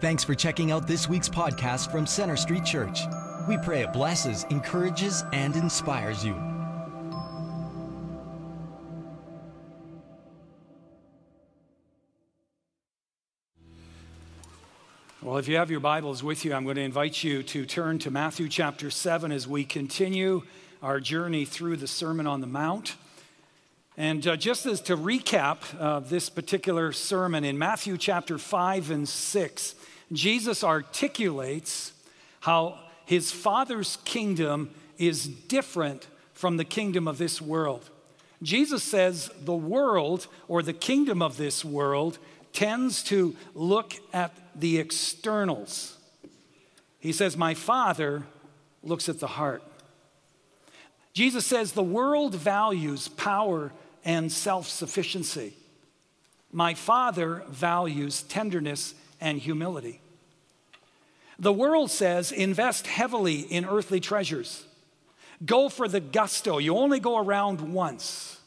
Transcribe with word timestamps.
Thanks 0.00 0.22
for 0.22 0.36
checking 0.36 0.70
out 0.70 0.86
this 0.86 1.08
week's 1.08 1.28
podcast 1.28 1.90
from 1.90 2.06
Center 2.06 2.36
Street 2.36 2.64
Church. 2.64 3.00
We 3.48 3.58
pray 3.58 3.82
it 3.82 3.92
blesses, 3.92 4.46
encourages, 4.48 5.24
and 5.32 5.56
inspires 5.56 6.24
you. 6.24 6.34
Well, 15.20 15.38
if 15.38 15.48
you 15.48 15.56
have 15.56 15.68
your 15.68 15.80
Bibles 15.80 16.22
with 16.22 16.44
you, 16.44 16.54
I'm 16.54 16.62
going 16.62 16.76
to 16.76 16.82
invite 16.82 17.24
you 17.24 17.42
to 17.42 17.66
turn 17.66 17.98
to 17.98 18.10
Matthew 18.12 18.48
chapter 18.48 18.92
7 18.92 19.32
as 19.32 19.48
we 19.48 19.64
continue 19.64 20.42
our 20.80 21.00
journey 21.00 21.44
through 21.44 21.76
the 21.76 21.88
Sermon 21.88 22.28
on 22.28 22.40
the 22.40 22.46
Mount. 22.46 22.94
And 23.96 24.24
uh, 24.28 24.36
just 24.36 24.64
as 24.64 24.80
to 24.82 24.96
recap 24.96 25.58
uh, 25.80 25.98
this 25.98 26.30
particular 26.30 26.92
sermon 26.92 27.42
in 27.42 27.58
Matthew 27.58 27.98
chapter 27.98 28.38
5 28.38 28.92
and 28.92 29.08
6, 29.08 29.74
Jesus 30.12 30.64
articulates 30.64 31.92
how 32.40 32.78
his 33.04 33.30
Father's 33.30 33.98
kingdom 34.04 34.70
is 34.96 35.26
different 35.26 36.06
from 36.32 36.56
the 36.56 36.64
kingdom 36.64 37.08
of 37.08 37.18
this 37.18 37.40
world. 37.40 37.88
Jesus 38.42 38.82
says 38.82 39.30
the 39.44 39.54
world 39.54 40.26
or 40.46 40.62
the 40.62 40.72
kingdom 40.72 41.20
of 41.20 41.36
this 41.36 41.64
world 41.64 42.18
tends 42.52 43.02
to 43.04 43.36
look 43.54 43.94
at 44.12 44.32
the 44.54 44.78
externals. 44.78 45.96
He 47.00 47.12
says, 47.12 47.36
My 47.36 47.54
Father 47.54 48.24
looks 48.82 49.08
at 49.08 49.20
the 49.20 49.26
heart. 49.26 49.62
Jesus 51.12 51.44
says 51.44 51.72
the 51.72 51.82
world 51.82 52.34
values 52.34 53.08
power 53.08 53.72
and 54.04 54.30
self 54.30 54.68
sufficiency. 54.68 55.54
My 56.52 56.74
Father 56.74 57.42
values 57.48 58.22
tenderness 58.22 58.94
and 59.20 59.38
humility. 59.38 60.00
The 61.38 61.52
world 61.52 61.90
says 61.90 62.32
invest 62.32 62.86
heavily 62.86 63.40
in 63.40 63.64
earthly 63.64 64.00
treasures. 64.00 64.64
Go 65.44 65.68
for 65.68 65.86
the 65.86 66.00
gusto. 66.00 66.58
You 66.58 66.76
only 66.76 66.98
go 66.98 67.18
around 67.18 67.60
once. 67.72 68.38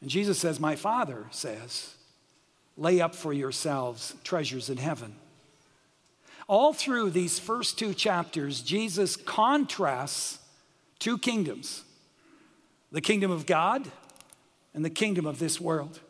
And 0.00 0.10
Jesus 0.10 0.38
says, 0.38 0.60
My 0.60 0.76
Father 0.76 1.26
says, 1.30 1.94
lay 2.76 3.00
up 3.00 3.14
for 3.14 3.32
yourselves 3.32 4.14
treasures 4.24 4.70
in 4.70 4.78
heaven. 4.78 5.14
All 6.46 6.72
through 6.72 7.10
these 7.10 7.38
first 7.38 7.78
two 7.78 7.94
chapters, 7.94 8.60
Jesus 8.60 9.16
contrasts 9.16 10.38
two 10.98 11.16
kingdoms 11.16 11.84
the 12.92 13.00
kingdom 13.00 13.30
of 13.30 13.46
God 13.46 13.88
and 14.74 14.84
the 14.84 14.90
kingdom 14.90 15.26
of 15.26 15.38
this 15.38 15.60
world. 15.60 16.00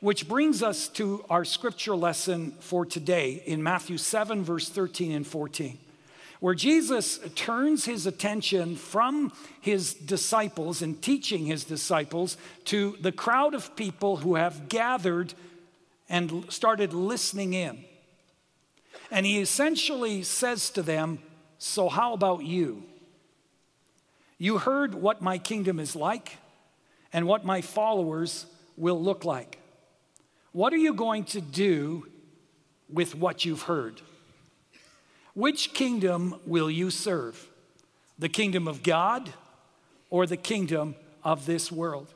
Which 0.00 0.26
brings 0.26 0.62
us 0.62 0.88
to 0.88 1.22
our 1.28 1.44
scripture 1.44 1.94
lesson 1.94 2.52
for 2.60 2.86
today 2.86 3.42
in 3.44 3.62
Matthew 3.62 3.98
7, 3.98 4.42
verse 4.42 4.66
13 4.70 5.12
and 5.12 5.26
14, 5.26 5.78
where 6.40 6.54
Jesus 6.54 7.20
turns 7.34 7.84
his 7.84 8.06
attention 8.06 8.76
from 8.76 9.30
his 9.60 9.92
disciples 9.92 10.80
and 10.80 11.02
teaching 11.02 11.44
his 11.44 11.64
disciples 11.64 12.38
to 12.64 12.96
the 13.02 13.12
crowd 13.12 13.52
of 13.52 13.76
people 13.76 14.16
who 14.16 14.36
have 14.36 14.70
gathered 14.70 15.34
and 16.08 16.50
started 16.50 16.94
listening 16.94 17.52
in. 17.52 17.84
And 19.10 19.26
he 19.26 19.38
essentially 19.38 20.22
says 20.22 20.70
to 20.70 20.82
them, 20.82 21.18
So, 21.58 21.90
how 21.90 22.14
about 22.14 22.42
you? 22.42 22.84
You 24.38 24.56
heard 24.56 24.94
what 24.94 25.20
my 25.20 25.36
kingdom 25.36 25.78
is 25.78 25.94
like 25.94 26.38
and 27.12 27.26
what 27.26 27.44
my 27.44 27.60
followers 27.60 28.46
will 28.78 28.98
look 28.98 29.26
like. 29.26 29.59
What 30.52 30.72
are 30.72 30.78
you 30.78 30.94
going 30.94 31.24
to 31.26 31.40
do 31.40 32.06
with 32.88 33.14
what 33.14 33.44
you've 33.44 33.62
heard? 33.62 34.00
Which 35.34 35.72
kingdom 35.72 36.40
will 36.44 36.70
you 36.70 36.90
serve? 36.90 37.48
The 38.18 38.28
kingdom 38.28 38.66
of 38.66 38.82
God 38.82 39.32
or 40.10 40.26
the 40.26 40.36
kingdom 40.36 40.96
of 41.22 41.46
this 41.46 41.70
world? 41.70 42.12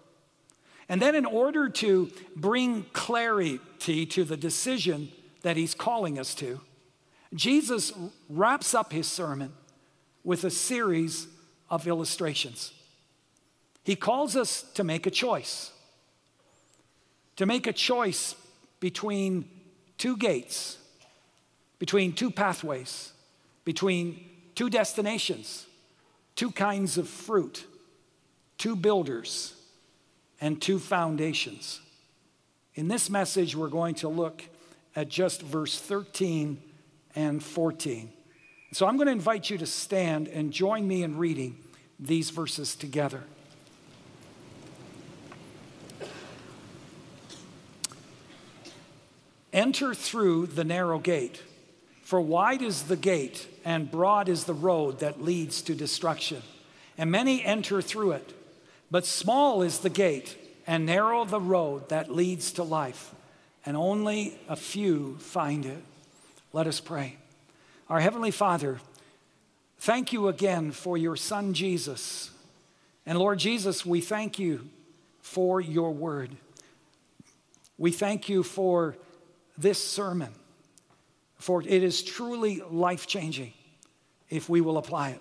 And 0.88 1.00
then, 1.00 1.14
in 1.14 1.24
order 1.24 1.68
to 1.70 2.10
bring 2.36 2.84
clarity 2.92 3.58
to 3.78 4.24
the 4.24 4.36
decision 4.36 5.10
that 5.42 5.56
he's 5.56 5.74
calling 5.74 6.18
us 6.18 6.34
to, 6.34 6.60
Jesus 7.34 7.92
wraps 8.28 8.74
up 8.74 8.92
his 8.92 9.06
sermon 9.06 9.52
with 10.24 10.44
a 10.44 10.50
series 10.50 11.28
of 11.70 11.86
illustrations. 11.86 12.72
He 13.84 13.96
calls 13.96 14.36
us 14.36 14.62
to 14.74 14.84
make 14.84 15.06
a 15.06 15.10
choice, 15.10 15.72
to 17.36 17.46
make 17.46 17.66
a 17.66 17.72
choice 17.72 18.34
between 18.80 19.48
two 19.98 20.16
gates, 20.16 20.78
between 21.78 22.12
two 22.12 22.30
pathways, 22.30 23.12
between 23.64 24.24
two 24.54 24.70
destinations, 24.70 25.66
two 26.36 26.50
kinds 26.50 26.98
of 26.98 27.08
fruit, 27.08 27.64
two 28.58 28.76
builders, 28.76 29.54
and 30.40 30.60
two 30.60 30.78
foundations. 30.78 31.80
In 32.74 32.88
this 32.88 33.08
message, 33.08 33.56
we're 33.56 33.68
going 33.68 33.94
to 33.96 34.08
look 34.08 34.42
at 34.96 35.08
just 35.08 35.42
verse 35.42 35.78
13 35.80 36.62
and 37.14 37.42
14. 37.42 38.12
So 38.72 38.86
I'm 38.86 38.96
going 38.96 39.06
to 39.06 39.12
invite 39.12 39.50
you 39.50 39.58
to 39.58 39.66
stand 39.66 40.28
and 40.28 40.52
join 40.52 40.86
me 40.86 41.02
in 41.02 41.16
reading 41.16 41.56
these 41.98 42.30
verses 42.30 42.74
together. 42.74 43.22
Enter 49.54 49.94
through 49.94 50.48
the 50.48 50.64
narrow 50.64 50.98
gate, 50.98 51.40
for 52.02 52.20
wide 52.20 52.60
is 52.60 52.82
the 52.82 52.96
gate 52.96 53.46
and 53.64 53.88
broad 53.88 54.28
is 54.28 54.44
the 54.44 54.52
road 54.52 54.98
that 54.98 55.22
leads 55.22 55.62
to 55.62 55.76
destruction, 55.76 56.42
and 56.98 57.08
many 57.08 57.44
enter 57.44 57.80
through 57.80 58.12
it. 58.12 58.34
But 58.90 59.06
small 59.06 59.62
is 59.62 59.78
the 59.78 59.90
gate 59.90 60.36
and 60.66 60.84
narrow 60.84 61.24
the 61.24 61.40
road 61.40 61.88
that 61.88 62.12
leads 62.12 62.50
to 62.52 62.64
life, 62.64 63.14
and 63.64 63.76
only 63.76 64.36
a 64.48 64.56
few 64.56 65.18
find 65.18 65.64
it. 65.64 65.84
Let 66.52 66.66
us 66.66 66.80
pray. 66.80 67.16
Our 67.88 68.00
Heavenly 68.00 68.32
Father, 68.32 68.80
thank 69.78 70.12
you 70.12 70.26
again 70.26 70.72
for 70.72 70.98
your 70.98 71.14
Son 71.14 71.54
Jesus. 71.54 72.32
And 73.06 73.18
Lord 73.20 73.38
Jesus, 73.38 73.86
we 73.86 74.00
thank 74.00 74.36
you 74.36 74.68
for 75.22 75.60
your 75.60 75.92
word. 75.92 76.30
We 77.78 77.92
thank 77.92 78.28
you 78.28 78.42
for 78.42 78.96
this 79.56 79.82
sermon, 79.82 80.32
for 81.38 81.62
it 81.62 81.82
is 81.82 82.02
truly 82.02 82.62
life 82.70 83.06
changing 83.06 83.52
if 84.30 84.48
we 84.48 84.60
will 84.60 84.78
apply 84.78 85.10
it. 85.10 85.20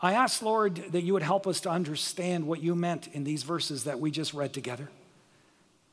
I 0.00 0.14
ask, 0.14 0.42
Lord, 0.42 0.76
that 0.92 1.02
you 1.02 1.12
would 1.12 1.22
help 1.22 1.46
us 1.46 1.60
to 1.60 1.70
understand 1.70 2.46
what 2.46 2.60
you 2.60 2.74
meant 2.74 3.08
in 3.08 3.24
these 3.24 3.44
verses 3.44 3.84
that 3.84 4.00
we 4.00 4.10
just 4.10 4.34
read 4.34 4.52
together. 4.52 4.88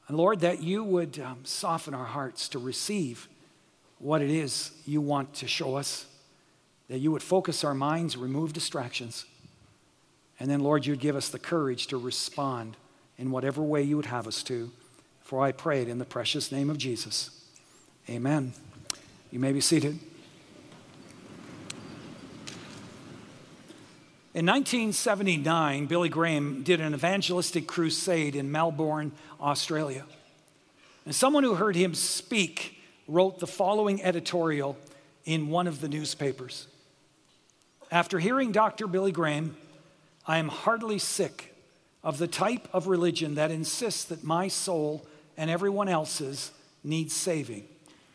And 0.08 0.18
Lord, 0.18 0.40
that 0.40 0.64
you 0.64 0.84
would 0.84 1.20
um, 1.20 1.42
soften 1.44 1.94
our 1.94 2.06
hearts 2.06 2.50
to 2.50 2.60
receive 2.60 3.30
what 4.00 4.22
it 4.22 4.32
is 4.32 4.72
you 4.86 5.02
want 5.02 5.36
to 5.36 5.48
show 5.48 5.76
us, 5.76 6.08
that 6.88 6.98
you 6.98 7.12
would 7.12 7.22
focus 7.22 7.64
our 7.64 7.76
minds, 7.76 8.18
remove 8.18 8.54
distractions, 8.54 9.26
and 10.40 10.50
then, 10.50 10.62
Lord, 10.62 10.86
you'd 10.86 11.00
give 11.00 11.16
us 11.16 11.30
the 11.30 11.40
courage 11.40 11.88
to 11.88 11.98
respond 11.98 12.78
in 13.18 13.30
whatever 13.30 13.62
way 13.62 13.84
you 13.84 13.98
would 13.98 14.06
have 14.06 14.26
us 14.26 14.42
to. 14.44 14.72
For 15.30 15.44
I 15.44 15.52
pray 15.52 15.84
it 15.84 15.88
in 15.88 16.00
the 16.00 16.06
precious 16.06 16.52
name 16.52 16.72
of 16.72 16.80
Jesus. 16.80 17.30
Amen. 18.10 18.52
You 19.30 19.38
may 19.38 19.52
be 19.52 19.62
seated. 19.62 20.00
In 24.34 24.48
1979, 24.48 25.86
Billy 25.86 26.10
Graham 26.10 26.64
did 26.64 26.82
an 26.82 26.96
evangelistic 26.96 27.68
crusade 27.68 28.36
in 28.36 28.52
Melbourne, 28.52 29.12
Australia. 29.40 30.04
And 31.06 31.14
someone 31.14 31.44
who 31.44 31.54
heard 31.54 31.76
him 31.76 31.94
speak 31.94 32.82
wrote 33.08 33.38
the 33.38 33.46
following 33.46 34.02
editorial 34.02 34.80
in 35.26 35.50
one 35.50 35.68
of 35.68 35.80
the 35.80 35.88
newspapers. 35.88 36.66
After 37.92 38.18
hearing 38.18 38.52
Dr. 38.52 38.88
Billy 38.88 39.12
Graham, 39.12 39.56
I 40.26 40.40
am 40.40 40.48
heartily 40.48 40.98
sick 40.98 41.56
of 42.04 42.18
the 42.18 42.28
type 42.28 42.68
of 42.74 42.88
religion 42.88 43.36
that 43.36 43.52
insists 43.52 44.06
that 44.06 44.24
my 44.24 44.48
soul 44.48 45.06
and 45.40 45.50
everyone 45.50 45.88
else's 45.88 46.52
needs 46.84 47.16
saving, 47.16 47.64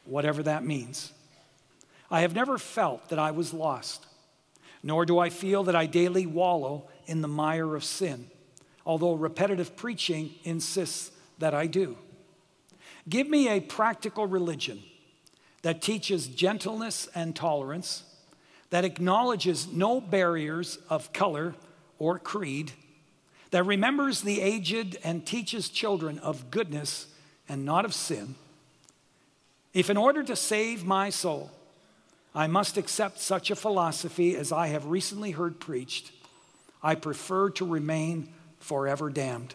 whatever 0.05 0.43
that 0.43 0.63
means. 0.63 1.11
I 2.11 2.21
have 2.21 2.35
never 2.35 2.59
felt 2.59 3.09
that 3.09 3.19
I 3.19 3.31
was 3.31 3.55
lost, 3.55 4.07
nor 4.83 5.07
do 5.07 5.19
I 5.19 5.31
feel 5.31 5.65
that 5.65 5.75
I 5.75 5.87
daily 5.87 6.27
wallow 6.27 6.87
in 7.07 7.23
the 7.23 7.29
mire 7.29 7.75
of 7.75 7.83
sin, 7.83 8.27
although 8.85 9.15
repetitive 9.15 9.75
preaching 9.75 10.35
insists 10.45 11.13
that 11.39 11.55
I 11.55 11.67
do. 11.67 11.97
Give 13.09 13.27
me 13.27 13.49
a 13.49 13.61
practical 13.61 14.27
religion 14.27 14.83
that 15.63 15.81
teaches 15.81 16.27
gentleness 16.29 17.09
and 17.15 17.35
tolerance, 17.35 18.03
that 18.69 18.85
acknowledges 18.85 19.67
no 19.67 19.99
barriers 19.99 20.77
of 20.91 21.15
color 21.15 21.55
or 21.99 22.19
creed, 22.19 22.73
that 23.51 23.63
remembers 23.63 24.21
the 24.21 24.43
aged 24.43 24.99
and 25.03 25.25
teaches 25.25 25.71
children 25.71 26.19
of 26.19 26.51
goodness 26.51 27.07
and 27.49 27.65
not 27.65 27.85
of 27.85 27.95
sin. 27.95 28.35
If 29.73 29.91
in 29.91 29.97
order 29.97 30.23
to 30.23 30.37
save 30.37 30.85
my 30.85 31.11
soul, 31.11 31.51
I 32.35 32.47
must 32.47 32.77
accept 32.77 33.21
such 33.21 33.51
a 33.51 33.57
philosophy 33.57 34.37
as 34.37 34.53
I 34.53 34.69
have 34.69 34.87
recently 34.87 35.33
heard 35.33 35.61
preached, 35.61 36.11
I 36.83 36.95
prefer 36.95 37.51
to 37.51 37.65
remain 37.65 38.29
forever 38.59 39.11
damned. 39.11 39.55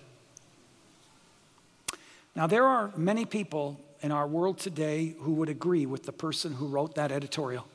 Now, 2.35 2.47
there 2.47 2.65
are 2.65 2.91
many 2.95 3.25
people 3.25 3.79
in 4.01 4.11
our 4.11 4.27
world 4.27 4.59
today 4.59 5.15
who 5.19 5.33
would 5.33 5.49
agree 5.49 5.85
with 5.85 6.03
the 6.03 6.11
person 6.11 6.53
who 6.53 6.67
wrote 6.67 6.95
that 6.95 7.11
editorial. 7.11 7.67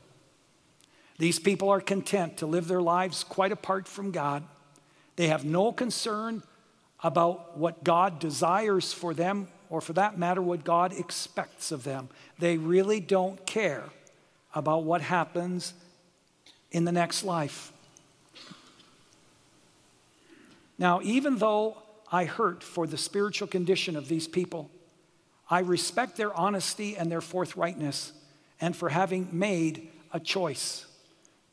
These 1.18 1.38
people 1.38 1.68
are 1.68 1.80
content 1.80 2.38
to 2.38 2.46
live 2.46 2.66
their 2.66 2.82
lives 2.82 3.24
quite 3.24 3.52
apart 3.52 3.86
from 3.86 4.10
God. 4.10 4.42
They 5.16 5.28
have 5.28 5.44
no 5.44 5.70
concern 5.70 6.42
about 7.02 7.58
what 7.58 7.84
God 7.84 8.18
desires 8.18 8.92
for 8.92 9.14
them, 9.14 9.48
or 9.74 9.80
for 9.80 9.92
that 9.94 10.16
matter, 10.16 10.40
what 10.40 10.62
God 10.62 10.92
expects 10.92 11.72
of 11.72 11.82
them. 11.82 12.08
They 12.38 12.58
really 12.58 13.00
don't 13.00 13.44
care 13.44 13.82
about 14.54 14.84
what 14.84 15.00
happens 15.00 15.74
in 16.70 16.84
the 16.84 16.92
next 16.92 17.24
life. 17.24 17.72
Now, 20.78 21.00
even 21.02 21.38
though 21.38 21.76
I 22.12 22.24
hurt 22.24 22.62
for 22.62 22.86
the 22.86 22.96
spiritual 22.96 23.48
condition 23.48 23.96
of 23.96 24.06
these 24.06 24.28
people, 24.28 24.70
I 25.50 25.58
respect 25.58 26.16
their 26.16 26.32
honesty 26.32 26.96
and 26.96 27.10
their 27.10 27.20
forthrightness 27.20 28.12
and 28.60 28.76
for 28.76 28.90
having 28.90 29.28
made 29.32 29.90
a 30.12 30.20
choice. 30.20 30.86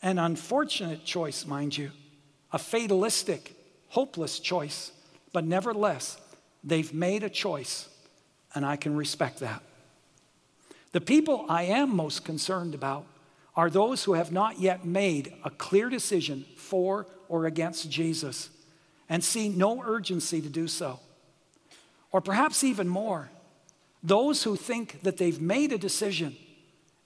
An 0.04 0.20
unfortunate 0.20 1.06
choice, 1.06 1.48
mind 1.48 1.76
you, 1.76 1.90
a 2.52 2.60
fatalistic, 2.60 3.56
hopeless 3.90 4.40
choice, 4.40 4.92
but 5.34 5.44
nevertheless, 5.44 6.22
they've 6.64 6.94
made 6.94 7.24
a 7.24 7.30
choice, 7.30 7.88
and 8.54 8.66
I 8.66 8.76
can 8.76 8.96
respect 8.96 9.40
that. 9.40 9.62
The 10.92 11.02
people 11.02 11.46
I 11.48 11.64
am 11.64 11.96
most 11.96 12.26
concerned 12.26 12.74
about 12.76 13.06
are 13.56 13.70
those 13.70 14.04
who 14.04 14.14
have 14.14 14.32
not 14.32 14.60
yet 14.60 14.86
made 14.86 15.34
a 15.44 15.50
clear 15.50 15.90
decision 15.90 16.46
for 16.56 17.08
or 17.28 17.46
against 17.46 17.90
Jesus 17.90 18.50
and 19.10 19.24
see 19.24 19.50
no 19.50 19.84
urgency 19.84 20.42
to 20.42 20.50
do 20.50 20.68
so. 20.68 21.00
Or 22.12 22.22
perhaps 22.22 22.64
even 22.64 22.88
more, 22.88 23.30
those 24.04 24.44
who 24.44 24.56
think 24.56 25.02
that 25.04 25.18
they've 25.18 25.42
made 25.42 25.72
a 25.72 25.78
decision 25.78 26.36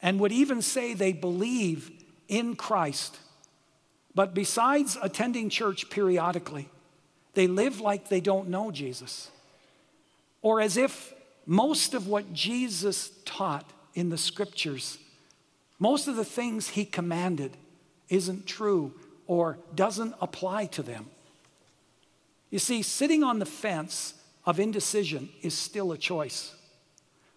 and 0.02 0.20
would 0.20 0.32
even 0.32 0.62
say 0.62 0.94
they 0.94 1.14
believe 1.14 1.92
in 2.28 2.56
Christ, 2.56 3.18
but 4.14 4.34
besides 4.34 4.98
attending 5.02 5.50
church 5.50 5.90
periodically, 5.90 6.70
they 7.34 7.48
live 7.48 7.82
like 7.82 8.08
they 8.08 8.22
don't 8.22 8.50
know 8.50 8.72
Jesus, 8.72 9.30
or 10.42 10.62
as 10.62 10.78
if 10.78 11.14
most 11.46 11.94
of 11.94 12.08
what 12.08 12.34
Jesus 12.34 13.12
taught 13.26 13.70
in 13.94 14.10
the 14.10 14.18
scriptures, 14.18 14.98
most 15.80 16.08
of 16.08 16.16
the 16.16 16.26
things 16.26 16.70
he 16.70 16.86
commanded, 16.86 17.56
isn't 18.10 18.46
true 18.46 18.94
or 19.28 19.58
doesn't 19.74 20.16
apply 20.22 20.66
to 20.68 20.84
them. 20.84 21.08
You 22.50 22.60
see, 22.60 22.82
sitting 22.82 23.24
on 23.24 23.40
the 23.40 23.46
fence 23.46 24.14
of 24.46 24.60
indecision 24.60 25.30
is 25.42 25.54
still 25.54 25.92
a 25.92 25.98
choice. 25.98 26.54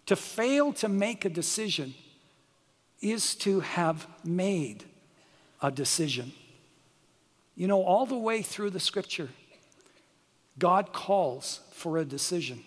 To 0.05 0.15
fail 0.15 0.73
to 0.73 0.87
make 0.87 1.25
a 1.25 1.29
decision 1.29 1.93
is 3.01 3.35
to 3.35 3.59
have 3.61 4.07
made 4.23 4.83
a 5.61 5.71
decision. 5.71 6.31
You 7.55 7.67
know, 7.67 7.83
all 7.83 8.05
the 8.05 8.17
way 8.17 8.41
through 8.41 8.69
the 8.69 8.79
scripture, 8.79 9.29
God 10.57 10.93
calls 10.93 11.61
for 11.73 11.97
a 11.97 12.05
decision. 12.05 12.63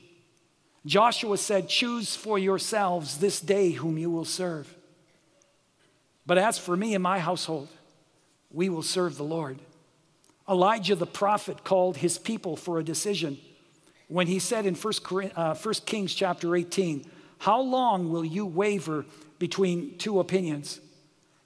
Joshua 0.85 1.39
said, 1.39 1.69
Choose 1.69 2.17
for 2.17 2.39
yourselves 2.39 3.19
this 3.19 3.41
day 3.41 3.71
whom 3.71 3.99
you 3.99 4.11
will 4.11 4.25
serve. 4.25 4.75
But 6.27 6.39
as 6.39 6.59
for 6.59 6.77
me 6.77 6.95
and 6.95 7.03
my 7.03 7.19
household, 7.19 7.69
we 8.51 8.69
will 8.69 8.83
serve 8.83 9.17
the 9.17 9.25
Lord. 9.25 9.59
Elijah 10.49 10.97
the 10.97 11.07
prophet 11.07 11.65
called 11.65 11.99
his 11.99 12.19
people 12.19 12.57
for 12.57 12.79
a 12.79 12.85
decision 12.85 13.39
when 14.13 14.27
he 14.27 14.39
said 14.39 14.67
in 14.67 14.75
1, 14.75 15.33
uh, 15.35 15.55
Kings 15.87 16.15
chapter 16.15 16.55
18, 16.55 17.07
How 17.39 17.63
long 17.63 18.11
will 18.11 18.25
you 18.25 18.45
waver 18.45 19.07
between 19.39 19.97
two 19.97 20.21
opinions? 20.21 20.81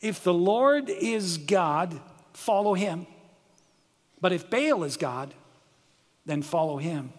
If 0.00 0.25
the 0.25 0.35
Lord 0.35 0.91
is 0.91 1.39
God, 1.39 2.00
follow 2.32 2.75
him. 2.75 3.06
But 4.21 4.32
if 4.32 4.50
Baal 4.50 4.82
is 4.82 4.97
God, 4.97 5.32
then 6.25 6.43
follow 6.43 6.79
him. 6.79 7.12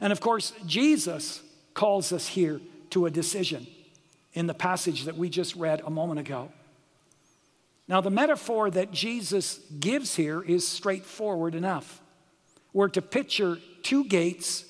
And 0.00 0.12
of 0.12 0.20
course, 0.20 0.52
Jesus 0.66 1.42
calls 1.74 2.12
us 2.12 2.26
here 2.26 2.60
to 2.90 3.06
a 3.06 3.10
decision 3.10 3.66
in 4.34 4.46
the 4.46 4.54
passage 4.54 5.04
that 5.04 5.16
we 5.16 5.28
just 5.28 5.56
read 5.56 5.82
a 5.84 5.90
moment 5.90 6.20
ago. 6.20 6.50
Now, 7.88 8.00
the 8.00 8.10
metaphor 8.10 8.70
that 8.70 8.92
Jesus 8.92 9.58
gives 9.78 10.14
here 10.14 10.42
is 10.42 10.66
straightforward 10.66 11.54
enough. 11.54 12.00
We're 12.72 12.88
to 12.88 13.02
picture 13.02 13.58
two 13.82 14.04
gates, 14.04 14.64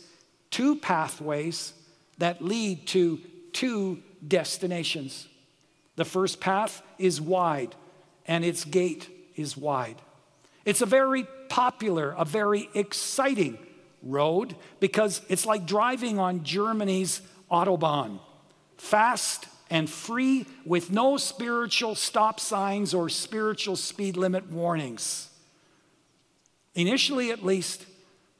two 0.50 0.76
pathways 0.76 1.74
that 2.18 2.42
lead 2.42 2.86
to 2.88 3.20
two 3.52 4.02
destinations. 4.26 5.28
The 5.96 6.04
first 6.04 6.40
path 6.40 6.82
is 6.98 7.20
wide, 7.20 7.74
and 8.26 8.44
its 8.44 8.64
gate 8.64 9.08
is 9.36 9.56
wide. 9.56 9.96
It's 10.64 10.80
a 10.80 10.86
very 10.86 11.26
popular, 11.48 12.14
a 12.16 12.24
very 12.24 12.68
exciting 12.74 13.58
road 14.02 14.56
because 14.80 15.20
it's 15.28 15.46
like 15.46 15.66
driving 15.66 16.18
on 16.18 16.44
Germany's 16.44 17.20
Autobahn 17.50 18.18
fast 18.76 19.46
and 19.70 19.88
free 19.88 20.44
with 20.66 20.90
no 20.90 21.16
spiritual 21.16 21.94
stop 21.94 22.40
signs 22.40 22.92
or 22.92 23.08
spiritual 23.08 23.76
speed 23.76 24.16
limit 24.16 24.50
warnings. 24.50 25.30
Initially, 26.74 27.30
at 27.30 27.44
least, 27.44 27.86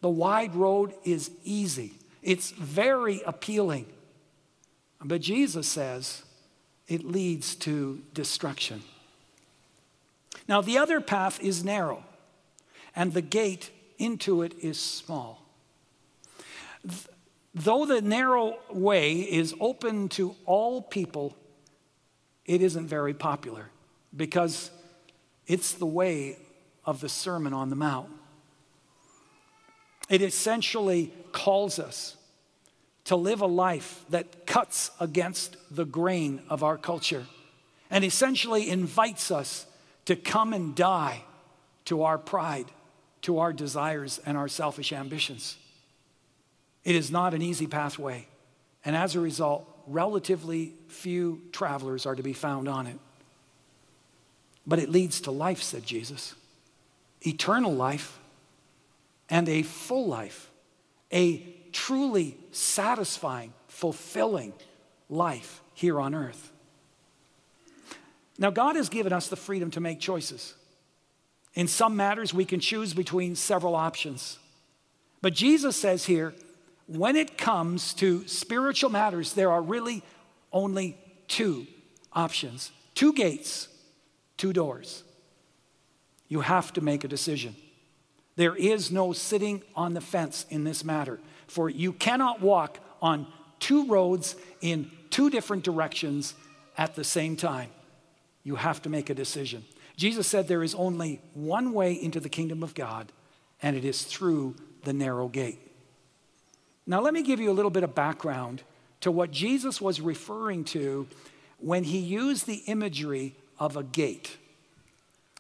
the 0.01 0.11
wide 0.11 0.55
road 0.55 0.93
is 1.05 1.31
easy, 1.45 1.95
it's 2.23 2.51
very 2.51 3.23
appealing. 3.25 3.87
But 5.05 5.21
Jesus 5.21 5.67
says 5.67 6.23
it 6.87 7.05
leads 7.05 7.55
to 7.57 8.03
destruction. 8.13 8.83
Now, 10.49 10.61
the 10.61 10.79
other 10.79 11.01
path 11.01 11.43
is 11.43 11.65
narrow, 11.65 12.05
and 12.95 13.13
the 13.13 13.23
gate 13.23 13.71
into 13.99 14.43
it 14.43 14.55
is 14.61 14.79
small. 14.79 15.42
Though 17.55 17.85
the 17.85 18.01
narrow 18.01 18.59
way 18.71 19.21
is 19.21 19.55
open 19.61 20.09
to 20.11 20.35
all 20.47 20.83
people, 20.83 21.37
it 22.47 22.63
isn't 22.63 22.87
very 22.87 23.15
popular 23.15 23.67
because 24.17 24.71
it's 25.47 25.75
the 25.75 25.87
way 25.87 26.39
of 26.85 27.01
the 27.01 27.09
Sermon 27.09 27.53
on 27.53 27.71
the 27.71 27.77
Mount. 27.77 28.11
It 30.09 30.23
essentially 30.23 31.13
calls 31.33 31.79
us 31.79 32.17
to 33.05 33.17
live 33.17 33.41
a 33.41 33.47
life 33.47 34.05
that 34.11 34.47
cuts 34.47 34.91
against 35.01 35.57
the 35.75 35.85
grain 35.85 36.43
of 36.49 36.63
our 36.63 36.79
culture 36.79 37.27
and 37.91 38.05
essentially 38.05 38.71
invites 38.71 39.31
us 39.31 39.67
to 40.07 40.17
come 40.17 40.53
and 40.53 40.75
die 40.75 41.23
to 41.85 42.03
our 42.03 42.19
pride, 42.19 42.67
to 43.23 43.39
our 43.39 43.53
desires, 43.53 44.21
and 44.25 44.37
our 44.37 44.49
selfish 44.49 44.93
ambitions. 44.93 45.57
It 46.85 46.95
is 46.95 47.11
not 47.11 47.35
an 47.35 47.43
easy 47.43 47.67
pathway, 47.67 48.27
and 48.85 48.97
as 48.97 49.15
a 49.15 49.21
result, 49.21 49.69
relatively 49.87 50.75
few 50.89 51.43
travelers 51.53 52.07
are 52.07 52.15
to 52.15 52.23
be 52.23 52.33
found 52.33 52.69
on 52.69 52.87
it. 52.87 52.99
But 54.67 54.79
it 54.79 54.89
leads 54.89 55.21
to 55.23 55.31
life, 55.31 55.63
said 55.63 55.85
Jesus 55.85 56.35
eternal 57.25 57.73
life 57.73 58.19
and 59.31 59.49
a 59.49 59.63
full 59.63 60.09
life, 60.09 60.51
a 61.13 61.39
truly 61.71 62.37
satisfying, 62.51 63.53
fulfilling 63.69 64.53
life 65.09 65.61
here 65.75 66.01
on 66.01 66.15
earth. 66.15 66.51
Now, 68.39 68.51
God 68.51 68.77
has 68.77 68.89
given 68.89 69.13
us 69.13 69.29
the 69.29 69.37
freedom 69.37 69.71
to 69.73 69.81
make 69.81 70.01
choices. 70.01 70.55
In 71.55 71.69
some 71.69 71.97
matters, 71.97 72.35
we 72.35 72.45
can 72.45 72.61
choose 72.61 72.93
between 72.93 73.37
several 73.37 73.77
options. 73.77 74.39
But 75.21 75.35
Jesus 75.35 75.77
says 75.77 76.07
here, 76.07 76.35
when 76.87 77.17
it 77.17 77.39
comes 77.39 77.95
to 77.95 78.27
spiritual 78.27 78.91
matters, 78.91 79.35
there 79.35 79.51
are 79.51 79.63
really 79.63 80.03
only 80.53 80.97
two 81.29 81.67
options 82.13 82.71
two 82.95 83.13
gates, 83.13 83.69
two 84.37 84.53
doors. 84.53 85.03
You 86.29 86.41
have 86.41 86.73
to 86.75 86.81
make 86.81 87.05
a 87.05 87.09
decision. 87.09 87.57
There 88.37 88.55
is 88.55 88.91
no 88.91 89.13
sitting 89.13 89.63
on 89.75 89.95
the 89.95 90.01
fence 90.01 90.47
in 90.51 90.65
this 90.65 90.85
matter, 90.85 91.19
for 91.47 91.69
you 91.69 91.93
cannot 91.93 92.41
walk 92.41 92.79
on 93.01 93.27
two 93.61 93.87
roads 93.87 94.37
in 94.61 94.91
two 95.11 95.31
different 95.31 95.65
directions 95.65 96.35
at 96.77 96.95
the 96.95 97.05
same 97.05 97.37
time. 97.37 97.71
You 98.45 98.57
have 98.57 98.83
to 98.83 98.89
make 98.89 99.11
a 99.11 99.15
decision. 99.15 99.65
Jesus 99.97 100.27
said 100.27 100.49
there 100.49 100.63
is 100.63 100.75
only 100.75 101.21
one 101.35 101.73
way 101.73 101.93
into 101.93 102.21
the 102.21 102.29
kingdom 102.29 102.63
of 102.63 102.75
God, 102.75 103.13
and 103.63 103.77
it 103.77 103.85
is 103.85 104.03
through 104.03 104.57
the 104.85 104.93
narrow 104.93 105.29
gate. 105.29 105.72
Now, 106.87 107.01
let 107.01 107.15
me 107.15 107.23
give 107.23 107.41
you 107.41 107.51
a 107.51 107.53
little 107.53 107.71
bit 107.71 107.85
of 107.85 107.95
background 107.95 108.63
to 109.01 109.11
what 109.11 109.31
Jesus 109.31 109.81
was 109.81 110.01
referring 110.01 110.65
to 110.65 111.07
when 111.59 111.85
he 111.85 111.99
used 111.99 112.47
the 112.47 112.63
imagery 112.67 113.35
of 113.59 113.77
a 113.77 113.83
gate. 113.83 114.37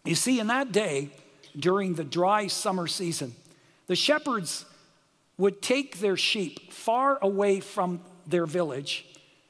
You 0.04 0.14
see, 0.14 0.40
in 0.40 0.48
that 0.48 0.72
day, 0.72 1.10
during 1.58 1.94
the 1.94 2.04
dry 2.04 2.46
summer 2.46 2.86
season, 2.86 3.34
the 3.86 3.96
shepherds 3.96 4.64
would 5.38 5.62
take 5.62 5.98
their 5.98 6.16
sheep 6.16 6.72
far 6.72 7.18
away 7.20 7.60
from 7.60 8.00
their 8.26 8.46
village 8.46 9.06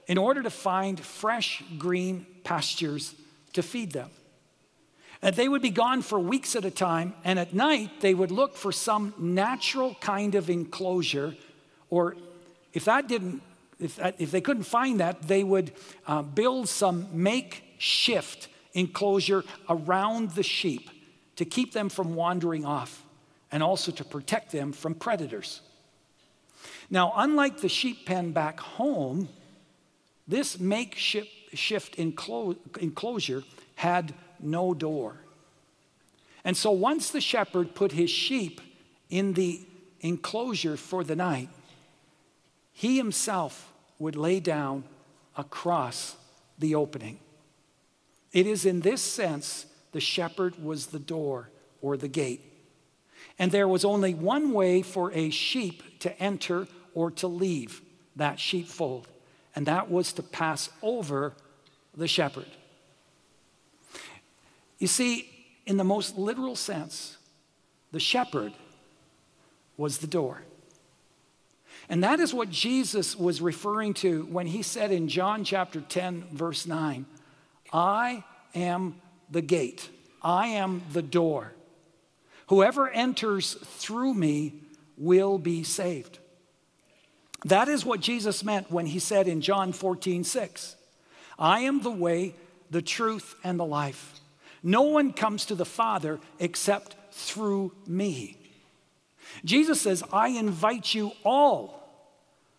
in 0.06 0.18
order 0.18 0.42
to 0.42 0.50
find 0.50 0.98
fresh 0.98 1.62
green 1.78 2.26
pastures 2.44 3.14
to 3.52 3.62
feed 3.62 3.92
them. 3.92 4.10
And 5.20 5.36
they 5.36 5.48
would 5.48 5.62
be 5.62 5.70
gone 5.70 6.02
for 6.02 6.18
weeks 6.18 6.56
at 6.56 6.64
a 6.64 6.70
time, 6.70 7.14
and 7.24 7.38
at 7.38 7.54
night 7.54 8.00
they 8.00 8.12
would 8.12 8.30
look 8.30 8.56
for 8.56 8.72
some 8.72 9.14
natural 9.18 9.94
kind 10.00 10.34
of 10.34 10.50
enclosure, 10.50 11.36
or 11.92 12.16
if 12.72 12.86
that 12.86 13.06
didn't, 13.06 13.42
if, 13.78 13.96
that, 13.96 14.18
if 14.18 14.30
they 14.30 14.40
couldn't 14.40 14.62
find 14.62 15.00
that, 15.00 15.28
they 15.28 15.44
would 15.44 15.72
uh, 16.06 16.22
build 16.22 16.70
some 16.70 17.06
makeshift 17.12 18.48
enclosure 18.72 19.44
around 19.68 20.30
the 20.30 20.42
sheep 20.42 20.88
to 21.36 21.44
keep 21.44 21.74
them 21.74 21.90
from 21.90 22.14
wandering 22.14 22.64
off 22.64 23.04
and 23.50 23.62
also 23.62 23.92
to 23.92 24.04
protect 24.04 24.52
them 24.52 24.72
from 24.72 24.94
predators. 24.94 25.60
Now, 26.88 27.12
unlike 27.14 27.58
the 27.58 27.68
sheep 27.68 28.06
pen 28.06 28.32
back 28.32 28.58
home, 28.58 29.28
this 30.26 30.58
makeshift 30.58 31.98
enclosure 31.98 33.42
had 33.74 34.14
no 34.40 34.72
door. 34.72 35.16
And 36.42 36.56
so 36.56 36.70
once 36.70 37.10
the 37.10 37.20
shepherd 37.20 37.74
put 37.74 37.92
his 37.92 38.08
sheep 38.08 38.62
in 39.10 39.34
the 39.34 39.60
enclosure 40.00 40.78
for 40.78 41.04
the 41.04 41.16
night, 41.16 41.50
he 42.72 42.96
himself 42.96 43.72
would 43.98 44.16
lay 44.16 44.40
down 44.40 44.84
across 45.36 46.16
the 46.58 46.74
opening. 46.74 47.18
It 48.32 48.46
is 48.46 48.64
in 48.64 48.80
this 48.80 49.02
sense 49.02 49.66
the 49.92 50.00
shepherd 50.00 50.62
was 50.62 50.86
the 50.86 50.98
door 50.98 51.50
or 51.80 51.96
the 51.96 52.08
gate. 52.08 52.40
And 53.38 53.52
there 53.52 53.68
was 53.68 53.84
only 53.84 54.14
one 54.14 54.52
way 54.52 54.82
for 54.82 55.12
a 55.12 55.30
sheep 55.30 56.00
to 56.00 56.18
enter 56.20 56.66
or 56.94 57.10
to 57.12 57.26
leave 57.26 57.82
that 58.16 58.38
sheepfold, 58.38 59.08
and 59.54 59.66
that 59.66 59.90
was 59.90 60.12
to 60.14 60.22
pass 60.22 60.68
over 60.82 61.34
the 61.96 62.08
shepherd. 62.08 62.46
You 64.78 64.86
see, 64.86 65.28
in 65.66 65.76
the 65.76 65.84
most 65.84 66.18
literal 66.18 66.56
sense, 66.56 67.16
the 67.92 68.00
shepherd 68.00 68.52
was 69.76 69.98
the 69.98 70.06
door. 70.06 70.42
And 71.92 72.04
that 72.04 72.20
is 72.20 72.32
what 72.32 72.48
Jesus 72.48 73.14
was 73.14 73.42
referring 73.42 73.92
to 73.96 74.24
when 74.30 74.46
he 74.46 74.62
said 74.62 74.92
in 74.92 75.08
John 75.08 75.44
chapter 75.44 75.82
10, 75.82 76.24
verse 76.32 76.66
9, 76.66 77.04
I 77.70 78.24
am 78.54 78.94
the 79.30 79.42
gate, 79.42 79.90
I 80.22 80.46
am 80.46 80.80
the 80.94 81.02
door. 81.02 81.52
Whoever 82.46 82.88
enters 82.88 83.52
through 83.52 84.14
me 84.14 84.54
will 84.96 85.36
be 85.36 85.64
saved. 85.64 86.18
That 87.44 87.68
is 87.68 87.84
what 87.84 88.00
Jesus 88.00 88.42
meant 88.42 88.70
when 88.70 88.86
he 88.86 88.98
said 88.98 89.28
in 89.28 89.42
John 89.42 89.74
14, 89.74 90.24
6, 90.24 90.76
I 91.38 91.60
am 91.60 91.82
the 91.82 91.90
way, 91.90 92.34
the 92.70 92.80
truth, 92.80 93.34
and 93.44 93.60
the 93.60 93.66
life. 93.66 94.18
No 94.62 94.80
one 94.80 95.12
comes 95.12 95.44
to 95.44 95.54
the 95.54 95.66
Father 95.66 96.20
except 96.38 96.96
through 97.10 97.74
me. 97.86 98.38
Jesus 99.44 99.78
says, 99.82 100.02
I 100.10 100.28
invite 100.28 100.94
you 100.94 101.12
all 101.22 101.81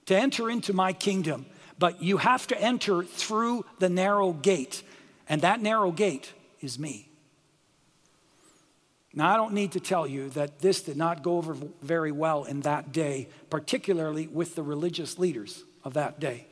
to 0.05 0.15
enter 0.15 0.49
into 0.49 0.73
my 0.73 0.93
kingdom, 0.93 1.45
but 1.79 2.01
you 2.01 2.17
have 2.17 2.47
to 2.47 2.61
enter 2.61 3.03
through 3.03 3.65
the 3.79 3.89
narrow 3.89 4.33
gate, 4.33 4.83
and 5.27 5.41
that 5.41 5.61
narrow 5.61 5.91
gate 5.91 6.33
is 6.61 6.77
me. 6.77 7.09
Now, 9.15 9.31
I 9.31 9.37
don't 9.37 9.53
need 9.53 9.73
to 9.73 9.79
tell 9.79 10.07
you 10.07 10.29
that 10.29 10.59
this 10.59 10.81
did 10.81 10.97
not 10.97 11.21
go 11.21 11.37
over 11.37 11.55
very 11.81 12.11
well 12.11 12.45
in 12.45 12.61
that 12.61 12.91
day, 12.91 13.29
particularly 13.49 14.27
with 14.27 14.55
the 14.55 14.63
religious 14.63 15.19
leaders 15.19 15.63
of 15.83 15.93
that 15.93 16.19
day. 16.19 16.47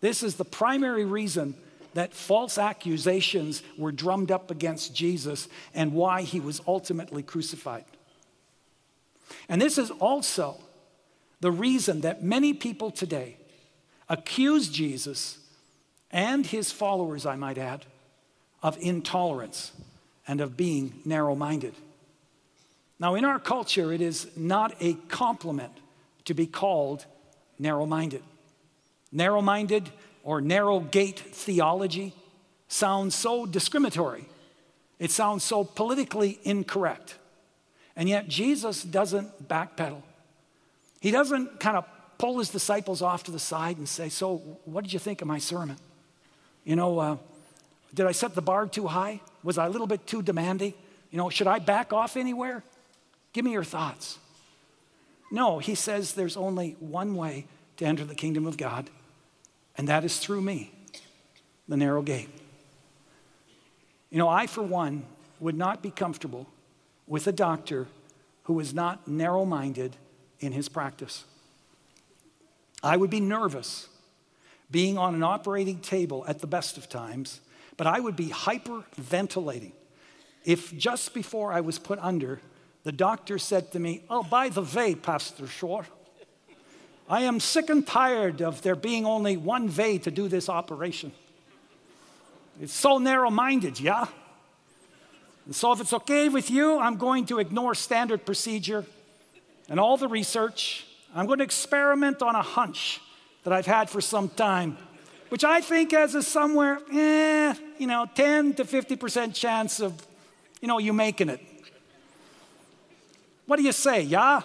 This 0.00 0.22
is 0.22 0.34
the 0.34 0.44
primary 0.44 1.04
reason 1.04 1.54
that 1.94 2.14
false 2.14 2.58
accusations 2.58 3.62
were 3.76 3.92
drummed 3.92 4.30
up 4.30 4.50
against 4.50 4.94
Jesus 4.94 5.48
and 5.74 5.92
why 5.92 6.22
he 6.22 6.40
was 6.40 6.60
ultimately 6.66 7.22
crucified. 7.22 7.84
And 9.48 9.60
this 9.60 9.78
is 9.78 9.90
also 9.92 10.60
the 11.40 11.50
reason 11.50 12.02
that 12.02 12.22
many 12.22 12.52
people 12.52 12.90
today 12.90 13.36
accuse 14.08 14.68
Jesus 14.68 15.38
and 16.10 16.46
his 16.46 16.70
followers, 16.72 17.24
I 17.24 17.36
might 17.36 17.58
add, 17.58 17.86
of 18.62 18.76
intolerance 18.80 19.72
and 20.28 20.40
of 20.40 20.56
being 20.56 21.00
narrow 21.04 21.34
minded. 21.34 21.74
Now, 22.98 23.14
in 23.14 23.24
our 23.24 23.38
culture, 23.38 23.92
it 23.92 24.02
is 24.02 24.26
not 24.36 24.74
a 24.80 24.94
compliment 25.08 25.72
to 26.26 26.34
be 26.34 26.46
called 26.46 27.06
narrow 27.58 27.86
minded. 27.86 28.22
Narrow 29.10 29.40
minded 29.40 29.88
or 30.22 30.40
narrow 30.40 30.80
gate 30.80 31.18
theology 31.18 32.14
sounds 32.68 33.14
so 33.14 33.46
discriminatory. 33.46 34.28
It 34.98 35.10
sounds 35.10 35.42
so 35.44 35.64
politically 35.64 36.38
incorrect. 36.42 37.16
And 37.96 38.08
yet, 38.08 38.28
Jesus 38.28 38.82
doesn't 38.82 39.48
backpedal. 39.48 40.02
He 41.00 41.10
doesn't 41.10 41.60
kind 41.60 41.76
of 41.76 41.86
pull 42.18 42.38
his 42.38 42.50
disciples 42.50 43.00
off 43.02 43.24
to 43.24 43.30
the 43.30 43.38
side 43.38 43.78
and 43.78 43.88
say, 43.88 44.08
So, 44.08 44.36
what 44.64 44.84
did 44.84 44.92
you 44.92 44.98
think 44.98 45.22
of 45.22 45.28
my 45.28 45.38
sermon? 45.38 45.76
You 46.64 46.76
know, 46.76 46.98
uh, 46.98 47.16
did 47.94 48.06
I 48.06 48.12
set 48.12 48.34
the 48.34 48.42
bar 48.42 48.66
too 48.66 48.86
high? 48.86 49.20
Was 49.42 49.58
I 49.58 49.66
a 49.66 49.70
little 49.70 49.86
bit 49.86 50.06
too 50.06 50.22
demanding? 50.22 50.74
You 51.10 51.18
know, 51.18 51.30
should 51.30 51.46
I 51.46 51.58
back 51.58 51.92
off 51.92 52.16
anywhere? 52.16 52.62
Give 53.32 53.44
me 53.44 53.52
your 53.52 53.64
thoughts. 53.64 54.18
No, 55.32 55.58
he 55.58 55.74
says 55.74 56.12
there's 56.12 56.36
only 56.36 56.76
one 56.80 57.14
way 57.14 57.46
to 57.78 57.86
enter 57.86 58.04
the 58.04 58.14
kingdom 58.14 58.46
of 58.46 58.56
God, 58.56 58.90
and 59.78 59.88
that 59.88 60.04
is 60.04 60.18
through 60.18 60.42
me, 60.42 60.72
the 61.68 61.76
narrow 61.76 62.02
gate. 62.02 62.28
You 64.10 64.18
know, 64.18 64.28
I, 64.28 64.46
for 64.46 64.62
one, 64.62 65.04
would 65.38 65.56
not 65.56 65.82
be 65.82 65.90
comfortable 65.90 66.48
with 67.06 67.26
a 67.26 67.32
doctor 67.32 67.86
who 68.44 68.58
is 68.60 68.74
not 68.74 69.06
narrow 69.08 69.44
minded 69.44 69.96
in 70.40 70.52
his 70.52 70.68
practice. 70.68 71.24
I 72.82 72.96
would 72.96 73.10
be 73.10 73.20
nervous 73.20 73.88
being 74.70 74.98
on 74.98 75.14
an 75.14 75.22
operating 75.22 75.80
table 75.80 76.24
at 76.26 76.38
the 76.38 76.46
best 76.46 76.78
of 76.78 76.88
times 76.88 77.40
but 77.80 77.86
I 77.86 77.98
would 77.98 78.14
be 78.14 78.26
hyperventilating 78.26 79.72
if 80.44 80.76
just 80.76 81.14
before 81.14 81.50
I 81.50 81.62
was 81.62 81.78
put 81.78 81.98
under, 82.00 82.38
the 82.84 82.92
doctor 82.92 83.38
said 83.38 83.72
to 83.72 83.78
me, 83.78 84.02
Oh, 84.10 84.22
by 84.22 84.50
the 84.50 84.60
way, 84.60 84.94
Pastor 84.94 85.46
Short, 85.46 85.86
I 87.08 87.22
am 87.22 87.40
sick 87.40 87.70
and 87.70 87.86
tired 87.86 88.42
of 88.42 88.60
there 88.60 88.76
being 88.76 89.06
only 89.06 89.38
one 89.38 89.74
way 89.74 89.96
to 89.96 90.10
do 90.10 90.28
this 90.28 90.50
operation. 90.50 91.12
It's 92.60 92.74
so 92.74 92.98
narrow 92.98 93.30
minded, 93.30 93.80
yeah? 93.80 94.08
And 95.46 95.56
so, 95.56 95.72
if 95.72 95.80
it's 95.80 95.94
okay 95.94 96.28
with 96.28 96.50
you, 96.50 96.78
I'm 96.78 96.96
going 96.96 97.24
to 97.26 97.38
ignore 97.38 97.74
standard 97.74 98.26
procedure 98.26 98.84
and 99.70 99.80
all 99.80 99.96
the 99.96 100.08
research. 100.08 100.84
I'm 101.14 101.24
going 101.24 101.38
to 101.38 101.44
experiment 101.44 102.20
on 102.20 102.34
a 102.34 102.42
hunch 102.42 103.00
that 103.44 103.54
I've 103.54 103.66
had 103.66 103.88
for 103.88 104.02
some 104.02 104.28
time 104.28 104.76
which 105.30 105.44
I 105.44 105.60
think 105.60 105.92
has 105.92 106.14
a 106.16 106.22
somewhere, 106.22 106.80
eh, 106.92 107.54
you 107.78 107.86
know, 107.86 108.06
10 108.14 108.54
to 108.54 108.64
50% 108.64 109.32
chance 109.32 109.80
of, 109.80 109.94
you 110.60 110.68
know, 110.68 110.78
you 110.78 110.92
making 110.92 111.28
it. 111.28 111.40
What 113.46 113.56
do 113.56 113.62
you 113.62 113.72
say, 113.72 114.02
yeah? 114.02 114.42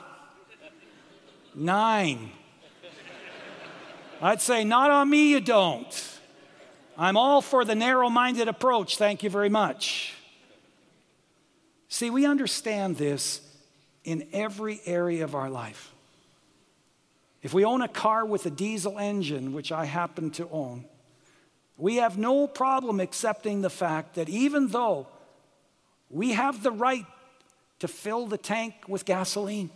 Nine. 1.55 2.31
I'd 4.21 4.41
say, 4.41 4.63
not 4.63 4.91
on 4.91 5.09
me, 5.09 5.31
you 5.31 5.41
don't. 5.41 6.19
I'm 6.97 7.17
all 7.17 7.41
for 7.41 7.65
the 7.65 7.75
narrow 7.75 8.09
minded 8.09 8.47
approach. 8.47 8.97
Thank 8.97 9.23
you 9.23 9.29
very 9.29 9.49
much. 9.49 10.13
See, 11.89 12.11
we 12.11 12.25
understand 12.25 12.97
this 12.97 13.41
in 14.05 14.27
every 14.31 14.79
area 14.85 15.23
of 15.23 15.35
our 15.35 15.49
life. 15.49 15.91
If 17.41 17.53
we 17.53 17.65
own 17.65 17.81
a 17.81 17.87
car 17.87 18.25
with 18.25 18.45
a 18.45 18.49
diesel 18.49 18.97
engine, 18.97 19.51
which 19.51 19.71
I 19.71 19.85
happen 19.85 20.31
to 20.31 20.47
own, 20.49 20.85
we 21.77 21.97
have 21.97 22.17
no 22.17 22.47
problem 22.47 22.99
accepting 22.99 23.61
the 23.61 23.69
fact 23.69 24.15
that 24.15 24.29
even 24.29 24.67
though 24.69 25.07
we 26.09 26.31
have 26.31 26.63
the 26.63 26.71
right 26.71 27.05
to 27.79 27.87
fill 27.87 28.27
the 28.27 28.37
tank 28.37 28.73
with 28.87 29.05
gasoline, 29.05 29.69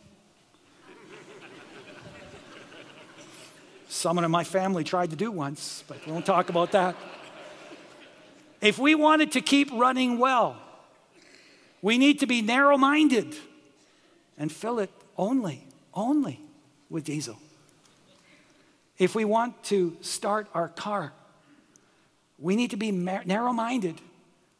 someone 3.88 4.24
in 4.24 4.31
my 4.31 4.43
family 4.43 4.83
tried 4.83 5.09
to 5.09 5.15
do 5.15 5.31
once, 5.31 5.83
but 5.88 6.05
we 6.05 6.12
won't 6.12 6.25
talk 6.25 6.50
about 6.50 6.71
that. 6.71 6.95
If 8.62 8.77
we 8.77 8.93
wanted 8.95 9.33
to 9.33 9.41
keep 9.41 9.69
running 9.71 10.17
well, 10.19 10.57
we 11.81 11.98
need 11.98 12.19
to 12.19 12.27
be 12.27 12.41
narrow 12.41 12.77
minded 12.77 13.36
and 14.39 14.51
fill 14.51 14.79
it 14.79 14.89
only, 15.17 15.67
only 15.93 16.39
with 16.89 17.03
diesel. 17.03 17.38
If 18.98 19.13
we 19.13 19.25
want 19.25 19.62
to 19.65 19.98
start 20.01 20.48
our 20.53 20.69
car, 20.69 21.13
we 22.39 22.55
need 22.55 22.72
to 22.72 22.77
be 22.77 22.91
narrow 22.91 23.53
minded 23.53 24.00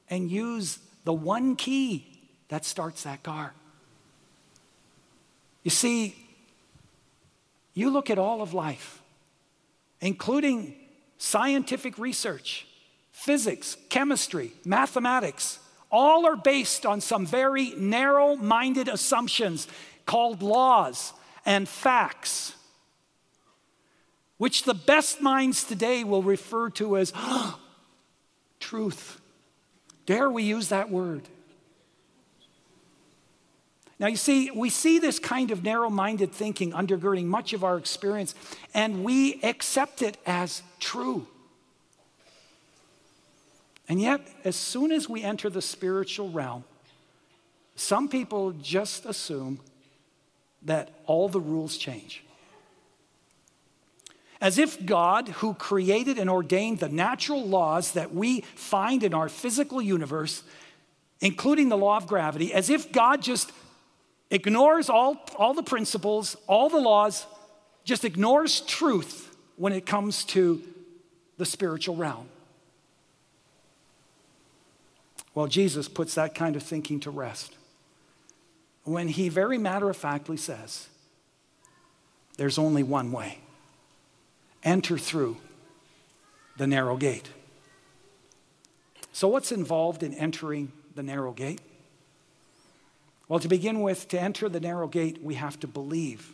and 0.10 0.30
use 0.30 0.80
the 1.06 1.14
one 1.14 1.56
key 1.56 2.06
that 2.50 2.66
starts 2.66 3.04
that 3.04 3.24
car. 3.24 3.54
You 5.64 5.72
see, 5.72 6.16
you 7.74 7.90
look 7.90 8.10
at 8.10 8.18
all 8.18 8.42
of 8.42 8.54
life, 8.54 9.02
including 10.02 10.76
scientific 11.18 11.98
research, 11.98 12.68
physics, 13.12 13.78
chemistry, 13.90 14.52
mathematics, 14.66 15.60
all 15.92 16.26
are 16.26 16.36
based 16.36 16.86
on 16.86 17.02
some 17.02 17.26
very 17.26 17.72
narrow 17.72 18.36
minded 18.36 18.88
assumptions 18.88 19.68
called 20.06 20.42
laws 20.42 21.14
and 21.46 21.68
facts, 21.68 22.56
which 24.38 24.64
the 24.64 24.74
best 24.74 25.22
minds 25.22 25.64
today 25.64 26.04
will 26.04 26.24
refer 26.24 26.70
to 26.72 26.98
as 26.98 27.14
truth. 28.60 29.20
Dare 30.06 30.30
we 30.30 30.44
use 30.44 30.70
that 30.70 30.90
word? 30.90 31.28
Now, 34.00 34.08
you 34.08 34.16
see, 34.16 34.50
we 34.50 34.70
see 34.70 34.98
this 34.98 35.20
kind 35.20 35.52
of 35.52 35.64
narrow 35.64 35.90
minded 35.90 36.32
thinking 36.32 36.72
undergirding 36.72 37.26
much 37.26 37.52
of 37.52 37.66
our 37.66 37.78
experience, 37.78 38.34
and 38.74 39.04
we 39.04 39.42
accept 39.44 40.02
it 40.02 40.18
as 40.26 40.64
true. 40.80 41.28
And 43.90 44.00
yet, 44.00 44.22
as 44.44 44.56
soon 44.56 44.92
as 44.92 45.10
we 45.10 45.24
enter 45.24 45.50
the 45.50 45.64
spiritual 45.64 46.30
realm, 46.30 46.64
some 47.76 48.08
people 48.08 48.52
just 48.52 49.06
assume 49.06 49.60
that 50.62 50.92
all 51.08 51.28
the 51.28 51.40
rules 51.40 51.76
change. 51.76 52.24
As 54.40 54.58
if 54.58 54.86
God, 54.86 55.28
who 55.30 55.56
created 55.56 56.20
and 56.20 56.30
ordained 56.30 56.80
the 56.80 56.88
natural 56.88 57.44
laws 57.46 57.94
that 57.94 58.14
we 58.14 58.42
find 58.56 59.04
in 59.04 59.14
our 59.14 59.28
physical 59.28 59.82
universe, 59.82 60.44
including 61.20 61.70
the 61.70 61.78
law 61.78 61.98
of 61.98 62.06
gravity, 62.06 62.54
as 62.54 62.70
if 62.70 62.92
God 62.92 63.22
just 63.22 63.52
ignores 64.30 64.90
all, 64.90 65.18
all 65.36 65.54
the 65.54 65.64
principles, 65.64 66.38
all 66.48 66.70
the 66.70 66.78
laws, 66.78 67.26
just 67.84 68.06
ignores 68.06 68.62
truth 68.62 69.36
when 69.58 69.74
it 69.74 69.86
comes 69.86 70.24
to 70.26 70.62
the 71.38 71.46
spiritual 71.46 71.96
realm. 71.96 72.28
Well, 75.34 75.48
Jesus 75.48 75.88
puts 75.88 76.16
that 76.16 76.36
kind 76.36 76.56
of 76.56 76.64
thinking 76.64 77.00
to 77.02 77.12
rest 77.12 77.56
when 78.84 79.08
he 79.08 79.30
very 79.30 79.58
matter 79.58 79.90
of 79.90 79.98
factly 79.98 80.38
says, 80.38 80.88
There's 82.38 82.58
only 82.58 82.84
one 82.84 83.12
way 83.12 83.40
enter 84.64 84.98
through 84.98 85.38
the 86.58 86.68
narrow 86.68 86.98
gate. 86.98 87.30
So, 89.14 89.28
what's 89.28 89.52
involved 89.52 90.04
in 90.04 90.14
entering 90.14 90.72
the 90.96 91.04
narrow 91.04 91.32
gate? 91.32 91.62
Well, 93.28 93.40
to 93.40 93.48
begin 93.48 93.82
with, 93.82 94.08
to 94.10 94.20
enter 94.20 94.50
the 94.50 94.60
narrow 94.60 94.88
gate, 94.88 95.22
we 95.22 95.36
have 95.36 95.60
to 95.60 95.68
believe 95.68 96.34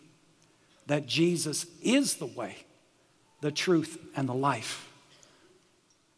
that 0.87 1.07
Jesus 1.07 1.65
is 1.81 2.15
the 2.15 2.25
way, 2.25 2.57
the 3.41 3.51
truth, 3.51 3.97
and 4.15 4.29
the 4.29 4.33
life. 4.33 4.89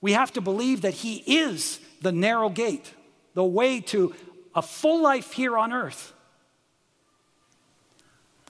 We 0.01 0.11
have 0.11 0.31
to 0.33 0.41
believe 0.41 0.81
that 0.81 0.93
He 0.93 1.15
is 1.25 1.79
the 2.01 2.11
narrow 2.11 2.49
gate, 2.49 2.93
the 3.33 3.43
way 3.43 3.81
to 3.81 4.13
a 4.55 4.61
full 4.61 5.01
life 5.01 5.33
here 5.33 5.57
on 5.57 5.71
earth, 5.71 6.13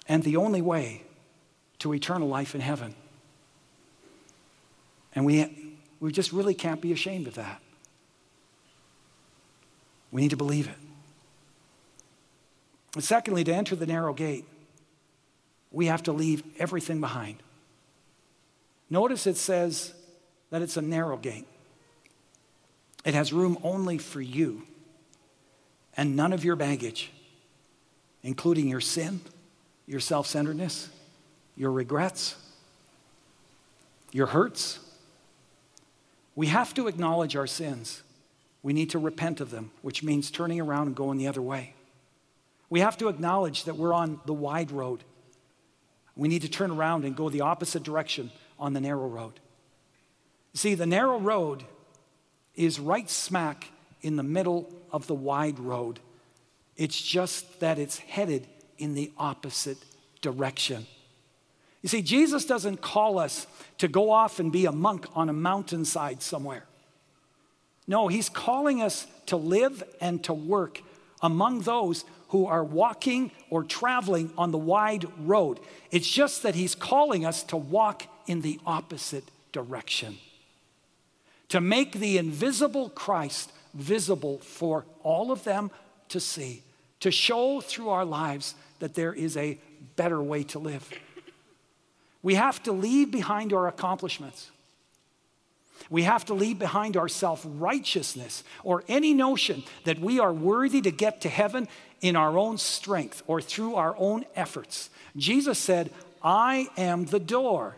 and 0.07 0.23
the 0.23 0.37
only 0.37 0.61
way 0.61 1.03
to 1.79 1.93
eternal 1.93 2.27
life 2.27 2.55
in 2.55 2.61
heaven. 2.61 2.95
And 5.13 5.25
we, 5.25 5.75
we 5.99 6.11
just 6.11 6.31
really 6.31 6.53
can't 6.53 6.81
be 6.81 6.91
ashamed 6.91 7.27
of 7.27 7.35
that. 7.35 7.61
We 10.11 10.21
need 10.21 10.29
to 10.29 10.37
believe 10.37 10.67
it. 10.67 10.77
And 12.95 13.03
secondly, 13.03 13.43
to 13.43 13.53
enter 13.53 13.75
the 13.75 13.85
narrow 13.85 14.13
gate, 14.13 14.45
we 15.71 15.87
have 15.87 16.03
to 16.03 16.11
leave 16.11 16.43
everything 16.57 17.01
behind. 17.01 17.43
Notice 18.89 19.27
it 19.27 19.37
says 19.37 19.93
that 20.49 20.61
it's 20.61 20.77
a 20.77 20.81
narrow 20.81 21.17
gate. 21.17 21.47
It 23.07 23.13
has 23.13 23.31
room 23.31 23.57
only 23.63 23.99
for 23.99 24.19
you 24.19 24.63
and 25.95 26.17
none 26.17 26.33
of 26.33 26.43
your 26.43 26.57
baggage, 26.57 27.09
including 28.21 28.67
your 28.67 28.81
sin, 28.81 29.21
your 29.85 30.01
self 30.01 30.27
centeredness, 30.27 30.89
your 31.55 31.71
regrets, 31.71 32.35
your 34.11 34.27
hurts. 34.27 34.79
We 36.35 36.47
have 36.47 36.73
to 36.73 36.87
acknowledge 36.89 37.37
our 37.37 37.47
sins. 37.47 38.03
We 38.61 38.73
need 38.73 38.89
to 38.89 38.99
repent 38.99 39.39
of 39.39 39.51
them, 39.51 39.71
which 39.81 40.03
means 40.03 40.29
turning 40.29 40.59
around 40.59 40.87
and 40.87 40.95
going 40.95 41.17
the 41.17 41.29
other 41.29 41.41
way. 41.41 41.75
We 42.69 42.81
have 42.81 42.97
to 42.97 43.07
acknowledge 43.07 43.63
that 43.63 43.77
we're 43.77 43.93
on 43.93 44.19
the 44.25 44.33
wide 44.33 44.69
road. 44.69 45.05
We 46.17 46.27
need 46.27 46.41
to 46.41 46.49
turn 46.49 46.71
around 46.71 47.05
and 47.05 47.15
go 47.15 47.29
the 47.29 47.39
opposite 47.39 47.83
direction 47.83 48.31
on 48.59 48.73
the 48.73 48.81
narrow 48.81 49.07
road. 49.07 49.39
See, 50.53 50.75
the 50.75 50.85
narrow 50.85 51.19
road 51.21 51.63
is 52.57 52.79
right 52.79 53.09
smack 53.09 53.69
in 54.01 54.15
the 54.15 54.23
middle 54.23 54.69
of 54.91 55.07
the 55.07 55.13
wide 55.13 55.59
road. 55.59 55.99
It's 56.75 57.01
just 57.01 57.59
that 57.59 57.79
it's 57.79 57.99
headed 57.99 58.47
in 58.77 58.93
the 58.93 59.11
opposite 59.17 59.77
direction. 60.21 60.85
You 61.81 61.89
see, 61.89 62.01
Jesus 62.01 62.45
doesn't 62.45 62.81
call 62.81 63.19
us 63.19 63.47
to 63.77 63.87
go 63.87 64.11
off 64.11 64.39
and 64.39 64.51
be 64.51 64.65
a 64.65 64.71
monk 64.71 65.05
on 65.15 65.29
a 65.29 65.33
mountainside 65.33 66.21
somewhere. 66.21 66.65
No, 67.87 68.09
he's 68.09 68.27
calling 68.27 68.81
us 68.81 69.07
to 69.27 69.37
live 69.37 69.83
and 70.01 70.23
to 70.25 70.33
work 70.33 70.81
among 71.21 71.61
those 71.61 72.03
who 72.29 72.45
are 72.45 72.63
walking 72.63 73.31
or 73.49 73.63
traveling 73.63 74.31
on 74.37 74.51
the 74.51 74.57
wide 74.57 75.05
road. 75.19 75.59
It's 75.91 76.09
just 76.09 76.43
that 76.43 76.55
He's 76.55 76.75
calling 76.75 77.25
us 77.25 77.43
to 77.43 77.57
walk 77.57 78.03
in 78.27 78.41
the 78.41 78.59
opposite 78.65 79.23
direction, 79.51 80.17
to 81.49 81.61
make 81.61 81.93
the 81.93 82.17
invisible 82.17 82.89
Christ 82.89 83.51
visible 83.73 84.39
for 84.39 84.85
all 85.03 85.31
of 85.31 85.43
them 85.43 85.71
to 86.09 86.19
see, 86.19 86.63
to 86.99 87.11
show 87.11 87.61
through 87.61 87.89
our 87.89 88.05
lives 88.05 88.55
that 88.79 88.95
there 88.95 89.13
is 89.13 89.37
a 89.37 89.57
better 89.95 90.21
way 90.21 90.43
to 90.43 90.59
live. 90.59 90.89
We 92.21 92.35
have 92.35 92.61
to 92.63 92.71
leave 92.71 93.11
behind 93.11 93.53
our 93.53 93.67
accomplishments. 93.67 94.51
We 95.89 96.03
have 96.03 96.25
to 96.25 96.33
leave 96.33 96.59
behind 96.59 96.97
our 96.97 97.07
self 97.07 97.45
righteousness 97.45 98.43
or 98.63 98.83
any 98.87 99.13
notion 99.13 99.63
that 99.85 99.99
we 99.99 100.19
are 100.19 100.33
worthy 100.33 100.81
to 100.81 100.91
get 100.91 101.21
to 101.21 101.29
heaven 101.29 101.67
in 102.01 102.15
our 102.15 102.37
own 102.37 102.57
strength 102.57 103.23
or 103.27 103.41
through 103.41 103.75
our 103.75 103.95
own 103.97 104.25
efforts. 104.35 104.89
Jesus 105.15 105.57
said, 105.57 105.91
I 106.21 106.67
am 106.77 107.05
the 107.05 107.19
door. 107.19 107.75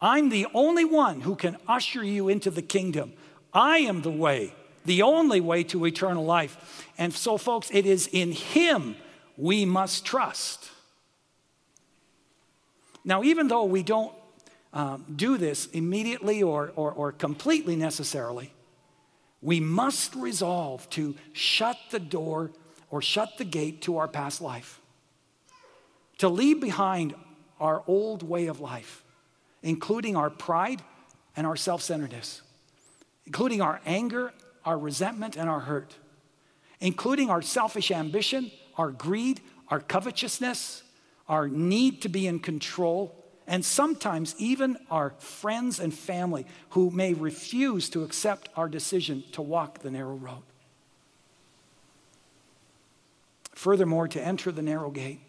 I'm 0.00 0.28
the 0.28 0.46
only 0.54 0.84
one 0.84 1.22
who 1.22 1.34
can 1.34 1.56
usher 1.66 2.04
you 2.04 2.28
into 2.28 2.50
the 2.50 2.62
kingdom. 2.62 3.12
I 3.52 3.78
am 3.78 4.02
the 4.02 4.10
way, 4.10 4.52
the 4.84 5.02
only 5.02 5.40
way 5.40 5.64
to 5.64 5.86
eternal 5.86 6.24
life. 6.24 6.86
And 6.98 7.12
so, 7.12 7.36
folks, 7.36 7.70
it 7.72 7.86
is 7.86 8.08
in 8.12 8.32
Him 8.32 8.96
we 9.36 9.64
must 9.64 10.04
trust. 10.04 10.70
Now, 13.04 13.22
even 13.22 13.48
though 13.48 13.64
we 13.64 13.82
don't 13.82 14.12
um, 14.72 15.04
do 15.16 15.38
this 15.38 15.66
immediately 15.66 16.42
or, 16.42 16.72
or, 16.76 16.92
or 16.92 17.12
completely 17.12 17.74
necessarily, 17.74 18.52
we 19.40 19.60
must 19.60 20.14
resolve 20.14 20.88
to 20.90 21.14
shut 21.32 21.78
the 21.90 22.00
door 22.00 22.50
or 22.90 23.00
shut 23.00 23.38
the 23.38 23.44
gate 23.44 23.82
to 23.82 23.98
our 23.98 24.08
past 24.08 24.40
life, 24.40 24.80
to 26.18 26.28
leave 26.28 26.60
behind 26.60 27.14
our 27.60 27.82
old 27.86 28.22
way 28.22 28.46
of 28.46 28.60
life, 28.60 29.04
including 29.62 30.16
our 30.16 30.30
pride 30.30 30.82
and 31.36 31.46
our 31.46 31.56
self 31.56 31.82
centeredness, 31.82 32.42
including 33.26 33.60
our 33.60 33.80
anger, 33.86 34.32
our 34.64 34.78
resentment, 34.78 35.36
and 35.36 35.48
our 35.48 35.60
hurt, 35.60 35.94
including 36.80 37.30
our 37.30 37.42
selfish 37.42 37.90
ambition, 37.90 38.50
our 38.76 38.90
greed, 38.90 39.40
our 39.68 39.80
covetousness, 39.80 40.82
our 41.28 41.48
need 41.48 42.02
to 42.02 42.08
be 42.08 42.26
in 42.26 42.38
control, 42.38 43.14
and 43.46 43.64
sometimes 43.64 44.34
even 44.38 44.76
our 44.90 45.10
friends 45.18 45.80
and 45.80 45.92
family 45.92 46.46
who 46.70 46.90
may 46.90 47.14
refuse 47.14 47.88
to 47.90 48.02
accept 48.02 48.48
our 48.56 48.68
decision 48.68 49.24
to 49.32 49.42
walk 49.42 49.80
the 49.80 49.90
narrow 49.90 50.16
road. 50.16 50.42
Furthermore, 53.52 54.06
to 54.08 54.22
enter 54.24 54.52
the 54.52 54.62
narrow 54.62 54.90
gate, 54.90 55.20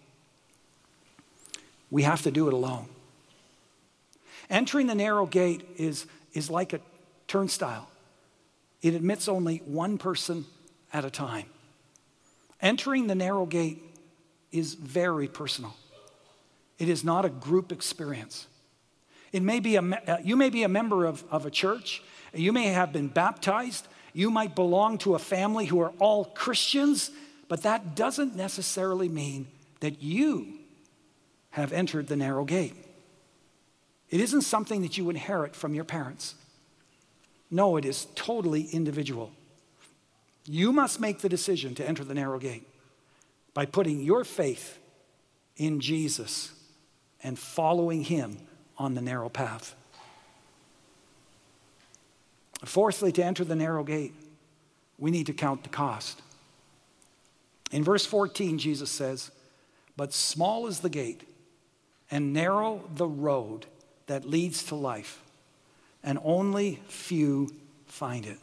we 1.90 2.04
have 2.04 2.22
to 2.22 2.32
do 2.32 2.48
it 2.48 2.54
alone. 2.54 2.88
Entering 4.50 4.88
the 4.88 4.96
narrow 4.96 5.26
gate 5.26 5.68
is, 5.78 6.06
is 6.34 6.50
like 6.50 6.74
a 6.74 6.80
turnstile, 7.28 7.88
it 8.82 8.94
admits 8.94 9.28
only 9.28 9.58
one 9.66 9.98
person 9.98 10.46
at 10.92 11.06
a 11.06 11.10
time. 11.10 11.46
Entering 12.62 13.08
the 13.08 13.16
narrow 13.16 13.46
gate 13.46 13.82
is 14.52 14.74
very 14.74 15.28
personal, 15.28 15.76
it 16.78 16.90
is 16.90 17.04
not 17.04 17.26
a 17.26 17.30
group 17.30 17.72
experience. 17.72 18.48
It 19.32 19.44
may 19.44 19.60
be 19.60 19.76
a, 19.76 19.82
uh, 19.84 20.18
you 20.24 20.36
may 20.36 20.50
be 20.50 20.64
a 20.64 20.68
member 20.68 21.06
of, 21.06 21.24
of 21.30 21.46
a 21.46 21.52
church, 21.52 22.02
you 22.34 22.52
may 22.52 22.68
have 22.68 22.92
been 22.92 23.10
baptized, 23.10 23.88
you 24.12 24.32
might 24.32 24.56
belong 24.56 24.98
to 25.00 25.14
a 25.14 25.20
family 25.20 25.68
who 25.68 25.80
are 25.82 25.94
all 26.00 26.26
Christians, 26.26 27.12
but 27.48 27.62
that 27.62 27.96
doesn't 27.96 28.36
necessarily 28.36 29.08
mean 29.08 29.48
that 29.82 30.02
you 30.02 30.48
have 31.52 31.74
entered 31.74 32.08
the 32.08 32.16
narrow 32.16 32.44
gate. 32.44 32.76
It 34.10 34.20
isn't 34.22 34.42
something 34.42 34.82
that 34.82 34.98
you 34.98 35.10
inherit 35.10 35.56
from 35.56 35.74
your 35.74 35.84
parents. 35.84 36.36
No, 37.52 37.78
it 37.78 37.86
is 37.86 38.08
totally 38.16 38.64
individual. 38.72 39.32
You 40.46 40.72
must 40.72 41.00
make 41.00 41.20
the 41.20 41.30
decision 41.30 41.76
to 41.76 41.88
enter 41.88 42.04
the 42.04 42.14
narrow 42.14 42.40
gate 42.40 42.68
by 43.54 43.66
putting 43.66 44.02
your 44.02 44.24
faith 44.24 44.80
in 45.58 45.80
Jesus 45.80 46.52
and 47.22 47.38
following 47.38 48.04
him 48.04 48.38
on 48.78 48.96
the 48.96 49.02
narrow 49.02 49.30
path. 49.30 49.76
Fourthly, 52.66 53.12
to 53.14 53.24
enter 53.24 53.44
the 53.44 53.56
narrow 53.56 53.84
gate, 53.84 54.14
we 54.98 55.12
need 55.12 55.28
to 55.28 55.34
count 55.34 55.64
the 55.64 55.70
cost. 55.70 56.22
In 57.72 57.84
verse 57.84 58.06
14, 58.06 58.58
Jesus 58.58 58.90
says, 58.90 59.32
But 59.96 60.14
small 60.14 60.68
is 60.68 60.80
the 60.80 60.90
gate, 60.90 61.24
and 62.12 62.34
narrow 62.34 62.84
the 62.96 63.08
road 63.08 63.66
that 64.10 64.26
leads 64.26 64.64
to 64.64 64.76
life, 64.76 65.22
and 66.04 66.18
only 66.24 66.80
few 66.88 67.54
find 67.86 68.26
it. 68.26 68.40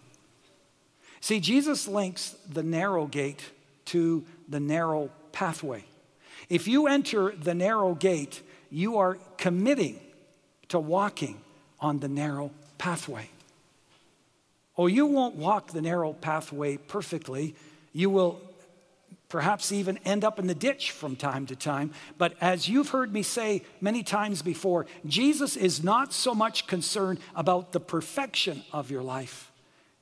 See, 1.20 1.40
Jesus 1.40 1.88
links 1.88 2.37
the 2.48 2.62
narrow 2.62 3.07
gate 3.07 3.42
to 3.87 4.24
the 4.48 4.61
narrow 4.61 5.11
pathway. 5.33 5.85
If 6.48 6.68
you 6.68 6.87
enter 6.87 7.33
the 7.33 7.52
narrow 7.52 7.94
gate, 7.94 8.42
you 8.70 8.98
are 8.98 9.18
committing 9.37 9.98
to 10.68 10.79
walking 10.79 11.40
on 11.81 11.98
the 11.98 12.09
narrow 12.09 12.52
pathway. 12.79 13.29
Oh, 14.79 14.87
you 14.87 15.07
won't 15.07 15.35
walk 15.35 15.72
the 15.72 15.83
narrow 15.83 16.12
pathway 16.12 16.76
perfectly. 16.76 17.57
You 17.92 18.09
will 18.11 18.40
perhaps 19.29 19.73
even 19.73 19.99
end 19.99 20.25
up 20.25 20.39
in 20.39 20.47
the 20.47 20.55
ditch 20.55 20.91
from 20.91 21.17
time 21.17 21.47
to 21.47 21.57
time. 21.57 21.93
But 22.19 22.35
as 22.41 22.69
you've 22.69 22.91
heard 22.91 23.12
me 23.12 23.23
say 23.23 23.62
many 23.81 24.03
times 24.03 24.43
before, 24.43 24.87
Jesus 25.05 25.57
is 25.57 25.83
not 25.83 26.12
so 26.12 26.35
much 26.35 26.67
concerned 26.67 27.19
about 27.35 27.73
the 27.73 27.81
perfection 27.81 28.62
of 28.73 28.91
your 28.91 29.03
life 29.03 29.51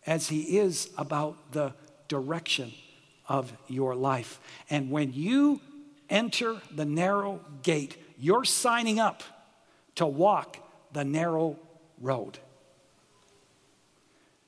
as 0.07 0.29
he 0.29 0.59
is 0.59 0.91
about 0.99 1.53
the 1.53 1.73
direction 2.09 2.73
of 3.29 3.53
your 3.69 3.95
life. 3.95 4.41
And 4.69 4.91
when 4.91 5.13
you 5.13 5.61
enter 6.11 6.61
the 6.71 6.85
narrow 6.85 7.41
gate, 7.63 7.97
you're 8.19 8.45
signing 8.45 9.01
up 9.01 9.23
to 9.95 10.07
walk 10.07 10.59
the 10.93 11.05
narrow 11.05 11.59
road. 12.01 12.39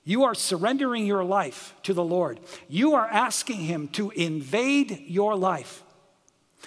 You 0.09 0.23
are 0.23 0.37
surrendering 0.37 1.05
your 1.05 1.25
life 1.25 1.75
to 1.83 1.93
the 1.93 2.05
Lord. 2.05 2.39
You 2.69 2.95
are 2.95 3.09
asking 3.09 3.57
Him 3.57 3.89
to 3.89 4.11
invade 4.11 5.03
your 5.09 5.35
life. 5.35 5.83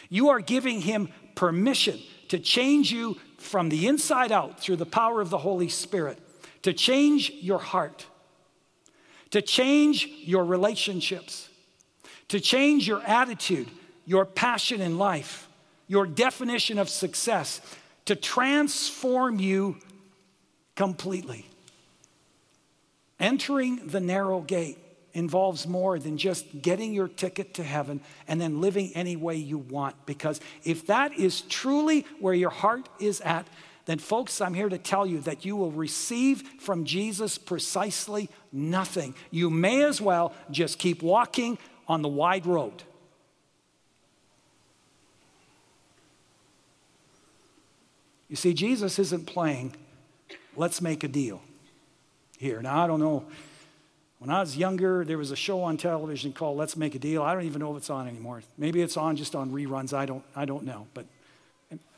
You 0.10 0.28
are 0.30 0.42
giving 0.42 0.82
Him 0.82 1.08
permission 1.36 2.02
to 2.28 2.38
change 2.38 2.92
you 2.92 3.18
from 3.38 3.70
the 3.70 3.88
inside 3.88 4.34
out 4.34 4.60
through 4.60 4.76
the 4.76 4.86
power 4.86 5.22
of 5.22 5.30
the 5.30 5.38
Holy 5.38 5.70
Spirit, 5.70 6.20
to 6.64 6.74
change 6.74 7.32
your 7.40 7.60
heart, 7.60 8.06
to 9.32 9.42
change 9.42 10.10
your 10.26 10.44
relationships, 10.44 11.48
to 12.28 12.42
change 12.42 12.90
your 12.90 13.02
attitude, 13.04 13.70
your 14.06 14.26
passion 14.26 14.82
in 14.82 14.98
life, 14.98 15.48
your 15.88 16.06
definition 16.06 16.78
of 16.78 16.90
success, 16.90 17.62
to 18.04 18.18
transform 18.18 19.40
you 19.40 19.78
completely. 20.76 21.46
Entering 23.20 23.88
the 23.88 24.00
narrow 24.00 24.42
gate 24.42 24.78
involves 25.14 25.68
more 25.68 26.00
than 26.00 26.18
just 26.18 26.62
getting 26.62 26.94
your 26.94 27.08
ticket 27.08 27.56
to 27.56 27.64
heaven 27.64 28.00
and 28.28 28.40
then 28.40 28.62
living 28.62 28.92
any 28.96 29.16
way 29.16 29.36
you 29.36 29.58
want. 29.58 30.06
Because 30.06 30.40
if 30.64 30.88
that 30.88 31.18
is 31.18 31.42
truly 31.42 32.06
where 32.20 32.34
your 32.34 32.50
heart 32.50 32.88
is 33.00 33.20
at, 33.22 33.48
then, 33.86 33.98
folks, 33.98 34.40
I'm 34.40 34.54
here 34.54 34.70
to 34.70 34.78
tell 34.78 35.06
you 35.08 35.20
that 35.22 35.46
you 35.46 35.56
will 35.56 35.72
receive 35.72 36.44
from 36.60 36.86
Jesus 36.86 37.40
precisely 37.40 38.30
nothing. 38.52 39.16
You 39.32 39.50
may 39.50 39.84
as 39.84 40.00
well 40.00 40.32
just 40.52 40.78
keep 40.78 41.02
walking 41.02 41.58
on 41.88 42.04
the 42.04 42.08
wide 42.08 42.46
road. 42.46 42.84
You 48.28 48.36
see, 48.36 48.54
Jesus 48.54 49.00
isn't 49.00 49.26
playing, 49.26 49.76
let's 50.56 50.84
make 50.84 51.04
a 51.04 51.08
deal 51.08 51.42
here. 52.40 52.62
Now, 52.62 52.82
I 52.82 52.88
don't 52.88 53.02
know. 53.02 53.26
When 54.20 54.30
I 54.30 54.40
was 54.40 54.58
younger, 54.58 55.04
there 55.06 55.18
was 55.18 55.32
a 55.32 55.36
show 55.36 55.62
on 55.62 55.78
television 55.78 56.32
called 56.34 56.58
Let's 56.58 56.76
Make 56.78 56.96
a 56.96 57.00
Deal. 57.00 57.22
I 57.22 57.34
don't 57.34 57.44
even 57.44 57.60
know 57.60 57.72
if 57.72 57.78
it's 57.78 57.90
on 57.90 58.08
anymore. 58.08 58.42
Maybe 58.58 58.82
it's 58.82 58.98
on 58.98 59.18
just 59.18 59.36
on 59.36 59.52
reruns. 59.52 59.94
I 59.94 60.06
don't, 60.06 60.24
I 60.36 60.46
don't 60.46 60.64
know. 60.64 60.88
But 60.94 61.06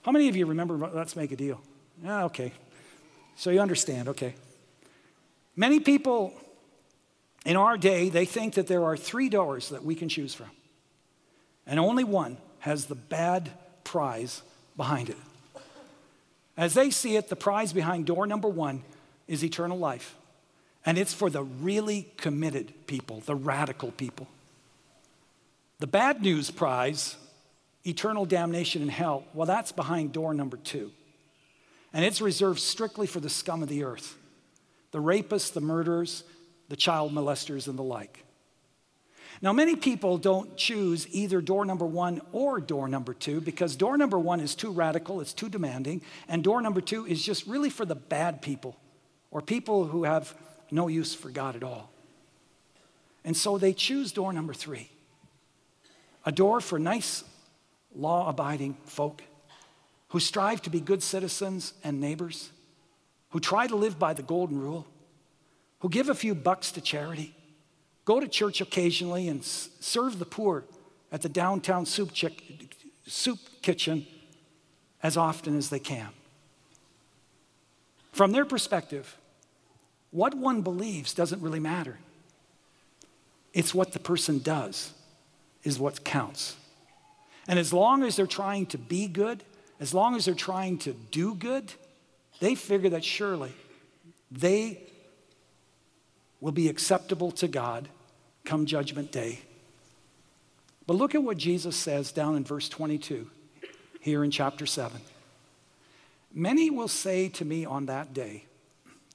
how 0.01 0.12
many 0.12 0.30
of 0.30 0.36
you 0.36 0.47
remember 0.47 0.75
Let's 0.77 1.15
Make 1.15 1.32
a 1.32 1.36
Deal? 1.36 1.62
Yeah, 2.04 2.25
okay. 2.25 2.51
So 3.36 3.51
you 3.51 3.60
understand, 3.60 4.10
okay. 4.10 4.34
Many 5.56 5.80
people 5.80 6.34
in 7.45 7.56
our 7.56 7.77
day, 7.77 8.10
they 8.10 8.25
think 8.25 8.56
that 8.56 8.67
there 8.67 8.84
are 8.84 8.97
three 8.97 9.30
doors 9.30 9.69
that 9.69 9.84
we 9.84 9.95
can 9.95 10.10
choose 10.10 10.34
from. 10.34 10.49
And 11.67 11.80
only 11.80 12.04
one 12.04 12.38
has 12.60 12.86
the 12.86 12.95
bad 12.95 13.51
prize 13.84 14.41
behind 14.75 15.10
it. 15.10 15.17
As 16.58 16.73
they 16.73 16.89
see 16.89 17.15
it, 17.15 17.30
the 17.30 17.36
prize 17.36 17.73
behind 17.73 18.06
door 18.08 18.25
number 18.25 18.47
one 18.47 18.84
is 19.27 19.43
eternal 19.43 19.77
life. 19.77 20.15
And 20.86 20.98
it's 20.98 21.13
for 21.13 21.30
the 21.30 21.44
really 21.44 22.12
committed 22.17 22.74
people, 22.88 23.22
the 23.22 23.36
radical 23.36 23.91
people. 23.91 24.28
The 25.80 25.88
bad 25.88 26.22
news 26.22 26.52
prize, 26.52 27.15
eternal 27.86 28.26
damnation 28.26 28.82
in 28.82 28.89
hell, 28.89 29.24
well, 29.34 29.48
that's 29.48 29.72
behind 29.72 30.12
door 30.12 30.34
number 30.34 30.58
two. 30.58 30.91
And 31.94 32.06
it's 32.06 32.22
reserved 32.22 32.60
strictly 32.60 33.08
for 33.08 33.20
the 33.20 33.30
scum 33.30 33.62
of 33.63 33.70
the 33.70 33.84
earth 33.84 34.17
the 34.91 35.00
rapists, 35.00 35.54
the 35.54 35.62
murderers, 35.62 36.26
the 36.67 36.76
child 36.76 37.13
molesters, 37.13 37.70
and 37.70 37.80
the 37.80 37.84
like. 37.84 38.26
Now, 39.41 39.54
many 39.54 39.76
people 39.76 40.17
don't 40.17 40.56
choose 40.58 41.08
either 41.12 41.41
door 41.41 41.65
number 41.65 41.86
one 41.86 42.22
or 42.32 42.60
door 42.60 42.88
number 42.88 43.13
two 43.13 43.41
because 43.41 43.76
door 43.76 43.98
number 43.98 44.20
one 44.20 44.39
is 44.39 44.54
too 44.54 44.70
radical, 44.70 45.22
it's 45.22 45.34
too 45.34 45.50
demanding, 45.50 46.02
and 46.28 46.44
door 46.44 46.62
number 46.62 46.82
two 46.82 47.06
is 47.08 47.24
just 47.24 47.48
really 47.48 47.70
for 47.70 47.86
the 47.86 47.96
bad 47.96 48.41
people 48.41 48.76
or 49.32 49.41
people 49.41 49.86
who 49.86 50.04
have 50.04 50.36
no 50.71 50.88
use 50.88 51.13
for 51.13 51.29
God 51.29 51.55
at 51.55 51.63
all. 51.63 51.91
And 53.23 53.36
so 53.38 53.57
they 53.57 53.73
choose 53.73 54.12
door 54.12 54.34
number 54.34 54.53
three 54.53 54.89
a 56.25 56.31
door 56.31 56.62
for 56.62 56.77
nice, 56.79 57.23
law 57.95 58.29
abiding 58.29 58.77
folk 58.86 59.23
who 60.10 60.19
strive 60.19 60.62
to 60.62 60.69
be 60.69 60.79
good 60.79 61.01
citizens 61.01 61.73
and 61.84 61.99
neighbors, 61.99 62.51
who 63.29 63.39
try 63.39 63.65
to 63.65 63.75
live 63.75 63.97
by 63.97 64.13
the 64.13 64.21
golden 64.21 64.60
rule, 64.60 64.86
who 65.79 65.89
give 65.89 66.10
a 66.10 66.15
few 66.15 66.36
bucks 66.36 66.71
to 66.71 66.81
charity, 66.81 67.34
go 68.03 68.19
to 68.19 68.27
church 68.27 68.62
occasionally 68.62 69.27
and 69.27 69.43
serve 69.43 70.19
the 70.19 70.25
poor 70.25 70.65
at 71.12 71.21
the 71.21 71.29
downtown 71.29 71.86
soup, 71.86 72.12
chick, 72.13 72.75
soup 73.07 73.39
kitchen 73.62 74.05
as 75.01 75.17
often 75.17 75.57
as 75.57 75.69
they 75.69 75.79
can. 75.79 76.10
From 78.12 78.31
their 78.31 78.45
perspective, 78.45 79.17
what 80.12 80.36
one 80.36 80.62
believes 80.62 81.13
doesn't 81.13 81.41
really 81.41 81.60
matter. 81.60 81.97
It's 83.54 83.74
what 83.74 83.93
the 83.93 84.00
person 84.00 84.39
does 84.39 84.93
is 85.63 85.80
what 85.80 86.04
counts. 86.04 86.56
And 87.47 87.58
as 87.58 87.74
long 87.74 88.04
as 88.04 88.15
they're 88.15 88.28
trying 88.28 88.67
to 88.67 88.78
be 88.78 89.08
good, 89.08 89.43
as 89.80 89.93
long 89.93 90.15
as 90.15 90.26
they're 90.26 90.34
trying 90.34 90.78
to 90.80 90.93
do 90.93 91.34
good, 91.34 91.74
they 92.39 92.56
figure 92.56 92.89
that 92.89 93.04
surely 93.04 93.52
they 94.32 94.82
will 96.39 96.52
be 96.52 96.69
acceptable 96.69 97.32
to 97.32 97.47
God 97.47 97.89
come 98.45 98.65
judgment 98.65 99.12
day. 99.12 99.39
But 100.88 100.95
look 100.95 101.13
at 101.13 101.24
what 101.24 101.38
Jesus 101.38 101.76
says 101.76 102.12
down 102.12 102.36
in 102.36 102.43
verse 102.43 102.67
22 102.67 103.30
here 104.00 104.24
in 104.24 104.32
chapter 104.32 104.65
7. 104.65 105.00
Many 106.34 106.69
will 106.69 106.88
say 106.88 107.30
to 107.30 107.45
me 107.45 107.65
on 107.65 107.86
that 107.86 108.13
day, 108.13 108.45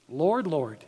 Lord, 0.09 0.47
Lord, 0.47 0.85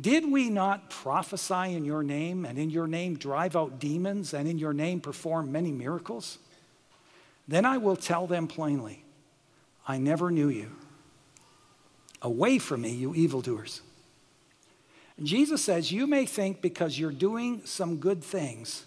did 0.00 0.30
we 0.30 0.50
not 0.50 0.90
prophesy 0.90 1.74
in 1.74 1.84
your 1.84 2.02
name 2.02 2.44
and 2.44 2.58
in 2.58 2.70
your 2.70 2.86
name 2.86 3.16
drive 3.16 3.54
out 3.54 3.78
demons 3.78 4.34
and 4.34 4.48
in 4.48 4.58
your 4.58 4.72
name 4.72 5.00
perform 5.00 5.52
many 5.52 5.70
miracles? 5.70 6.38
Then 7.46 7.64
I 7.64 7.78
will 7.78 7.96
tell 7.96 8.26
them 8.26 8.48
plainly, 8.48 9.04
I 9.86 9.98
never 9.98 10.30
knew 10.30 10.48
you. 10.48 10.72
Away 12.22 12.58
from 12.58 12.80
me, 12.80 12.90
you 12.90 13.14
evildoers. 13.14 13.82
And 15.18 15.26
Jesus 15.26 15.62
says, 15.62 15.92
You 15.92 16.06
may 16.06 16.26
think 16.26 16.62
because 16.62 16.98
you're 16.98 17.12
doing 17.12 17.62
some 17.66 17.98
good 17.98 18.24
things 18.24 18.86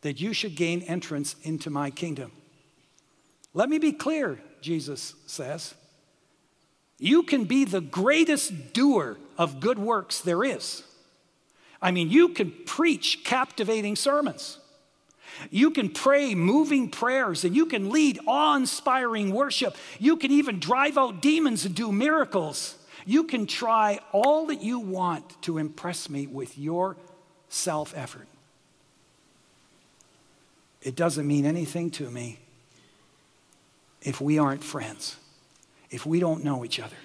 that 0.00 0.20
you 0.20 0.32
should 0.32 0.56
gain 0.56 0.82
entrance 0.82 1.36
into 1.42 1.70
my 1.70 1.90
kingdom. 1.90 2.32
Let 3.54 3.68
me 3.68 3.78
be 3.78 3.92
clear, 3.92 4.40
Jesus 4.60 5.14
says. 5.26 5.74
You 7.02 7.24
can 7.24 7.46
be 7.46 7.64
the 7.64 7.80
greatest 7.80 8.72
doer 8.72 9.18
of 9.36 9.58
good 9.58 9.76
works 9.76 10.20
there 10.20 10.44
is. 10.44 10.84
I 11.80 11.90
mean, 11.90 12.10
you 12.10 12.28
can 12.28 12.52
preach 12.64 13.24
captivating 13.24 13.96
sermons. 13.96 14.58
You 15.50 15.72
can 15.72 15.88
pray 15.88 16.36
moving 16.36 16.88
prayers 16.88 17.42
and 17.42 17.56
you 17.56 17.66
can 17.66 17.90
lead 17.90 18.20
awe 18.24 18.54
inspiring 18.54 19.32
worship. 19.34 19.76
You 19.98 20.16
can 20.16 20.30
even 20.30 20.60
drive 20.60 20.96
out 20.96 21.20
demons 21.20 21.64
and 21.64 21.74
do 21.74 21.90
miracles. 21.90 22.76
You 23.04 23.24
can 23.24 23.48
try 23.48 23.98
all 24.12 24.46
that 24.46 24.62
you 24.62 24.78
want 24.78 25.42
to 25.42 25.58
impress 25.58 26.08
me 26.08 26.28
with 26.28 26.56
your 26.56 26.96
self 27.48 27.92
effort. 27.96 28.28
It 30.80 30.94
doesn't 30.94 31.26
mean 31.26 31.46
anything 31.46 31.90
to 31.92 32.08
me 32.08 32.38
if 34.02 34.20
we 34.20 34.38
aren't 34.38 34.62
friends, 34.62 35.16
if 35.92 36.04
we 36.04 36.18
don't 36.18 36.42
know 36.42 36.64
each 36.64 36.80
other, 36.80 36.96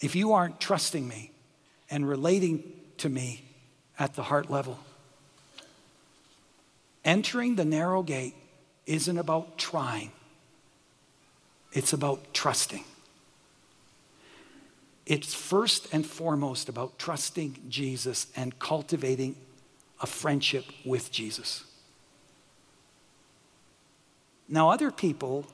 if 0.00 0.16
you 0.16 0.32
aren't 0.32 0.60
trusting 0.60 1.06
me 1.06 1.30
and 1.88 2.08
relating 2.08 2.64
to 2.98 3.08
me 3.08 3.44
at 3.98 4.14
the 4.14 4.24
heart 4.24 4.50
level. 4.50 4.78
Entering 7.04 7.56
the 7.56 7.64
narrow 7.64 8.02
gate 8.02 8.34
isn't 8.84 9.18
about 9.18 9.58
trying, 9.58 10.10
it's 11.72 11.92
about 11.92 12.34
trusting. 12.34 12.84
It's 15.04 15.34
first 15.34 15.86
and 15.92 16.04
foremost 16.04 16.68
about 16.68 16.98
trusting 16.98 17.62
Jesus 17.68 18.26
and 18.34 18.58
cultivating 18.58 19.36
a 20.00 20.06
friendship 20.06 20.64
with 20.84 21.12
Jesus. 21.12 21.62
Now, 24.48 24.70
other 24.70 24.90
people 24.90 25.46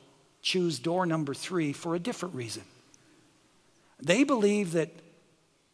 choose 0.42 0.78
door 0.78 1.06
number 1.06 1.32
three 1.32 1.72
for 1.72 1.94
a 1.94 1.98
different 1.98 2.34
reason. 2.34 2.64
They 4.02 4.24
believe 4.24 4.72
that 4.72 4.90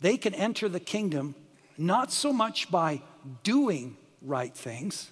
they 0.00 0.16
can 0.16 0.34
enter 0.34 0.68
the 0.68 0.80
kingdom 0.80 1.34
not 1.76 2.12
so 2.12 2.32
much 2.32 2.70
by 2.70 3.02
doing 3.42 3.96
right 4.20 4.54
things, 4.54 5.10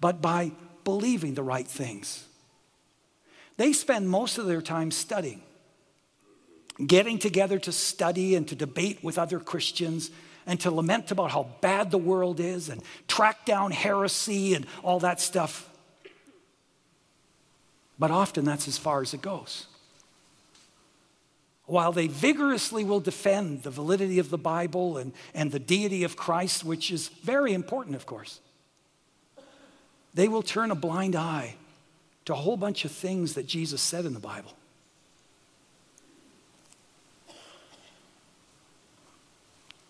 but 0.00 0.22
by 0.22 0.52
believing 0.84 1.34
the 1.34 1.42
right 1.42 1.66
things. 1.66 2.24
They 3.56 3.72
spend 3.72 4.08
most 4.08 4.38
of 4.38 4.46
their 4.46 4.62
time 4.62 4.90
studying, 4.90 5.42
getting 6.84 7.18
together 7.18 7.58
to 7.60 7.72
study 7.72 8.34
and 8.34 8.46
to 8.48 8.54
debate 8.54 9.02
with 9.02 9.18
other 9.18 9.40
Christians 9.40 10.10
and 10.46 10.60
to 10.60 10.70
lament 10.70 11.10
about 11.10 11.32
how 11.32 11.48
bad 11.60 11.90
the 11.90 11.98
world 11.98 12.38
is 12.38 12.68
and 12.68 12.82
track 13.08 13.44
down 13.44 13.72
heresy 13.72 14.54
and 14.54 14.66
all 14.82 15.00
that 15.00 15.20
stuff. 15.20 15.68
But 17.98 18.10
often 18.10 18.44
that's 18.44 18.68
as 18.68 18.78
far 18.78 19.02
as 19.02 19.14
it 19.14 19.22
goes. 19.22 19.66
While 21.64 21.92
they 21.92 22.06
vigorously 22.06 22.84
will 22.84 23.00
defend 23.00 23.62
the 23.62 23.70
validity 23.70 24.18
of 24.18 24.30
the 24.30 24.38
Bible 24.38 24.98
and, 24.98 25.12
and 25.34 25.50
the 25.50 25.58
deity 25.58 26.04
of 26.04 26.16
Christ, 26.16 26.64
which 26.64 26.90
is 26.90 27.08
very 27.08 27.54
important, 27.54 27.96
of 27.96 28.06
course, 28.06 28.40
they 30.14 30.28
will 30.28 30.42
turn 30.42 30.70
a 30.70 30.76
blind 30.76 31.16
eye 31.16 31.56
to 32.26 32.32
a 32.34 32.36
whole 32.36 32.56
bunch 32.56 32.84
of 32.84 32.92
things 32.92 33.34
that 33.34 33.46
Jesus 33.46 33.82
said 33.82 34.04
in 34.04 34.14
the 34.14 34.20
Bible. 34.20 34.52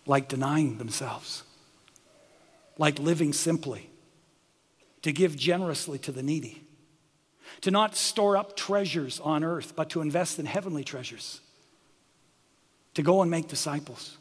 Like 0.05 0.29
denying 0.29 0.77
themselves, 0.77 1.43
like 2.77 2.97
living 2.97 3.33
simply, 3.33 3.89
to 5.01 5.11
give 5.11 5.35
generously 5.35 5.99
to 5.99 6.11
the 6.11 6.23
needy 6.23 6.66
to 7.61 7.71
not 7.71 7.95
store 7.95 8.37
up 8.37 8.55
treasures 8.55 9.19
on 9.19 9.43
earth, 9.43 9.73
but 9.75 9.89
to 9.91 10.01
invest 10.01 10.39
in 10.39 10.45
heavenly 10.45 10.83
treasures, 10.83 11.41
to 12.93 13.01
go 13.01 13.21
and 13.21 13.31
make 13.31 13.47
disciples. 13.47 14.17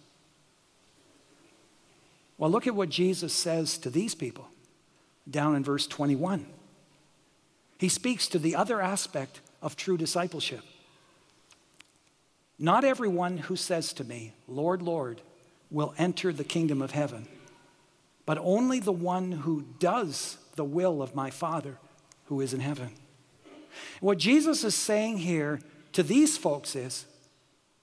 Well, 2.39 2.51
look 2.51 2.67
at 2.67 2.75
what 2.75 2.89
Jesus 2.89 3.33
says 3.33 3.79
to 3.79 3.91
these 3.91 4.15
people 4.15 4.49
down 5.29 5.57
in 5.57 5.65
verse 5.65 5.87
21. 5.87 6.47
He 7.79 7.89
speaks 7.89 8.29
to 8.29 8.39
the 8.39 8.57
other 8.57 8.81
aspect 8.81 9.41
of 9.63 9.77
true 9.77 9.97
discipleship. 9.97 10.63
Not 12.59 12.85
everyone 12.85 13.39
who 13.39 13.57
says 13.57 13.93
to 13.95 14.05
me, 14.05 14.33
Lord, 14.49 14.81
Lord, 14.81 15.21
will 15.71 15.95
enter 15.99 16.33
the 16.33 16.45
kingdom 16.45 16.81
of 16.81 16.93
heaven, 16.93 17.27
but 18.25 18.39
only 18.39 18.81
the 18.81 18.93
one 18.93 19.33
who 19.33 19.65
does 19.79 20.39
the 20.55 20.65
will 20.65 21.03
of 21.03 21.15
my 21.15 21.31
Father 21.31 21.77
who 22.27 22.41
is 22.41 22.55
in 22.55 22.61
heaven. 22.61 22.91
What 24.01 24.19
Jesus 24.19 24.65
is 24.65 24.75
saying 24.75 25.19
here 25.19 25.61
to 25.93 26.03
these 26.03 26.37
folks 26.37 26.77
is 26.77 27.07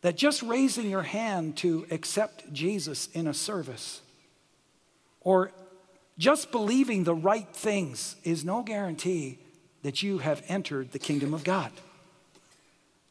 that 0.02 0.16
just 0.16 0.44
raising 0.44 0.90
your 0.90 1.04
hand 1.04 1.58
to 1.58 1.88
accept 1.90 2.52
Jesus 2.54 3.08
in 3.14 3.28
a 3.28 3.34
service 3.34 4.02
or 5.22 5.52
just 6.18 6.52
believing 6.52 7.04
the 7.04 7.16
right 7.16 7.48
things 7.54 8.16
is 8.24 8.46
no 8.46 8.62
guarantee 8.62 9.40
that 9.82 10.04
you 10.04 10.20
have 10.20 10.44
entered 10.48 10.92
the 10.92 11.00
kingdom 11.00 11.34
of 11.34 11.44
God. 11.44 11.72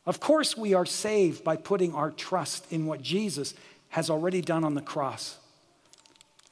Of 0.06 0.20
course, 0.20 0.56
we 0.56 0.74
are 0.74 0.86
saved 0.86 1.44
by 1.44 1.56
putting 1.56 1.94
our 1.94 2.10
trust 2.10 2.70
in 2.72 2.86
what 2.86 3.02
Jesus 3.02 3.54
has 3.90 4.10
already 4.10 4.40
done 4.40 4.64
on 4.64 4.74
the 4.74 4.82
cross 4.82 5.38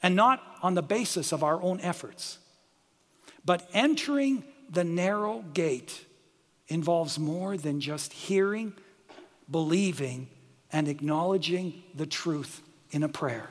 and 0.03 0.15
not 0.15 0.41
on 0.61 0.73
the 0.73 0.81
basis 0.81 1.31
of 1.31 1.43
our 1.43 1.61
own 1.61 1.79
efforts. 1.81 2.37
But 3.45 3.69
entering 3.73 4.43
the 4.69 4.83
narrow 4.83 5.43
gate 5.53 6.05
involves 6.71 7.19
more 7.19 7.57
than 7.57 7.81
just 7.81 8.13
hearing, 8.13 8.73
believing, 9.49 10.27
and 10.71 10.87
acknowledging 10.87 11.83
the 11.93 12.05
truth 12.05 12.61
in 12.91 13.03
a 13.03 13.09
prayer. 13.09 13.49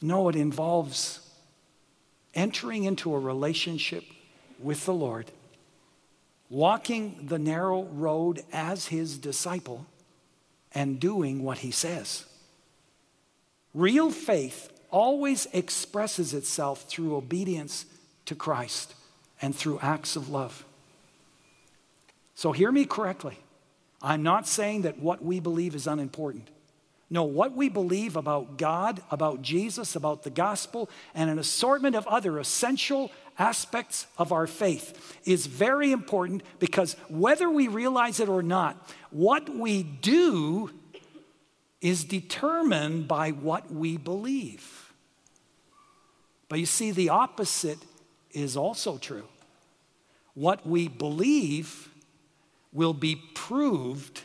No, 0.00 0.30
it 0.30 0.36
involves 0.36 1.20
entering 2.34 2.84
into 2.84 3.14
a 3.14 3.18
relationship 3.18 4.04
with 4.58 4.86
the 4.86 4.94
Lord, 4.94 5.30
walking 6.48 7.26
the 7.26 7.38
narrow 7.38 7.82
road 7.82 8.42
as 8.52 8.86
his 8.86 9.18
disciple, 9.18 9.84
and 10.72 10.98
doing 10.98 11.42
what 11.42 11.58
he 11.58 11.70
says. 11.70 12.24
Real 13.74 14.10
faith 14.10 14.70
always 14.90 15.46
expresses 15.52 16.32
itself 16.32 16.84
through 16.84 17.16
obedience 17.16 17.84
to 18.24 18.34
Christ 18.34 18.94
and 19.42 19.54
through 19.54 19.78
acts 19.82 20.16
of 20.16 20.30
love. 20.30 20.64
So 22.40 22.52
hear 22.52 22.72
me 22.72 22.86
correctly. 22.86 23.38
I'm 24.00 24.22
not 24.22 24.48
saying 24.48 24.80
that 24.82 24.98
what 24.98 25.22
we 25.22 25.40
believe 25.40 25.74
is 25.74 25.86
unimportant. 25.86 26.48
No, 27.10 27.24
what 27.24 27.54
we 27.54 27.68
believe 27.68 28.16
about 28.16 28.56
God, 28.56 29.02
about 29.10 29.42
Jesus, 29.42 29.94
about 29.94 30.22
the 30.22 30.30
gospel, 30.30 30.88
and 31.14 31.28
an 31.28 31.38
assortment 31.38 31.94
of 31.94 32.06
other 32.06 32.38
essential 32.38 33.12
aspects 33.38 34.06
of 34.16 34.32
our 34.32 34.46
faith 34.46 35.18
is 35.26 35.44
very 35.44 35.92
important 35.92 36.42
because 36.58 36.96
whether 37.10 37.50
we 37.50 37.68
realize 37.68 38.20
it 38.20 38.28
or 38.30 38.42
not, 38.42 38.90
what 39.10 39.50
we 39.54 39.82
do 39.82 40.70
is 41.82 42.04
determined 42.04 43.06
by 43.06 43.32
what 43.32 43.70
we 43.70 43.98
believe. 43.98 44.94
But 46.48 46.58
you 46.58 46.64
see, 46.64 46.90
the 46.90 47.10
opposite 47.10 47.80
is 48.30 48.56
also 48.56 48.96
true. 48.96 49.28
What 50.32 50.66
we 50.66 50.88
believe 50.88 51.89
will 52.72 52.94
be 52.94 53.16
proved 53.34 54.22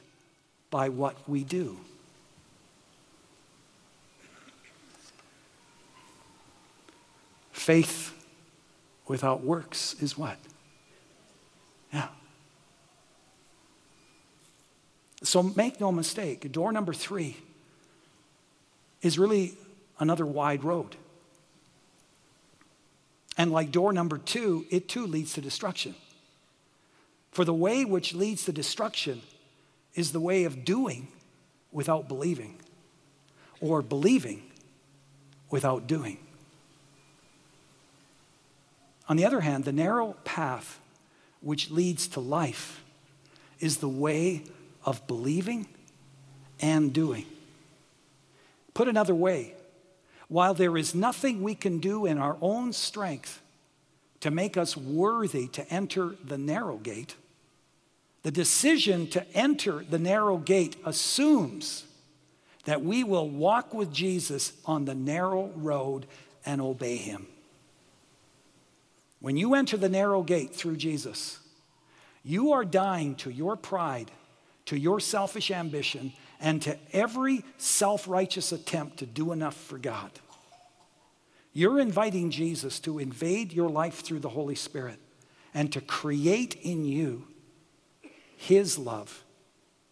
by 0.70 0.90
what 0.90 1.28
we 1.28 1.44
do. 1.44 1.78
Faith 7.52 8.14
without 9.08 9.44
works 9.44 9.96
is 10.00 10.18
what? 10.18 10.38
Yeah. 11.92 12.08
So 15.24 15.42
make 15.42 15.80
no 15.80 15.92
mistake, 15.92 16.52
door 16.52 16.72
number 16.72 16.94
three 16.94 17.38
is 19.02 19.18
really 19.18 19.54
another 20.00 20.26
wide 20.26 20.64
road. 20.64 20.96
And 23.38 23.52
like 23.52 23.72
door 23.72 23.92
number 23.92 24.18
two, 24.18 24.66
it 24.70 24.88
too 24.88 25.08
leads 25.08 25.34
to 25.34 25.42
destruction. 25.42 25.96
For 27.36 27.44
the 27.44 27.54
way 27.54 27.84
which 27.84 28.14
leads 28.14 28.46
to 28.46 28.54
destruction 28.54 29.22
is 29.94 30.14
the 30.14 30.22
way 30.22 30.46
of 30.46 30.64
doing 30.64 31.10
without 31.70 32.08
believing, 32.08 32.56
or 33.60 33.82
believing 33.82 34.42
without 35.50 35.86
doing. 35.86 36.18
On 39.10 39.18
the 39.18 39.26
other 39.26 39.42
hand, 39.42 39.66
the 39.66 39.74
narrow 39.74 40.16
path 40.24 40.80
which 41.42 41.70
leads 41.70 42.08
to 42.08 42.22
life 42.22 42.82
is 43.60 43.80
the 43.80 43.90
way 43.90 44.44
of 44.86 45.06
believing 45.06 45.68
and 46.62 46.94
doing. 46.94 47.26
Put 48.74 48.88
another 48.88 49.14
way, 49.14 49.56
while 50.30 50.54
there 50.54 50.78
is 50.78 50.96
nothing 50.96 51.44
we 51.44 51.54
can 51.54 51.80
do 51.80 52.06
in 52.06 52.18
our 52.18 52.38
own 52.40 52.72
strength 52.72 53.42
to 54.22 54.32
make 54.32 54.56
us 54.56 54.78
worthy 54.78 55.50
to 55.50 55.70
enter 55.70 56.16
the 56.24 56.38
narrow 56.38 56.78
gate, 56.78 57.16
The 58.26 58.32
decision 58.32 59.06
to 59.10 59.24
enter 59.36 59.86
the 59.88 60.00
narrow 60.00 60.38
gate 60.38 60.78
assumes 60.84 61.86
that 62.64 62.84
we 62.84 63.04
will 63.04 63.30
walk 63.30 63.72
with 63.72 63.94
Jesus 63.94 64.54
on 64.66 64.86
the 64.86 64.96
narrow 64.96 65.52
road 65.56 66.08
and 66.44 66.60
obey 66.60 66.96
him. 66.96 67.28
When 69.20 69.38
you 69.38 69.54
enter 69.54 69.78
the 69.78 69.90
narrow 69.90 70.24
gate 70.24 70.56
through 70.56 70.78
Jesus, 70.78 71.38
you 72.24 72.52
are 72.54 72.66
dying 72.66 73.14
to 73.18 73.30
your 73.30 73.56
pride, 73.56 74.10
to 74.66 74.76
your 74.76 75.00
selfish 75.00 75.52
ambition, 75.52 76.12
and 76.40 76.64
to 76.64 76.80
every 76.94 77.46
self 77.60 78.08
righteous 78.08 78.52
attempt 78.52 78.98
to 78.98 79.06
do 79.06 79.34
enough 79.34 79.56
for 79.56 79.78
God. 79.78 80.10
You're 81.54 81.80
inviting 81.80 82.32
Jesus 82.32 82.80
to 82.80 82.98
invade 82.98 83.54
your 83.54 83.70
life 83.70 84.02
through 84.02 84.22
the 84.22 84.30
Holy 84.30 84.56
Spirit 84.56 84.98
and 85.54 85.72
to 85.74 85.80
create 85.80 86.56
in 86.64 86.86
you 86.86 87.28
his 88.38 88.78
love, 88.78 89.24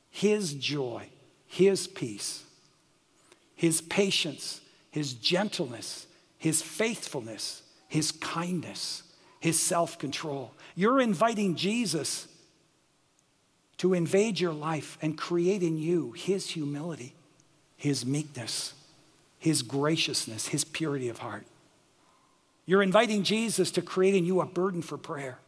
His 0.09 0.53
joy, 0.53 1.07
His 1.47 1.87
peace, 1.87 2.43
His 3.55 3.81
patience, 3.81 4.61
His 4.91 5.13
gentleness, 5.13 6.07
His 6.37 6.61
faithfulness, 6.61 7.63
His 7.87 8.11
kindness, 8.11 9.03
His 9.39 9.59
self 9.59 9.97
control. 9.97 10.53
You're 10.75 11.01
inviting 11.01 11.55
Jesus 11.55 12.27
to 13.77 13.93
invade 13.93 14.39
your 14.39 14.53
life 14.53 14.97
and 15.01 15.17
create 15.17 15.63
in 15.63 15.77
you 15.77 16.11
His 16.11 16.49
humility, 16.49 17.13
His 17.75 18.05
meekness, 18.05 18.73
His 19.39 19.61
graciousness, 19.61 20.47
His 20.47 20.63
purity 20.63 21.09
of 21.09 21.19
heart. 21.19 21.45
You're 22.65 22.83
inviting 22.83 23.23
Jesus 23.23 23.71
to 23.71 23.81
create 23.81 24.15
in 24.15 24.25
you 24.25 24.39
a 24.39 24.45
burden 24.45 24.81
for 24.81 24.97
prayer, 24.97 25.39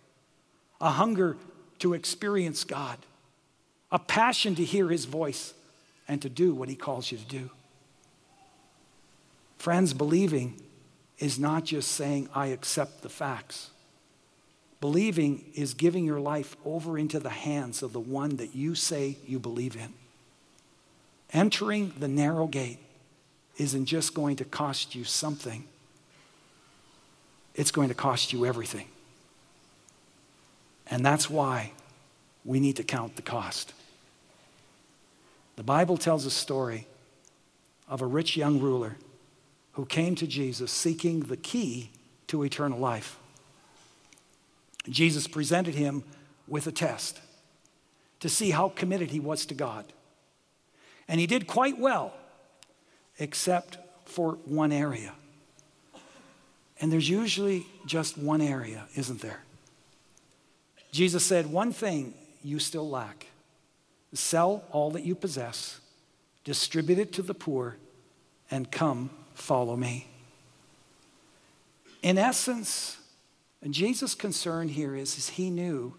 a 0.81 0.89
hunger 0.91 1.37
to 1.79 1.93
experience 1.93 2.63
God, 2.63 2.97
a 3.91 3.99
passion 3.99 4.55
to 4.55 4.63
hear 4.63 4.89
His 4.89 5.05
voice, 5.05 5.53
and 6.07 6.21
to 6.21 6.29
do 6.29 6.53
what 6.53 6.69
He 6.69 6.75
calls 6.75 7.11
you 7.11 7.17
to 7.17 7.25
do. 7.25 7.49
Friends, 9.57 9.93
believing 9.93 10.61
is 11.17 11.39
not 11.39 11.63
just 11.63 11.91
saying, 11.91 12.29
I 12.35 12.47
accept 12.47 13.01
the 13.01 13.09
facts. 13.09 13.71
Believing 14.81 15.45
is 15.55 15.73
giving 15.73 16.05
your 16.05 16.19
life 16.19 16.55
over 16.65 16.97
into 16.97 17.19
the 17.19 17.29
hands 17.29 17.81
of 17.81 17.93
the 17.93 17.99
one 17.99 18.35
that 18.37 18.53
you 18.53 18.75
say 18.75 19.17
you 19.25 19.39
believe 19.39 19.75
in. 19.75 19.93
Entering 21.31 21.93
the 21.97 22.07
narrow 22.07 22.47
gate 22.47 22.79
isn't 23.57 23.85
just 23.85 24.13
going 24.13 24.35
to 24.35 24.45
cost 24.45 24.93
you 24.93 25.03
something, 25.03 25.65
it's 27.55 27.71
going 27.71 27.89
to 27.89 27.95
cost 27.95 28.33
you 28.33 28.45
everything. 28.45 28.87
And 30.87 31.05
that's 31.05 31.29
why 31.29 31.71
we 32.43 32.59
need 32.59 32.75
to 32.75 32.83
count 32.83 33.15
the 33.15 33.21
cost. 33.21 33.73
The 35.55 35.63
Bible 35.63 35.97
tells 35.97 36.25
a 36.25 36.31
story 36.31 36.87
of 37.87 38.01
a 38.01 38.05
rich 38.05 38.35
young 38.35 38.59
ruler 38.59 38.97
who 39.73 39.85
came 39.85 40.15
to 40.15 40.27
Jesus 40.27 40.71
seeking 40.71 41.21
the 41.21 41.37
key 41.37 41.89
to 42.27 42.43
eternal 42.43 42.79
life. 42.79 43.17
Jesus 44.89 45.27
presented 45.27 45.75
him 45.75 46.03
with 46.47 46.67
a 46.67 46.71
test 46.71 47.19
to 48.19 48.29
see 48.29 48.51
how 48.51 48.69
committed 48.69 49.11
he 49.11 49.19
was 49.19 49.45
to 49.47 49.53
God. 49.53 49.85
And 51.07 51.19
he 51.19 51.27
did 51.27 51.47
quite 51.47 51.77
well, 51.79 52.13
except 53.19 53.77
for 54.05 54.33
one 54.45 54.71
area. 54.71 55.13
And 56.79 56.91
there's 56.91 57.09
usually 57.09 57.65
just 57.85 58.17
one 58.17 58.41
area, 58.41 58.85
isn't 58.95 59.21
there? 59.21 59.44
Jesus 60.95 61.25
said, 61.25 61.47
One 61.47 61.73
thing 61.73 62.13
you 62.41 62.57
still 62.57 62.89
lack 62.89 63.27
sell 64.13 64.63
all 64.71 64.91
that 64.91 65.03
you 65.03 65.13
possess, 65.13 65.81
distribute 66.45 66.97
it 66.97 67.11
to 67.11 67.21
the 67.21 67.33
poor, 67.33 67.75
and 68.49 68.71
come 68.71 69.09
follow 69.33 69.75
me. 69.75 70.07
In 72.01 72.17
essence, 72.17 72.95
Jesus' 73.69 74.15
concern 74.15 74.69
here 74.69 74.95
is, 74.95 75.17
is 75.17 75.29
he 75.29 75.49
knew 75.49 75.95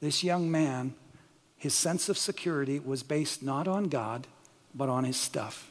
this 0.00 0.24
young 0.24 0.50
man, 0.50 0.94
his 1.58 1.74
sense 1.74 2.08
of 2.08 2.16
security 2.16 2.78
was 2.78 3.02
based 3.02 3.42
not 3.42 3.68
on 3.68 3.90
God, 3.90 4.26
but 4.74 4.88
on 4.88 5.04
his 5.04 5.18
stuff. 5.18 5.70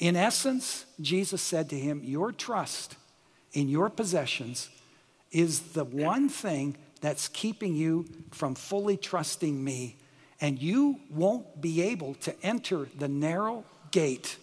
In 0.00 0.16
essence, 0.16 0.84
Jesus 1.00 1.42
said 1.42 1.70
to 1.70 1.78
him, 1.78 2.02
Your 2.02 2.32
trust 2.32 2.96
in 3.52 3.68
your 3.68 3.88
possessions 3.88 4.68
is 5.30 5.60
the 5.60 5.84
one 5.84 6.28
thing 6.28 6.76
that's 7.00 7.28
keeping 7.28 7.74
you 7.74 8.06
from 8.30 8.54
fully 8.54 8.96
trusting 8.96 9.62
me. 9.62 9.96
And 10.40 10.60
you 10.60 11.00
won't 11.10 11.60
be 11.60 11.82
able 11.82 12.14
to 12.14 12.34
enter 12.44 12.88
the 12.96 13.08
narrow 13.08 13.64
gate 13.90 14.36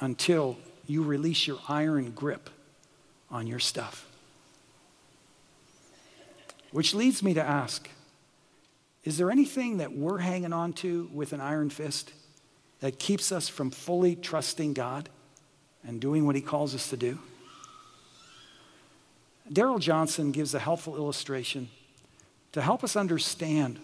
until 0.00 0.56
you 0.86 1.02
release 1.02 1.46
your 1.46 1.58
iron 1.68 2.12
grip 2.12 2.50
on 3.30 3.46
your 3.46 3.58
stuff. 3.58 4.06
Which 6.70 6.94
leads 6.94 7.22
me 7.22 7.34
to 7.34 7.42
ask 7.42 7.88
is 9.04 9.16
there 9.16 9.30
anything 9.30 9.78
that 9.78 9.96
we're 9.96 10.18
hanging 10.18 10.52
on 10.52 10.74
to 10.74 11.08
with 11.14 11.32
an 11.32 11.40
iron 11.40 11.70
fist 11.70 12.12
that 12.80 12.98
keeps 12.98 13.32
us 13.32 13.48
from 13.48 13.70
fully 13.70 14.14
trusting 14.14 14.74
God 14.74 15.08
and 15.86 15.98
doing 15.98 16.26
what 16.26 16.34
He 16.34 16.42
calls 16.42 16.74
us 16.74 16.90
to 16.90 16.96
do? 16.96 17.18
Darrell 19.52 19.78
Johnson 19.78 20.32
gives 20.32 20.54
a 20.54 20.58
helpful 20.58 20.96
illustration 20.96 21.68
to 22.52 22.62
help 22.62 22.84
us 22.84 22.96
understand 22.96 23.78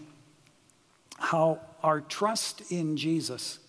how 1.17 1.59
our 1.83 2.01
trust 2.01 2.71
in 2.71 2.97
Jesus 2.97 3.59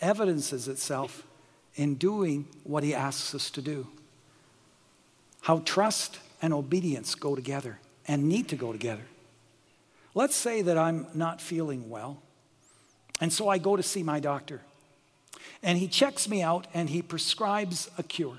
evidences 0.00 0.68
itself 0.68 1.26
in 1.74 1.94
doing 1.94 2.46
what 2.62 2.84
he 2.84 2.94
asks 2.94 3.34
us 3.34 3.50
to 3.50 3.62
do. 3.62 3.86
How 5.42 5.58
trust 5.60 6.18
and 6.40 6.52
obedience 6.52 7.14
go 7.14 7.34
together 7.34 7.78
and 8.06 8.28
need 8.28 8.48
to 8.48 8.56
go 8.56 8.72
together. 8.72 9.02
Let's 10.14 10.36
say 10.36 10.62
that 10.62 10.78
I'm 10.78 11.06
not 11.14 11.40
feeling 11.40 11.90
well, 11.90 12.22
and 13.20 13.32
so 13.32 13.48
I 13.48 13.58
go 13.58 13.76
to 13.76 13.82
see 13.82 14.02
my 14.02 14.20
doctor. 14.20 14.60
And 15.62 15.78
he 15.78 15.88
checks 15.88 16.28
me 16.28 16.42
out 16.42 16.66
and 16.74 16.90
he 16.90 17.02
prescribes 17.02 17.90
a 17.98 18.02
cure. 18.02 18.38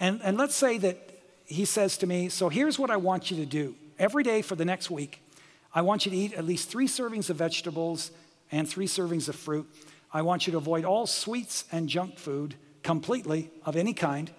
And, 0.00 0.20
and 0.24 0.36
let's 0.36 0.54
say 0.54 0.78
that 0.78 1.11
he 1.52 1.64
says 1.64 1.98
to 1.98 2.06
me, 2.06 2.28
So 2.28 2.48
here's 2.48 2.78
what 2.78 2.90
I 2.90 2.96
want 2.96 3.30
you 3.30 3.36
to 3.38 3.46
do. 3.46 3.76
Every 3.98 4.22
day 4.22 4.42
for 4.42 4.56
the 4.56 4.64
next 4.64 4.90
week, 4.90 5.22
I 5.74 5.82
want 5.82 6.04
you 6.04 6.10
to 6.10 6.16
eat 6.16 6.34
at 6.34 6.44
least 6.44 6.68
three 6.68 6.88
servings 6.88 7.30
of 7.30 7.36
vegetables 7.36 8.10
and 8.50 8.68
three 8.68 8.86
servings 8.86 9.28
of 9.28 9.36
fruit. 9.36 9.68
I 10.12 10.22
want 10.22 10.46
you 10.46 10.50
to 10.52 10.58
avoid 10.58 10.84
all 10.84 11.06
sweets 11.06 11.64
and 11.72 11.88
junk 11.88 12.18
food 12.18 12.54
completely 12.82 13.50
of 13.64 13.76
any 13.76 13.94
kind. 13.94 14.30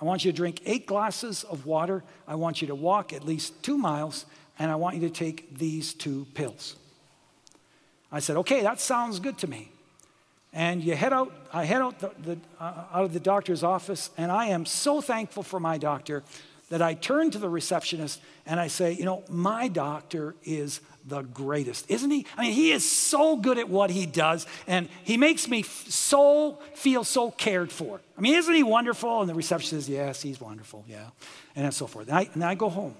I 0.00 0.04
want 0.04 0.24
you 0.24 0.32
to 0.32 0.36
drink 0.36 0.62
eight 0.64 0.86
glasses 0.86 1.44
of 1.44 1.66
water. 1.66 2.02
I 2.26 2.34
want 2.34 2.62
you 2.62 2.68
to 2.68 2.74
walk 2.74 3.12
at 3.12 3.24
least 3.24 3.62
two 3.62 3.76
miles, 3.76 4.24
and 4.58 4.70
I 4.70 4.76
want 4.76 4.96
you 4.96 5.02
to 5.02 5.10
take 5.10 5.58
these 5.58 5.92
two 5.94 6.26
pills. 6.34 6.76
I 8.10 8.20
said, 8.20 8.36
Okay, 8.38 8.62
that 8.62 8.80
sounds 8.80 9.20
good 9.20 9.38
to 9.38 9.46
me. 9.46 9.70
And 10.52 10.82
you 10.82 10.96
head 10.96 11.12
out, 11.12 11.32
I 11.52 11.64
head 11.64 11.80
out, 11.80 12.00
the, 12.00 12.10
the, 12.22 12.38
uh, 12.58 12.84
out 12.92 13.04
of 13.04 13.12
the 13.12 13.20
doctor's 13.20 13.62
office, 13.62 14.10
and 14.16 14.32
I 14.32 14.46
am 14.46 14.66
so 14.66 15.00
thankful 15.00 15.44
for 15.44 15.60
my 15.60 15.78
doctor 15.78 16.24
that 16.70 16.80
I 16.80 16.94
turn 16.94 17.30
to 17.32 17.38
the 17.38 17.48
receptionist 17.48 18.20
and 18.46 18.58
I 18.58 18.68
say, 18.68 18.92
you 18.92 19.04
know, 19.04 19.22
my 19.28 19.68
doctor 19.68 20.34
is 20.42 20.80
the 21.06 21.22
greatest, 21.22 21.90
isn't 21.90 22.10
he? 22.10 22.26
I 22.36 22.42
mean, 22.42 22.52
he 22.52 22.72
is 22.72 22.88
so 22.88 23.36
good 23.36 23.58
at 23.58 23.68
what 23.68 23.90
he 23.90 24.06
does, 24.06 24.46
and 24.66 24.88
he 25.02 25.16
makes 25.16 25.48
me 25.48 25.62
so 25.62 26.58
feel 26.74 27.04
so 27.04 27.30
cared 27.30 27.72
for. 27.72 28.00
I 28.16 28.20
mean, 28.20 28.34
isn't 28.34 28.54
he 28.54 28.62
wonderful? 28.62 29.20
And 29.20 29.28
the 29.28 29.34
receptionist 29.34 29.86
says, 29.86 29.88
yes, 29.88 30.22
he's 30.22 30.40
wonderful, 30.40 30.84
yeah, 30.88 31.06
and 31.56 31.72
so 31.74 31.86
forth. 31.86 32.08
And 32.08 32.18
I, 32.18 32.30
and 32.34 32.44
I 32.44 32.54
go 32.54 32.68
home. 32.68 32.94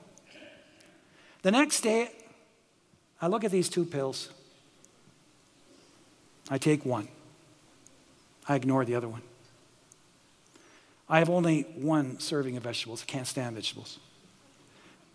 The 1.43 1.51
next 1.51 1.83
day, 1.83 2.11
I 3.23 3.29
look 3.29 3.45
at 3.45 3.51
these 3.51 3.69
two 3.69 3.85
pills. 3.85 4.31
I 6.51 6.59
take 6.59 6.85
one. 6.85 7.09
I 8.49 8.57
ignore 8.57 8.85
the 8.85 8.95
other 8.95 9.09
one. 9.09 9.23
I 11.11 11.19
have 11.19 11.29
only 11.29 11.63
one 11.75 12.21
serving 12.21 12.57
of 12.57 12.63
vegetables. 12.63 13.03
I 13.03 13.11
can't 13.11 13.27
stand 13.27 13.57
vegetables. 13.57 13.99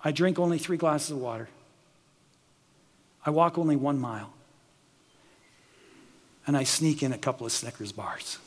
I 0.03 0.11
drink 0.11 0.37
only 0.37 0.57
three 0.57 0.75
glasses 0.75 1.11
of 1.11 1.19
water. 1.19 1.47
I 3.25 3.29
walk 3.29 3.57
only 3.57 3.77
one 3.77 3.97
mile. 3.97 4.33
And 6.45 6.57
I 6.57 6.63
sneak 6.63 7.01
in 7.01 7.13
a 7.13 7.17
couple 7.17 7.45
of 7.45 7.53
Snickers 7.53 7.93
bars. 7.93 8.37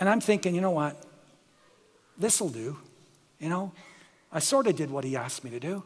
and 0.00 0.08
I'm 0.08 0.22
thinking, 0.22 0.54
you 0.54 0.62
know 0.62 0.70
what? 0.70 0.96
This'll 2.18 2.48
do. 2.48 2.78
You 3.38 3.50
know, 3.50 3.72
I 4.32 4.38
sort 4.38 4.66
of 4.66 4.76
did 4.76 4.90
what 4.90 5.04
he 5.04 5.14
asked 5.14 5.44
me 5.44 5.50
to 5.50 5.60
do. 5.60 5.82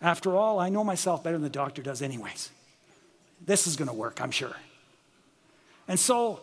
After 0.00 0.36
all, 0.36 0.58
I 0.58 0.70
know 0.70 0.82
myself 0.82 1.22
better 1.22 1.36
than 1.36 1.42
the 1.42 1.50
doctor 1.50 1.82
does, 1.82 2.00
anyways. 2.00 2.50
This 3.44 3.66
is 3.66 3.76
going 3.76 3.88
to 3.88 3.94
work, 3.94 4.22
I'm 4.22 4.30
sure. 4.30 4.56
And 5.88 5.98
so, 5.98 6.40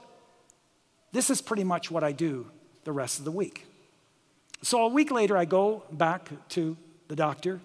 this 1.12 1.30
is 1.30 1.42
pretty 1.42 1.64
much 1.64 1.92
what 1.92 2.04
I 2.04 2.12
do 2.12 2.48
the 2.84 2.92
rest 2.92 3.20
of 3.20 3.26
the 3.26 3.32
week. 3.32 3.66
So 4.64 4.86
a 4.86 4.88
week 4.88 5.12
later, 5.12 5.38
I 5.38 5.46
go 5.46 5.84
back 5.92 6.30
to 6.50 6.78
the 7.08 7.16
doctor, 7.16 7.60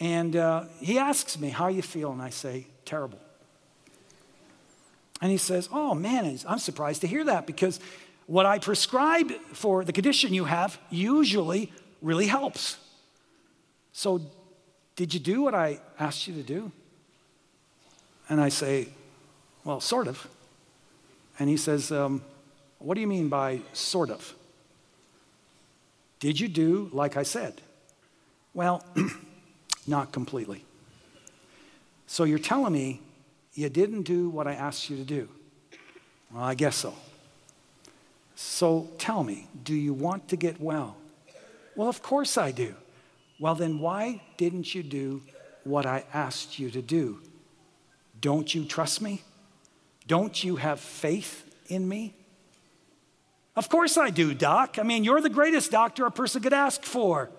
and 0.00 0.36
uh, 0.36 0.64
he 0.80 0.98
asks 0.98 1.38
me, 1.38 1.50
How 1.50 1.68
you 1.68 1.82
feel? 1.82 2.12
And 2.12 2.22
I 2.22 2.30
say, 2.30 2.66
Terrible. 2.84 3.18
And 5.20 5.30
he 5.30 5.36
says, 5.36 5.68
Oh 5.72 5.94
man, 5.94 6.38
I'm 6.48 6.58
surprised 6.58 7.00
to 7.02 7.06
hear 7.06 7.24
that 7.24 7.46
because 7.46 7.78
what 8.26 8.46
I 8.46 8.58
prescribe 8.58 9.32
for 9.52 9.84
the 9.84 9.92
condition 9.92 10.32
you 10.32 10.44
have 10.44 10.78
usually 10.90 11.72
really 12.00 12.26
helps. 12.26 12.78
So, 13.92 14.20
did 14.96 15.12
you 15.12 15.20
do 15.20 15.42
what 15.42 15.54
I 15.54 15.80
asked 15.98 16.26
you 16.26 16.34
to 16.34 16.42
do? 16.42 16.72
And 18.28 18.40
I 18.40 18.48
say, 18.48 18.88
Well, 19.64 19.80
sort 19.80 20.08
of. 20.08 20.26
And 21.38 21.48
he 21.48 21.56
says, 21.56 21.90
um, 21.92 22.22
What 22.78 22.94
do 22.94 23.00
you 23.00 23.06
mean 23.06 23.28
by 23.28 23.60
sort 23.72 24.10
of? 24.10 24.34
Did 26.20 26.38
you 26.38 26.48
do 26.48 26.88
like 26.92 27.16
I 27.16 27.24
said? 27.24 27.60
Well, 28.54 28.84
not 29.86 30.12
completely. 30.12 30.64
So 32.06 32.24
you're 32.24 32.38
telling 32.38 32.72
me 32.72 33.00
you 33.54 33.68
didn't 33.68 34.02
do 34.02 34.28
what 34.28 34.46
I 34.46 34.54
asked 34.54 34.88
you 34.90 34.96
to 34.96 35.04
do. 35.04 35.28
Well, 36.32 36.44
I 36.44 36.54
guess 36.54 36.76
so. 36.76 36.94
So 38.34 38.88
tell 38.98 39.24
me, 39.24 39.48
do 39.64 39.74
you 39.74 39.92
want 39.92 40.28
to 40.28 40.36
get 40.36 40.60
well? 40.60 40.96
Well, 41.76 41.88
of 41.88 42.02
course 42.02 42.36
I 42.36 42.50
do. 42.50 42.74
Well, 43.38 43.54
then 43.54 43.78
why 43.78 44.22
didn't 44.36 44.74
you 44.74 44.82
do 44.82 45.22
what 45.64 45.86
I 45.86 46.04
asked 46.12 46.58
you 46.58 46.70
to 46.70 46.82
do? 46.82 47.20
Don't 48.20 48.54
you 48.54 48.64
trust 48.64 49.02
me? 49.02 49.22
Don't 50.12 50.44
you 50.44 50.56
have 50.56 50.78
faith 50.78 51.42
in 51.68 51.88
me? 51.88 52.12
Of 53.56 53.70
course 53.70 53.96
I 53.96 54.10
do, 54.10 54.34
Doc. 54.34 54.78
I 54.78 54.82
mean, 54.82 55.04
you're 55.04 55.22
the 55.22 55.30
greatest 55.30 55.70
doctor 55.70 56.04
a 56.04 56.10
person 56.10 56.42
could 56.42 56.52
ask 56.52 56.82
for. 56.82 57.30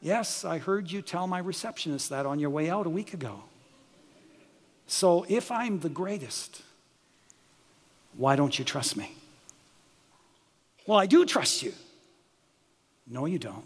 Yes, 0.00 0.44
I 0.44 0.58
heard 0.58 0.90
you 0.90 1.00
tell 1.00 1.28
my 1.28 1.38
receptionist 1.38 2.10
that 2.10 2.26
on 2.26 2.40
your 2.40 2.50
way 2.50 2.68
out 2.68 2.86
a 2.86 2.90
week 2.90 3.14
ago. 3.14 3.44
So 4.88 5.26
if 5.28 5.52
I'm 5.52 5.78
the 5.78 5.88
greatest, 5.88 6.60
why 8.16 8.34
don't 8.34 8.58
you 8.58 8.64
trust 8.64 8.96
me? 8.96 9.12
Well, 10.88 10.98
I 10.98 11.06
do 11.06 11.24
trust 11.24 11.62
you. 11.62 11.72
No, 13.06 13.26
you 13.26 13.38
don't. 13.38 13.64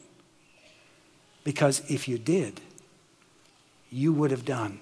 Because 1.43 1.91
if 1.91 2.07
you 2.07 2.19
did, 2.19 2.61
you 3.89 4.13
would 4.13 4.31
have 4.31 4.45
done 4.45 4.79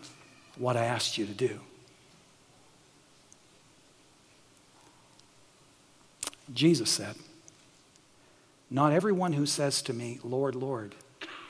what 0.58 0.76
I 0.76 0.86
asked 0.86 1.16
you 1.16 1.24
to 1.24 1.34
do. 1.34 1.60
Jesus 6.52 6.90
said, 6.90 7.14
Not 8.70 8.92
everyone 8.92 9.34
who 9.34 9.46
says 9.46 9.82
to 9.82 9.92
me, 9.92 10.18
Lord, 10.24 10.54
Lord, 10.54 10.94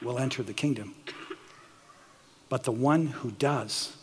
will 0.03 0.19
enter 0.19 0.43
the 0.43 0.53
kingdom, 0.53 0.95
but 2.49 2.65
the 2.65 2.73
one 2.73 3.07
who 3.07 3.31
does 3.31 3.97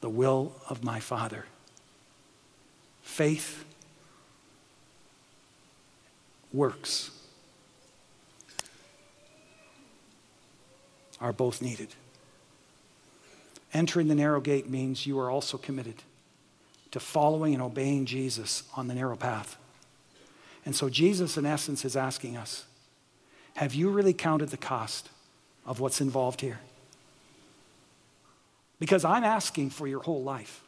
the 0.00 0.10
will 0.10 0.52
of 0.68 0.84
my 0.84 1.00
Father. 1.00 1.46
Faith 3.02 3.64
works 6.52 7.10
are 11.20 11.32
both 11.32 11.62
needed. 11.62 11.88
Entering 13.72 14.08
the 14.08 14.14
narrow 14.14 14.40
gate 14.40 14.68
means 14.68 15.06
you 15.06 15.18
are 15.18 15.30
also 15.30 15.56
committed 15.56 16.02
to 16.90 17.00
following 17.00 17.54
and 17.54 17.62
obeying 17.62 18.04
Jesus 18.04 18.64
on 18.76 18.88
the 18.88 18.94
narrow 18.94 19.16
path. 19.16 19.56
And 20.64 20.76
so, 20.76 20.88
Jesus, 20.88 21.36
in 21.36 21.46
essence, 21.46 21.84
is 21.84 21.96
asking 21.96 22.36
us 22.36 22.64
Have 23.56 23.74
you 23.74 23.90
really 23.90 24.12
counted 24.12 24.50
the 24.50 24.56
cost 24.56 25.08
of 25.66 25.80
what's 25.80 26.00
involved 26.00 26.40
here? 26.40 26.60
Because 28.78 29.04
I'm 29.04 29.24
asking 29.24 29.70
for 29.70 29.86
your 29.86 30.00
whole 30.00 30.22
life. 30.22 30.62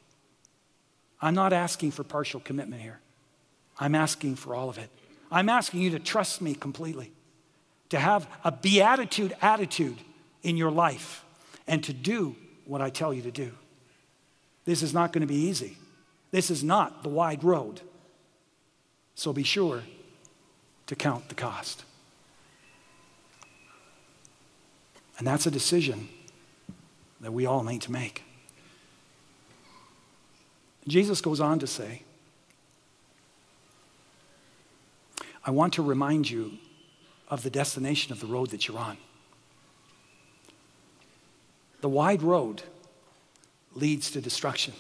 I'm 1.21 1.35
not 1.35 1.53
asking 1.53 1.93
for 1.93 2.05
partial 2.05 2.41
commitment 2.41 2.83
here. 2.83 3.01
I'm 3.79 3.95
asking 3.95 4.37
for 4.37 4.55
all 4.55 4.69
of 4.69 4.79
it. 4.79 4.91
I'm 5.31 5.49
asking 5.49 5.81
you 5.81 5.91
to 5.91 5.99
trust 5.99 6.41
me 6.41 6.55
completely, 6.55 7.11
to 7.89 7.99
have 7.99 8.29
a 8.45 8.53
beatitude 8.53 9.35
attitude 9.43 9.97
in 10.43 10.57
your 10.57 10.71
life, 10.71 11.25
and 11.67 11.83
to 11.85 11.93
do 11.93 12.37
what 12.67 12.81
I 12.81 12.91
tell 12.91 13.13
you 13.13 13.23
to 13.23 13.31
do. 13.31 13.53
This 14.65 14.83
is 14.83 14.95
not 14.95 15.13
going 15.13 15.23
to 15.23 15.27
be 15.27 15.35
easy. 15.49 15.77
This 16.31 16.51
is 16.51 16.63
not 16.63 17.03
the 17.03 17.09
wide 17.09 17.43
road. 17.43 17.81
So 19.15 19.33
be 19.33 19.43
sure 19.43 19.83
to 20.87 20.97
count 20.97 21.29
the 21.29 21.35
cost. 21.35 21.85
And 25.19 25.27
that's 25.27 25.47
a 25.47 25.51
decision 25.51 26.09
that 27.21 27.33
we 27.33 27.47
all 27.47 27.63
need 27.63 27.83
to 27.83 27.93
make. 27.93 28.23
Jesus 30.87 31.21
goes 31.21 31.41
on 31.41 31.59
to 31.61 31.67
say, 31.67 32.03
I 35.47 35.51
want 35.51 35.75
to 35.75 35.83
remind 35.83 36.29
you 36.29 36.53
of 37.29 37.43
the 37.43 37.51
destination 37.51 38.13
of 38.13 38.21
the 38.21 38.27
road 38.27 38.51
that 38.51 38.67
you're 38.67 38.79
on. 38.79 38.97
The 41.81 41.89
wide 41.89 42.23
road 42.23 42.63
leads 43.75 44.11
to 44.13 44.21
destruction. 44.21 44.75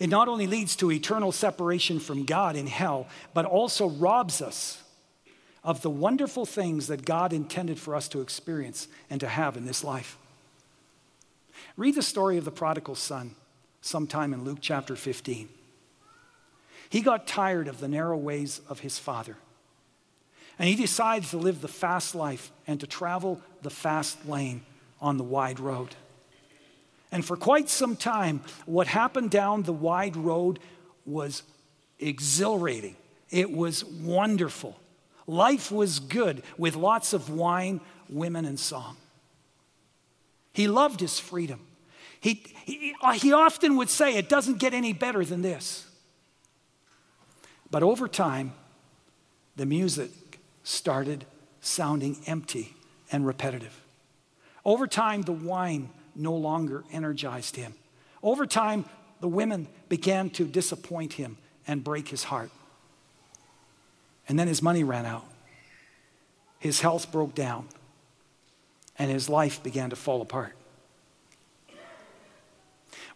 It 0.00 0.08
not 0.08 0.28
only 0.28 0.46
leads 0.46 0.74
to 0.76 0.90
eternal 0.90 1.30
separation 1.30 2.00
from 2.00 2.24
God 2.24 2.56
in 2.56 2.66
hell, 2.66 3.06
but 3.34 3.44
also 3.44 3.88
robs 3.88 4.40
us 4.40 4.82
of 5.62 5.82
the 5.82 5.90
wonderful 5.90 6.46
things 6.46 6.86
that 6.86 7.04
God 7.04 7.34
intended 7.34 7.78
for 7.78 7.94
us 7.94 8.08
to 8.08 8.22
experience 8.22 8.88
and 9.10 9.20
to 9.20 9.28
have 9.28 9.58
in 9.58 9.66
this 9.66 9.84
life. 9.84 10.16
Read 11.76 11.94
the 11.94 12.02
story 12.02 12.38
of 12.38 12.46
the 12.46 12.50
prodigal 12.50 12.94
son 12.94 13.34
sometime 13.82 14.32
in 14.32 14.42
Luke 14.42 14.58
chapter 14.62 14.96
15. 14.96 15.50
He 16.88 17.02
got 17.02 17.26
tired 17.26 17.68
of 17.68 17.78
the 17.78 17.88
narrow 17.88 18.16
ways 18.16 18.62
of 18.70 18.80
his 18.80 18.98
father. 18.98 19.36
And 20.58 20.66
he 20.66 20.76
decides 20.76 21.30
to 21.30 21.36
live 21.36 21.60
the 21.60 21.68
fast 21.68 22.14
life 22.14 22.50
and 22.66 22.80
to 22.80 22.86
travel 22.86 23.40
the 23.60 23.70
fast 23.70 24.26
lane 24.26 24.62
on 25.00 25.18
the 25.18 25.24
wide 25.24 25.60
road. 25.60 25.94
And 27.12 27.24
for 27.24 27.36
quite 27.36 27.68
some 27.68 27.96
time, 27.96 28.42
what 28.66 28.86
happened 28.86 29.30
down 29.30 29.62
the 29.62 29.72
wide 29.72 30.16
road 30.16 30.58
was 31.04 31.42
exhilarating. 31.98 32.96
It 33.30 33.50
was 33.50 33.84
wonderful. 33.84 34.78
Life 35.26 35.70
was 35.70 35.98
good 35.98 36.42
with 36.56 36.76
lots 36.76 37.12
of 37.12 37.30
wine, 37.30 37.80
women, 38.08 38.44
and 38.44 38.58
song. 38.58 38.96
He 40.52 40.66
loved 40.66 41.00
his 41.00 41.18
freedom. 41.18 41.60
He, 42.20 42.42
he, 42.64 42.94
he 43.14 43.32
often 43.32 43.76
would 43.76 43.88
say, 43.88 44.16
It 44.16 44.28
doesn't 44.28 44.58
get 44.58 44.74
any 44.74 44.92
better 44.92 45.24
than 45.24 45.42
this. 45.42 45.86
But 47.70 47.82
over 47.82 48.08
time, 48.08 48.52
the 49.56 49.66
music 49.66 50.10
started 50.64 51.24
sounding 51.60 52.18
empty 52.26 52.74
and 53.12 53.26
repetitive. 53.26 53.80
Over 54.64 54.86
time, 54.86 55.22
the 55.22 55.32
wine 55.32 55.90
no 56.20 56.34
longer 56.34 56.84
energized 56.92 57.56
him. 57.56 57.74
Over 58.22 58.46
time, 58.46 58.84
the 59.20 59.28
women 59.28 59.68
began 59.88 60.30
to 60.30 60.44
disappoint 60.44 61.14
him 61.14 61.38
and 61.66 61.82
break 61.82 62.08
his 62.08 62.24
heart. 62.24 62.50
And 64.28 64.38
then 64.38 64.48
his 64.48 64.62
money 64.62 64.84
ran 64.84 65.06
out. 65.06 65.24
His 66.58 66.80
health 66.80 67.10
broke 67.10 67.34
down, 67.34 67.68
and 68.98 69.10
his 69.10 69.28
life 69.28 69.62
began 69.62 69.90
to 69.90 69.96
fall 69.96 70.20
apart. 70.20 70.54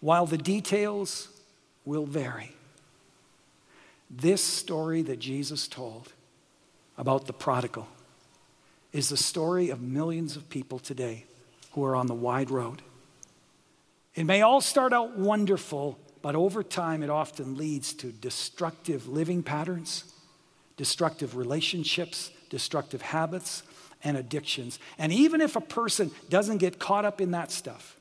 While 0.01 0.27
the 0.27 0.39
details 0.39 1.29
will 1.85 2.07
vary, 2.07 2.53
this 4.11 4.43
story 4.43 5.03
that 5.03 5.19
Jesus 5.19 5.69
told 5.69 6.13
about 6.97 7.27
the 7.27 7.33
prodigal 7.33 7.89
is 8.93 9.09
the 9.09 9.17
story 9.17 9.71
of 9.71 9.81
millions 9.81 10.37
of 10.37 10.49
people 10.49 10.79
today 10.79 11.25
who 11.73 11.85
are 11.85 11.97
on 11.97 12.07
the 12.07 12.15
wide 12.15 12.51
road. 12.51 12.83
It 14.15 14.25
may 14.25 14.43
all 14.43 14.61
start 14.61 14.93
out 14.93 15.19
wonderful, 15.19 15.99
but 16.23 16.35
over 16.35 16.63
time 16.63 17.03
it 17.03 17.11
often 17.11 17.57
leads 17.57 17.93
to 17.95 18.13
destructive 18.13 19.09
living 19.09 19.43
patterns, 19.43 20.05
destructive 20.77 21.37
relationships, 21.37 22.31
destructive 22.51 23.03
habits, 23.03 23.63
and 24.03 24.17
addictions. 24.17 24.79
And 24.99 25.13
even 25.13 25.41
if 25.41 25.57
a 25.57 25.61
person 25.61 26.11
doesn't 26.29 26.59
get 26.59 26.79
caught 26.79 27.05
up 27.05 27.21
in 27.21 27.33
that 27.33 27.51
stuff, 27.51 27.99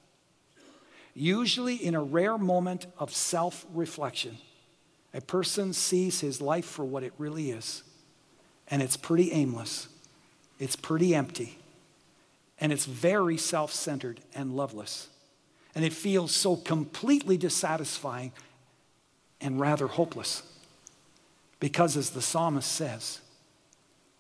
Usually, 1.16 1.76
in 1.76 1.93
a 1.93 2.03
rare 2.03 2.38
moment 2.38 2.88
of 2.97 3.14
self 3.14 3.66
reflection, 3.74 4.38
a 5.14 5.22
person 5.22 5.74
sees 5.74 6.22
his 6.22 6.41
life 6.41 6.66
for 6.66 6.84
what 6.84 7.03
it 7.03 7.14
really 7.18 7.51
is. 7.51 7.84
And 8.68 8.82
it's 8.82 8.97
pretty 8.97 9.32
aimless, 9.32 9.88
it's 10.59 10.76
pretty 10.76 11.14
empty, 11.14 11.59
and 12.59 12.72
it's 12.72 12.86
very 12.86 13.38
self 13.38 13.72
centered 13.72 14.22
and 14.34 14.55
loveless. 14.55 15.09
And 15.76 15.84
it 15.84 15.94
feels 15.94 16.34
so 16.34 16.56
completely 16.56 17.38
dissatisfying 17.38 18.32
and 19.42 19.60
rather 19.60 19.88
hopeless. 19.88 20.44
Because, 21.60 21.98
as 21.98 22.12
the 22.12 22.22
psalmist 22.22 22.72
says, 22.72 23.22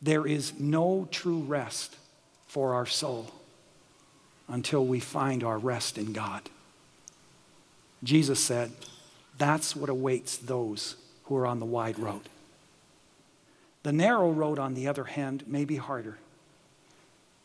there 0.01 0.25
is 0.25 0.59
no 0.59 1.07
true 1.11 1.39
rest 1.39 1.95
for 2.47 2.73
our 2.73 2.85
soul 2.85 3.31
until 4.47 4.85
we 4.85 4.99
find 4.99 5.43
our 5.43 5.57
rest 5.57 5.97
in 5.97 6.13
God. 6.13 6.49
Jesus 8.03 8.39
said, 8.39 8.71
That's 9.37 9.75
what 9.75 9.89
awaits 9.89 10.37
those 10.37 10.95
who 11.25 11.35
are 11.37 11.47
on 11.47 11.59
the 11.59 11.65
wide 11.65 11.97
road. 11.97 12.29
The 13.83 13.93
narrow 13.93 14.31
road, 14.31 14.59
on 14.59 14.73
the 14.73 14.87
other 14.87 15.05
hand, 15.05 15.43
may 15.47 15.65
be 15.65 15.77
harder, 15.77 16.17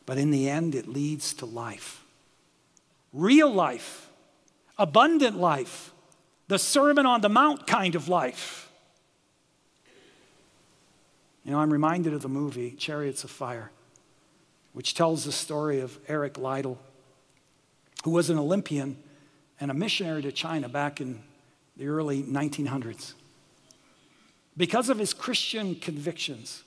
but 0.07 0.19
in 0.19 0.31
the 0.31 0.49
end, 0.49 0.75
it 0.75 0.89
leads 0.89 1.35
to 1.35 1.47
life 1.47 2.05
real 3.13 3.53
life, 3.53 4.11
abundant 4.79 5.37
life, 5.37 5.93
the 6.49 6.59
Sermon 6.59 7.07
on 7.07 7.21
the 7.21 7.29
Mount 7.29 7.67
kind 7.67 7.95
of 7.95 8.09
life. 8.09 8.71
You 11.45 11.53
know, 11.53 11.61
I'm 11.61 11.73
reminded 11.73 12.13
of 12.13 12.23
the 12.23 12.29
movie 12.29 12.73
Chariots 12.73 13.25
of 13.25 13.31
Fire, 13.31 13.71
which 14.73 14.95
tells 14.95 15.25
the 15.25 15.33
story 15.33 15.81
of 15.81 15.99
Eric 16.09 16.37
Liddell, 16.37 16.79
who 18.05 18.11
was 18.11 18.31
an 18.31 18.39
Olympian 18.39 18.97
and 19.61 19.71
a 19.71 19.75
missionary 19.75 20.23
to 20.23 20.33
China 20.33 20.69
back 20.69 21.01
in 21.01 21.21
the 21.77 21.87
early 21.89 22.23
1900s. 22.23 23.15
Because 24.57 24.89
of 24.89 24.99
his 24.99 25.15
Christian 25.15 25.75
convictions, 25.77 26.65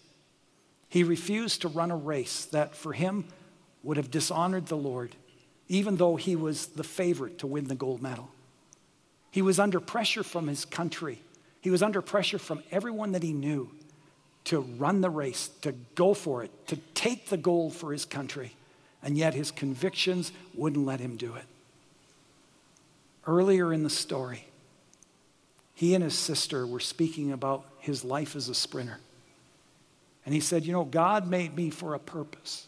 he 0.89 1.04
refused 1.04 1.62
to 1.62 1.68
run 1.68 1.92
a 1.92 1.96
race 1.96 2.46
that 2.46 2.76
for 2.76 2.94
him 2.94 3.26
would 3.84 3.98
have 3.98 4.10
dishonored 4.10 4.68
the 4.68 4.78
Lord, 4.78 5.16
even 5.72 5.95
though 5.95 6.17
he 6.17 6.36
was 6.36 6.67
the 6.67 6.84
favorite 6.84 7.39
to 7.39 7.47
win 7.47 7.69
the 7.69 7.76
gold 7.76 8.01
medal. 8.01 8.28
He 9.32 9.41
was 9.41 9.57
under 9.57 9.80
pressure 9.80 10.22
from 10.22 10.47
his 10.47 10.65
country. 10.65 11.22
He 11.61 11.69
was 11.69 11.82
under 11.82 12.01
pressure 12.01 12.38
from 12.38 12.61
everyone 12.72 13.13
that 13.13 13.24
he 13.24 13.32
knew 13.32 13.72
to 14.43 14.59
run 14.59 14.99
the 14.99 15.09
race, 15.09 15.47
to 15.61 15.72
go 15.95 16.13
for 16.13 16.43
it, 16.43 16.51
to 16.67 16.76
take 16.93 17.30
the 17.30 17.38
gold 17.38 17.74
for 17.74 17.93
his 17.93 18.03
country. 18.03 18.53
And 19.01 19.17
yet 19.17 19.34
his 19.34 19.49
convictions 19.49 20.34
wouldn't 20.53 20.86
let 20.86 20.99
him 20.99 21.15
do 21.15 21.36
it. 21.36 21.45
Earlier 23.26 23.72
in 23.72 23.84
the 23.84 23.89
story, 23.89 24.47
he 25.74 25.95
and 25.95 26.03
his 26.03 26.17
sister 26.17 26.67
were 26.67 26.82
speaking 26.82 27.32
about 27.32 27.65
his 27.80 28.03
life 28.03 28.36
as 28.36 28.49
a 28.49 28.53
sprinter. 28.53 28.99
And 30.26 30.36
he 30.36 30.41
said, 30.41 30.65
You 30.65 30.74
know, 30.74 30.84
God 30.84 31.30
made 31.30 31.55
me 31.55 31.69
for 31.69 31.93
a 31.93 31.99
purpose, 31.99 32.67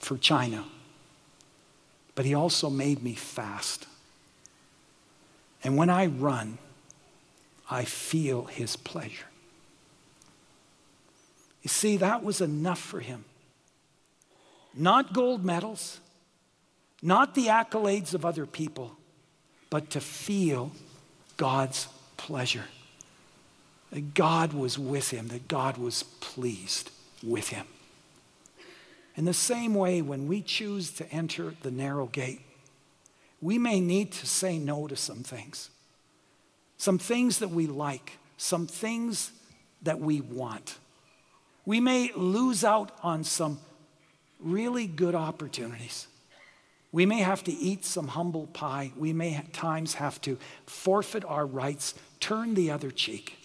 for 0.00 0.18
China, 0.18 0.64
but 2.18 2.26
he 2.26 2.34
also 2.34 2.68
made 2.68 3.00
me 3.00 3.14
fast. 3.14 3.86
And 5.62 5.76
when 5.76 5.88
I 5.88 6.06
run, 6.06 6.58
I 7.70 7.84
feel 7.84 8.46
his 8.46 8.74
pleasure. 8.74 9.28
You 11.62 11.68
see, 11.68 11.96
that 11.98 12.24
was 12.24 12.40
enough 12.40 12.80
for 12.80 12.98
him. 12.98 13.24
Not 14.74 15.12
gold 15.12 15.44
medals, 15.44 16.00
not 17.02 17.36
the 17.36 17.46
accolades 17.46 18.14
of 18.14 18.24
other 18.24 18.46
people, 18.46 18.96
but 19.70 19.88
to 19.90 20.00
feel 20.00 20.72
God's 21.36 21.86
pleasure. 22.16 22.64
That 23.92 24.14
God 24.14 24.52
was 24.52 24.76
with 24.76 25.12
him, 25.12 25.28
that 25.28 25.46
God 25.46 25.78
was 25.78 26.02
pleased 26.02 26.90
with 27.22 27.50
him. 27.50 27.68
In 29.18 29.24
the 29.24 29.34
same 29.34 29.74
way, 29.74 30.00
when 30.00 30.28
we 30.28 30.42
choose 30.42 30.92
to 30.92 31.12
enter 31.12 31.52
the 31.62 31.72
narrow 31.72 32.06
gate, 32.06 32.40
we 33.40 33.58
may 33.58 33.80
need 33.80 34.12
to 34.12 34.26
say 34.28 34.58
no 34.58 34.86
to 34.86 34.94
some 34.94 35.24
things. 35.24 35.70
Some 36.76 36.98
things 36.98 37.40
that 37.40 37.50
we 37.50 37.66
like, 37.66 38.12
some 38.36 38.68
things 38.68 39.32
that 39.82 39.98
we 39.98 40.20
want. 40.20 40.78
We 41.66 41.80
may 41.80 42.12
lose 42.14 42.62
out 42.62 42.92
on 43.02 43.24
some 43.24 43.58
really 44.38 44.86
good 44.86 45.16
opportunities. 45.16 46.06
We 46.92 47.04
may 47.04 47.18
have 47.18 47.42
to 47.42 47.52
eat 47.52 47.84
some 47.84 48.06
humble 48.06 48.46
pie. 48.46 48.92
We 48.96 49.12
may 49.12 49.34
at 49.34 49.52
times 49.52 49.94
have 49.94 50.20
to 50.20 50.38
forfeit 50.64 51.24
our 51.24 51.44
rights, 51.44 51.94
turn 52.20 52.54
the 52.54 52.70
other 52.70 52.92
cheek. 52.92 53.36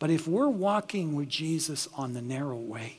But 0.00 0.10
if 0.10 0.26
we're 0.26 0.48
walking 0.48 1.14
with 1.14 1.28
Jesus 1.28 1.88
on 1.94 2.12
the 2.12 2.22
narrow 2.22 2.56
way, 2.56 2.98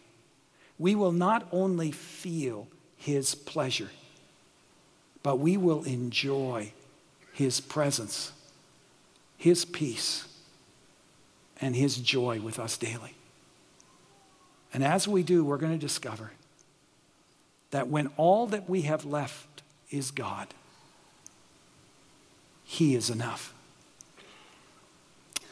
we 0.83 0.95
will 0.95 1.13
not 1.13 1.47
only 1.53 1.91
feel 1.91 2.67
his 2.97 3.35
pleasure, 3.35 3.87
but 5.23 5.37
we 5.37 5.55
will 5.55 5.85
enjoy 5.85 6.73
his 7.31 7.61
presence, 7.61 8.33
his 9.37 9.63
peace, 9.63 10.27
and 11.61 11.73
his 11.73 11.95
joy 11.95 12.41
with 12.41 12.59
us 12.59 12.75
daily. 12.75 13.15
And 14.73 14.83
as 14.83 15.07
we 15.07 15.23
do, 15.23 15.45
we're 15.45 15.55
going 15.55 15.71
to 15.71 15.79
discover 15.79 16.31
that 17.71 17.87
when 17.87 18.07
all 18.17 18.45
that 18.47 18.69
we 18.69 18.81
have 18.81 19.05
left 19.05 19.61
is 19.89 20.11
God, 20.11 20.49
He 22.65 22.93
is 22.93 23.09
enough. 23.09 23.53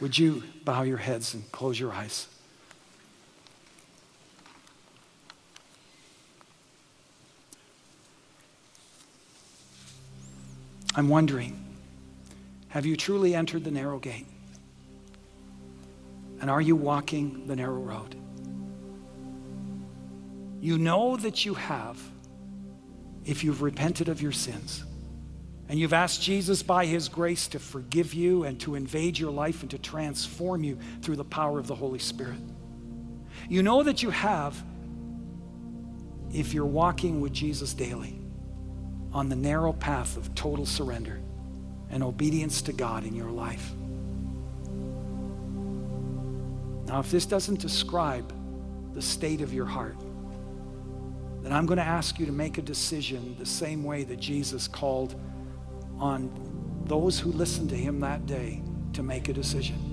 Would 0.02 0.18
you 0.18 0.44
bow 0.66 0.82
your 0.82 0.98
heads 0.98 1.34
and 1.34 1.50
close 1.54 1.80
your 1.80 1.94
eyes? 1.94 2.28
I'm 10.96 11.08
wondering 11.08 11.58
have 12.68 12.86
you 12.86 12.96
truly 12.96 13.36
entered 13.36 13.66
the 13.66 13.72
narrow 13.72 14.00
gate? 14.00 14.26
And 16.40 16.50
are 16.50 16.62
you 16.62 16.76
walking 16.76 17.46
the 17.46 17.56
narrow 17.56 17.80
road? 17.80 18.16
You 20.62 20.78
know 20.78 21.18
that 21.18 21.44
you 21.44 21.54
have 21.54 22.00
if 23.26 23.44
you've 23.44 23.62
repented 23.62 24.08
of 24.08 24.22
your 24.22 24.32
sins 24.32 24.86
and 25.68 25.78
you've 25.80 25.92
asked 25.92 26.22
Jesus 26.22 26.64
by 26.64 26.86
his 26.86 27.10
grace 27.10 27.48
to 27.50 27.60
forgive 27.60 28.14
you 28.14 28.44
and 28.46 28.60
to 28.62 28.76
invade 28.76 29.20
your 29.20 29.32
life 29.32 29.62
and 29.62 29.72
to 29.72 29.78
transform 29.78 30.64
you 30.64 30.78
through 31.02 31.18
the 31.18 31.26
power 31.26 31.60
of 31.60 31.68
the 31.68 31.76
Holy 31.76 32.00
Spirit. 32.00 32.40
You 33.50 33.64
know 33.64 33.84
that 33.84 34.02
you 34.02 34.12
have 34.12 34.62
if 36.34 36.54
you're 36.54 36.66
walking 36.66 37.20
with 37.20 37.34
Jesus 37.34 37.74
daily 37.74 38.21
on 39.14 39.30
the 39.30 39.36
narrow 39.36 39.74
path 39.74 40.18
of 40.18 40.34
total 40.36 40.66
surrender 40.66 41.20
and 41.90 42.02
obedience 42.04 42.62
to 42.64 42.74
God 42.74 43.06
in 43.06 43.14
your 43.14 43.30
life. 43.30 43.74
Now, 46.86 47.00
if 47.00 47.12
this 47.12 47.26
doesn't 47.26 47.60
describe 47.60 48.34
the 48.94 49.02
state 49.02 49.42
of 49.42 49.54
your 49.54 49.66
heart, 49.66 49.98
then 51.42 51.52
I'm 51.52 51.66
going 51.66 51.78
to 51.78 51.84
ask 51.84 52.20
you 52.20 52.26
to 52.26 52.32
make 52.32 52.58
a 52.58 52.62
decision 52.62 53.36
the 53.40 53.46
same 53.46 53.84
way 53.84 54.04
that 54.04 54.20
Jesus 54.20 54.68
called 54.68 55.16
on 56.00 56.32
those 56.86 57.20
who 57.20 57.32
listened 57.32 57.70
to 57.70 57.76
him 57.76 58.00
that 58.02 58.26
day 58.26 58.62
to 58.94 59.04
make 59.04 59.30
a 59.30 59.34
decision. 59.34 59.88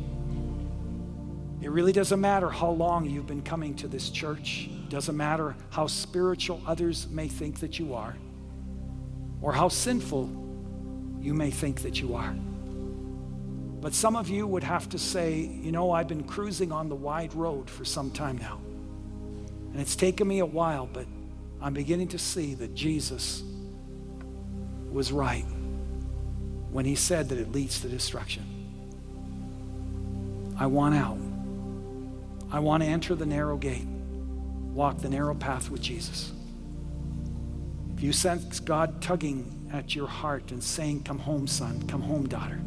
It 1.60 1.70
really 1.70 1.92
doesn't 1.92 2.20
matter 2.20 2.48
how 2.48 2.70
long 2.70 3.08
you've 3.08 3.26
been 3.26 3.42
coming 3.42 3.74
to 3.76 3.88
this 3.88 4.10
church. 4.10 4.68
It 4.70 4.90
doesn't 4.90 5.16
matter 5.16 5.56
how 5.70 5.86
spiritual 5.86 6.62
others 6.66 7.08
may 7.08 7.28
think 7.28 7.60
that 7.60 7.78
you 7.78 7.94
are 7.94 8.14
or 9.40 9.52
how 9.52 9.68
sinful 9.68 10.30
you 11.20 11.34
may 11.34 11.50
think 11.50 11.82
that 11.82 12.00
you 12.00 12.14
are. 12.14 12.34
But 13.80 13.94
some 13.94 14.16
of 14.16 14.28
you 14.28 14.46
would 14.46 14.64
have 14.64 14.88
to 14.90 14.98
say, 14.98 15.38
you 15.38 15.70
know, 15.70 15.92
I've 15.92 16.08
been 16.08 16.24
cruising 16.24 16.72
on 16.72 16.88
the 16.88 16.96
wide 16.96 17.34
road 17.34 17.70
for 17.70 17.84
some 17.84 18.10
time 18.10 18.38
now. 18.38 18.60
And 19.72 19.80
it's 19.80 19.94
taken 19.94 20.26
me 20.26 20.40
a 20.40 20.46
while, 20.46 20.88
but 20.92 21.06
I'm 21.60 21.74
beginning 21.74 22.08
to 22.08 22.18
see 22.18 22.54
that 22.54 22.74
Jesus 22.74 23.42
was 24.90 25.12
right 25.12 25.44
when 26.70 26.84
he 26.84 26.94
said 26.94 27.28
that 27.28 27.38
it 27.38 27.52
leads 27.52 27.80
to 27.82 27.88
destruction. 27.88 28.44
I 30.58 30.66
want 30.66 30.94
out. 30.96 31.18
I 32.50 32.58
want 32.60 32.82
to 32.82 32.88
enter 32.88 33.14
the 33.14 33.26
narrow 33.26 33.56
gate, 33.56 33.86
walk 34.72 34.98
the 34.98 35.10
narrow 35.10 35.34
path 35.34 35.70
with 35.70 35.82
Jesus. 35.82 36.32
If 37.98 38.04
you 38.04 38.12
sense 38.12 38.60
God 38.60 39.02
tugging 39.02 39.68
at 39.72 39.96
your 39.96 40.06
heart 40.06 40.52
and 40.52 40.62
saying, 40.62 41.02
Come 41.02 41.18
home, 41.18 41.48
son, 41.48 41.82
come 41.88 42.00
home, 42.00 42.28
daughter, 42.28 42.60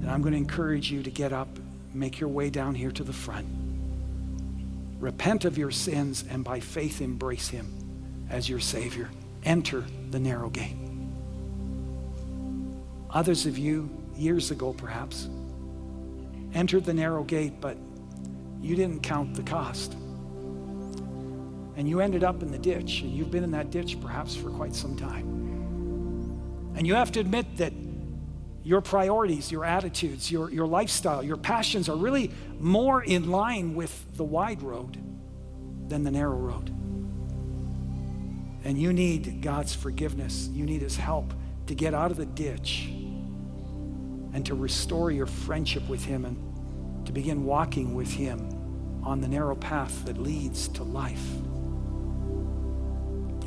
then 0.00 0.10
I'm 0.10 0.20
going 0.20 0.32
to 0.32 0.36
encourage 0.36 0.90
you 0.90 1.00
to 1.04 1.10
get 1.12 1.32
up, 1.32 1.48
make 1.94 2.18
your 2.18 2.28
way 2.28 2.50
down 2.50 2.74
here 2.74 2.90
to 2.90 3.04
the 3.04 3.12
front 3.12 3.46
repent 4.98 5.44
of 5.44 5.56
your 5.56 5.70
sins, 5.70 6.24
and 6.28 6.42
by 6.42 6.58
faith 6.58 7.00
embrace 7.00 7.48
Him 7.48 7.72
as 8.28 8.48
your 8.48 8.58
Savior. 8.58 9.08
Enter 9.44 9.84
the 10.10 10.18
narrow 10.18 10.50
gate. 10.50 10.76
Others 13.10 13.46
of 13.46 13.56
you, 13.56 13.88
years 14.16 14.50
ago 14.50 14.72
perhaps, 14.72 15.28
entered 16.52 16.84
the 16.84 16.94
narrow 16.94 17.22
gate, 17.22 17.60
but 17.60 17.76
you 18.60 18.74
didn't 18.74 19.04
count 19.04 19.34
the 19.34 19.42
cost. 19.44 19.94
And 21.80 21.88
you 21.88 22.00
ended 22.00 22.24
up 22.24 22.42
in 22.42 22.50
the 22.50 22.58
ditch, 22.58 23.00
and 23.00 23.10
you've 23.10 23.30
been 23.30 23.42
in 23.42 23.52
that 23.52 23.70
ditch 23.70 23.98
perhaps 24.02 24.36
for 24.36 24.50
quite 24.50 24.74
some 24.74 24.96
time. 24.96 26.74
And 26.76 26.86
you 26.86 26.94
have 26.94 27.10
to 27.12 27.20
admit 27.20 27.56
that 27.56 27.72
your 28.62 28.82
priorities, 28.82 29.50
your 29.50 29.64
attitudes, 29.64 30.30
your, 30.30 30.50
your 30.50 30.66
lifestyle, 30.66 31.22
your 31.22 31.38
passions 31.38 31.88
are 31.88 31.96
really 31.96 32.32
more 32.58 33.02
in 33.02 33.30
line 33.30 33.74
with 33.74 34.14
the 34.18 34.24
wide 34.24 34.60
road 34.60 34.98
than 35.88 36.04
the 36.04 36.10
narrow 36.10 36.36
road. 36.36 36.68
And 38.62 38.76
you 38.76 38.92
need 38.92 39.40
God's 39.40 39.74
forgiveness. 39.74 40.50
You 40.52 40.66
need 40.66 40.82
His 40.82 40.98
help 40.98 41.32
to 41.66 41.74
get 41.74 41.94
out 41.94 42.10
of 42.10 42.18
the 42.18 42.26
ditch 42.26 42.88
and 44.34 44.44
to 44.44 44.54
restore 44.54 45.10
your 45.10 45.26
friendship 45.26 45.88
with 45.88 46.04
Him 46.04 46.26
and 46.26 47.06
to 47.06 47.12
begin 47.12 47.46
walking 47.46 47.94
with 47.94 48.12
Him 48.12 49.02
on 49.02 49.22
the 49.22 49.28
narrow 49.28 49.56
path 49.56 50.04
that 50.04 50.18
leads 50.18 50.68
to 50.68 50.82
life. 50.82 51.24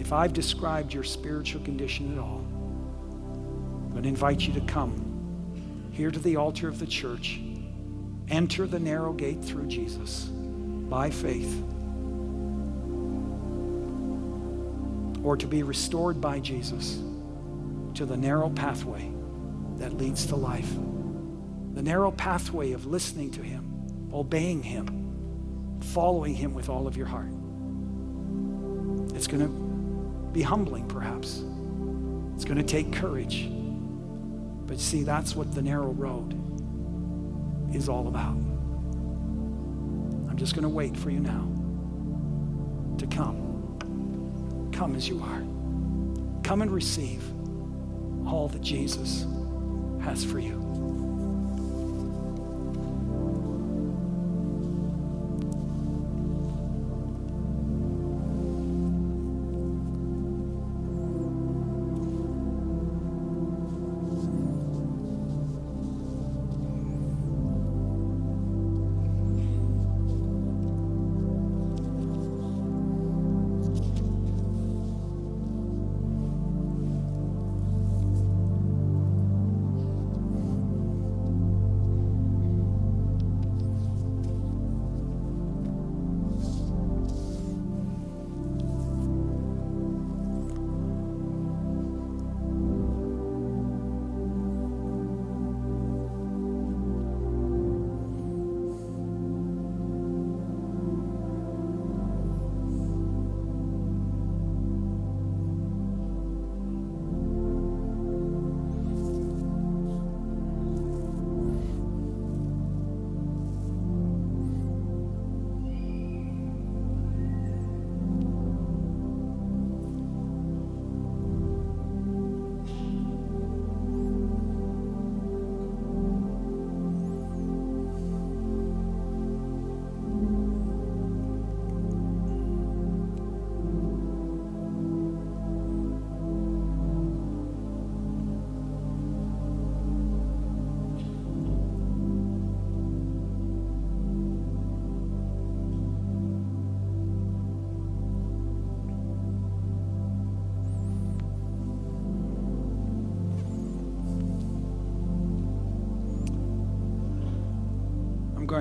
If 0.04 0.12
I've 0.12 0.34
described 0.34 0.93
your 0.93 1.06
spiritual 1.06 1.62
condition 1.64 2.12
at 2.12 2.20
all, 2.20 2.43
I'm 3.86 3.91
going 3.91 4.04
to 4.04 4.10
invite 4.10 4.41
you 4.41 4.51
to 4.54 4.62
come 4.62 5.89
here 5.93 6.12
to 6.12 6.20
the 6.20 6.36
altar 6.36 6.68
of 6.68 6.78
the 6.78 6.86
church, 6.86 7.39
enter 8.28 8.68
the 8.68 8.80
narrow 8.80 9.14
gate 9.14 9.41
through 9.41 9.68
Jesus 9.68 10.26
by 10.26 11.10
faith, 11.10 11.64
or 15.24 15.38
to 15.38 15.47
be 15.47 15.64
restored 15.64 16.20
by 16.20 16.39
Jesus 16.39 16.99
to 17.93 18.06
the 18.06 18.18
narrow 18.18 18.49
pathway 18.49 19.10
that 19.78 19.93
leads 19.93 20.26
to 20.26 20.36
life. 20.36 20.70
The 21.76 21.82
narrow 21.82 22.12
pathway 22.12 22.74
of 22.74 22.86
listening 22.86 23.32
to 23.32 23.41
Him, 23.41 24.10
obeying 24.14 24.64
Him, 24.64 25.80
following 25.80 26.36
Him 26.36 26.54
with 26.54 26.68
all 26.68 26.88
of 26.88 26.97
your 26.97 27.08
heart. 27.08 27.32
It's 29.16 29.28
going 29.28 29.47
to 29.47 29.62
be 30.34 30.41
humbling, 30.41 30.88
perhaps. 30.88 31.43
It's 32.36 32.43
going 32.43 32.57
to 32.57 32.63
take 32.63 32.91
courage. 32.91 33.47
But 34.65 34.79
see, 34.79 35.03
that's 35.03 35.36
what 35.36 35.53
the 35.53 35.61
narrow 35.61 35.91
road 35.91 36.34
is 37.73 37.88
all 37.88 38.07
about. 38.07 38.36
I'm 40.29 40.36
just 40.38 40.55
going 40.55 40.63
to 40.63 40.69
wait 40.69 40.97
for 40.97 41.11
you 41.11 41.19
now 41.19 41.47
to 42.97 43.05
come. 43.07 44.71
Come 44.73 44.95
as 44.95 45.07
you 45.07 45.21
are. 45.21 45.43
Come 46.43 46.63
and 46.63 46.71
receive 46.71 47.23
all 48.27 48.47
that 48.49 48.61
Jesus 48.61 49.27
has 50.01 50.25
for 50.25 50.39
you. 50.39 50.62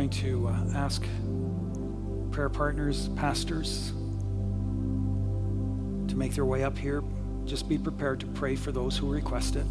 Going 0.02 0.10
to 0.10 0.48
uh, 0.48 0.64
ask 0.74 1.06
prayer 2.32 2.48
partners, 2.48 3.08
pastors, 3.10 3.92
to 6.08 6.16
make 6.16 6.34
their 6.34 6.44
way 6.44 6.64
up 6.64 6.76
here. 6.76 7.04
Just 7.44 7.68
be 7.68 7.78
prepared 7.78 8.18
to 8.18 8.26
pray 8.26 8.56
for 8.56 8.72
those 8.72 8.96
who 8.98 9.08
request 9.08 9.54
it. 9.54 9.64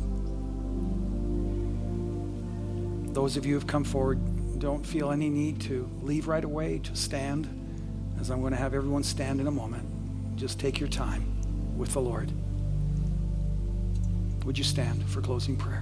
Those 3.14 3.36
of 3.36 3.46
you 3.46 3.56
who 3.56 3.60
have 3.60 3.68
come 3.68 3.84
forward, 3.84 4.22
don't 4.58 4.86
feel 4.86 5.12
any 5.12 5.30
need 5.30 5.60
to 5.62 5.90
leave 6.02 6.30
right 6.30 6.46
away, 6.46 6.80
to 6.80 6.96
stand, 6.96 7.50
as 8.18 8.32
I'm 8.32 8.40
going 8.40 8.54
to 8.54 8.58
have 8.58 8.74
everyone 8.74 9.04
stand 9.04 9.42
in 9.42 9.48
a 9.48 9.52
moment. 9.52 9.86
Just 10.38 10.62
take 10.62 10.80
your 10.80 10.88
time 10.88 11.26
with 11.78 11.92
the 11.92 12.00
Lord. 12.00 12.32
Would 14.46 14.58
you 14.58 14.64
stand 14.64 15.04
for 15.10 15.20
closing 15.20 15.58
prayer? 15.58 15.81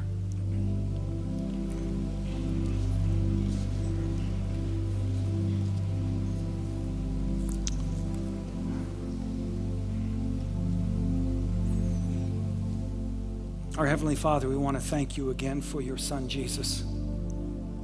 Our 13.79 13.87
Heavenly 13.87 14.15
Father, 14.15 14.49
we 14.49 14.57
want 14.57 14.75
to 14.75 14.83
thank 14.83 15.15
you 15.15 15.29
again 15.29 15.61
for 15.61 15.79
your 15.79 15.95
Son, 15.95 16.27
Jesus, 16.27 16.83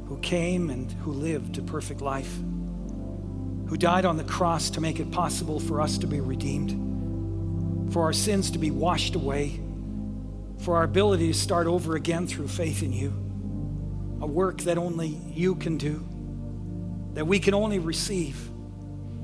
who 0.08 0.20
came 0.22 0.70
and 0.70 0.92
who 0.92 1.14
lived 1.14 1.58
a 1.58 1.62
perfect 1.62 2.02
life, 2.02 2.36
who 2.36 3.78
died 3.78 4.04
on 4.04 4.18
the 4.18 4.26
cross 4.26 4.70
to 4.72 4.82
make 4.82 5.00
it 5.00 5.10
possible 5.10 5.58
for 5.58 5.80
us 5.80 5.98
to 6.00 6.06
be 6.06 6.20
redeemed, 6.20 7.94
for 7.94 8.04
our 8.04 8.12
sins 8.12 8.52
to 8.52 8.60
be 8.60 8.72
washed 8.72 9.16
away, 9.16 9.58
for 10.58 10.76
our 10.76 10.84
ability 10.84 11.28
to 11.28 11.34
start 11.34 11.66
over 11.66 11.96
again 11.96 12.28
through 12.28 12.50
faith 12.50 12.84
in 12.84 12.92
you, 12.92 13.12
a 14.20 14.28
work 14.28 14.64
that 14.64 14.78
only 14.78 15.08
you 15.08 15.56
can 15.56 15.78
do, 15.78 16.06
that 17.14 17.26
we 17.26 17.40
can 17.40 17.54
only 17.54 17.80
receive 17.80 18.38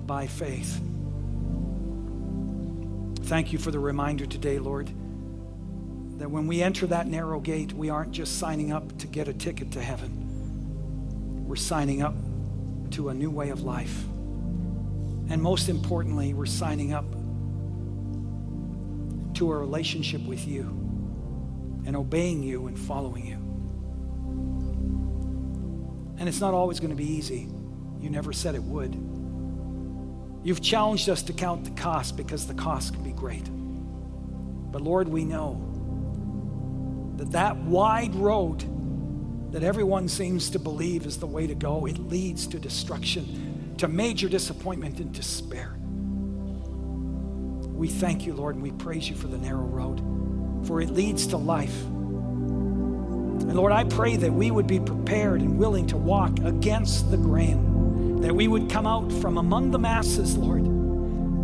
by 0.08 0.26
faith. 0.26 0.80
Thank 3.24 3.52
you 3.52 3.60
for 3.60 3.72
the 3.72 3.80
reminder 3.80 4.26
today, 4.26 4.58
Lord 4.58 4.90
that 6.22 6.30
when 6.30 6.46
we 6.46 6.62
enter 6.62 6.86
that 6.86 7.08
narrow 7.08 7.40
gate, 7.40 7.74
we 7.74 7.90
aren't 7.90 8.12
just 8.12 8.38
signing 8.38 8.72
up 8.72 8.96
to 9.00 9.08
get 9.08 9.28
a 9.28 9.34
ticket 9.34 9.72
to 9.72 9.82
heaven. 9.82 11.48
We're 11.48 11.56
signing 11.56 12.04
up 12.04 12.14
to 12.92 13.10
a 13.10 13.14
new 13.14 13.32
way 13.32 13.50
of 13.50 13.64
life. 13.64 14.04
And 15.30 15.42
most 15.42 15.68
importantly, 15.68 16.36
we're 16.36 16.46
signing 16.46 16.94
up 16.94 17.06
to 19.36 19.52
a 19.52 19.58
relationship 19.58 20.22
with 20.22 20.48
you 20.48 20.64
and 21.88 21.96
obeying 21.96 22.44
you 22.44 22.68
and 22.68 22.78
following 22.78 23.26
you. 23.26 23.38
And 26.20 26.30
it's 26.30 26.40
not 26.40 26.54
always 26.54 26.80
going 26.80 26.92
to 26.92 26.96
be 26.96 27.12
easy. 27.12 27.48
You 28.00 28.12
never 28.12 28.32
said 28.32 28.54
it 28.54 28.62
would. 28.62 28.94
You've 30.44 30.62
challenged 30.62 31.10
us 31.10 31.24
to 31.24 31.34
count 31.34 31.64
the 31.64 31.72
cost 31.72 32.16
because 32.16 32.46
the 32.46 32.54
cost 32.54 32.94
can 32.94 33.04
be 33.04 33.12
great. 33.12 33.46
But 34.72 34.84
Lord, 34.84 35.08
we 35.08 35.26
know 35.26 35.71
that 37.22 37.32
that 37.34 37.56
wide 37.56 38.16
road 38.16 38.66
that 39.54 39.62
everyone 39.62 40.08
seems 40.08 40.50
to 40.50 40.58
believe 40.58 41.06
is 41.06 41.20
the 41.20 41.28
way 41.28 41.46
to 41.46 41.54
go, 41.54 41.86
it 41.86 42.00
leads 42.00 42.48
to 42.48 42.58
destruction, 42.58 43.76
to 43.78 43.88
major 43.88 44.28
disappointment 44.28 45.00
and 45.00 45.14
despair. 45.14 45.76
We 47.78 47.90
thank 47.90 48.26
you, 48.26 48.34
Lord, 48.34 48.56
and 48.56 48.64
we 48.64 48.72
praise 48.72 49.08
you 49.08 49.16
for 49.16 49.28
the 49.28 49.38
narrow 49.38 49.62
road, 49.62 50.00
for 50.66 50.82
it 50.82 50.90
leads 50.90 51.28
to 51.28 51.38
life. 51.38 51.84
And 51.84 53.54
Lord, 53.54 53.72
I 53.72 53.84
pray 53.84 54.16
that 54.16 54.34
we 54.34 54.50
would 54.50 54.66
be 54.66 54.80
prepared 54.80 55.42
and 55.42 55.60
willing 55.60 55.86
to 55.88 55.98
walk 55.98 56.40
against 56.40 57.12
the 57.12 57.18
grain, 57.18 58.20
that 58.22 58.34
we 58.34 58.48
would 58.48 58.68
come 58.68 58.88
out 58.88 59.12
from 59.14 59.38
among 59.38 59.70
the 59.70 59.80
masses, 59.80 60.38
Lord, 60.38 60.66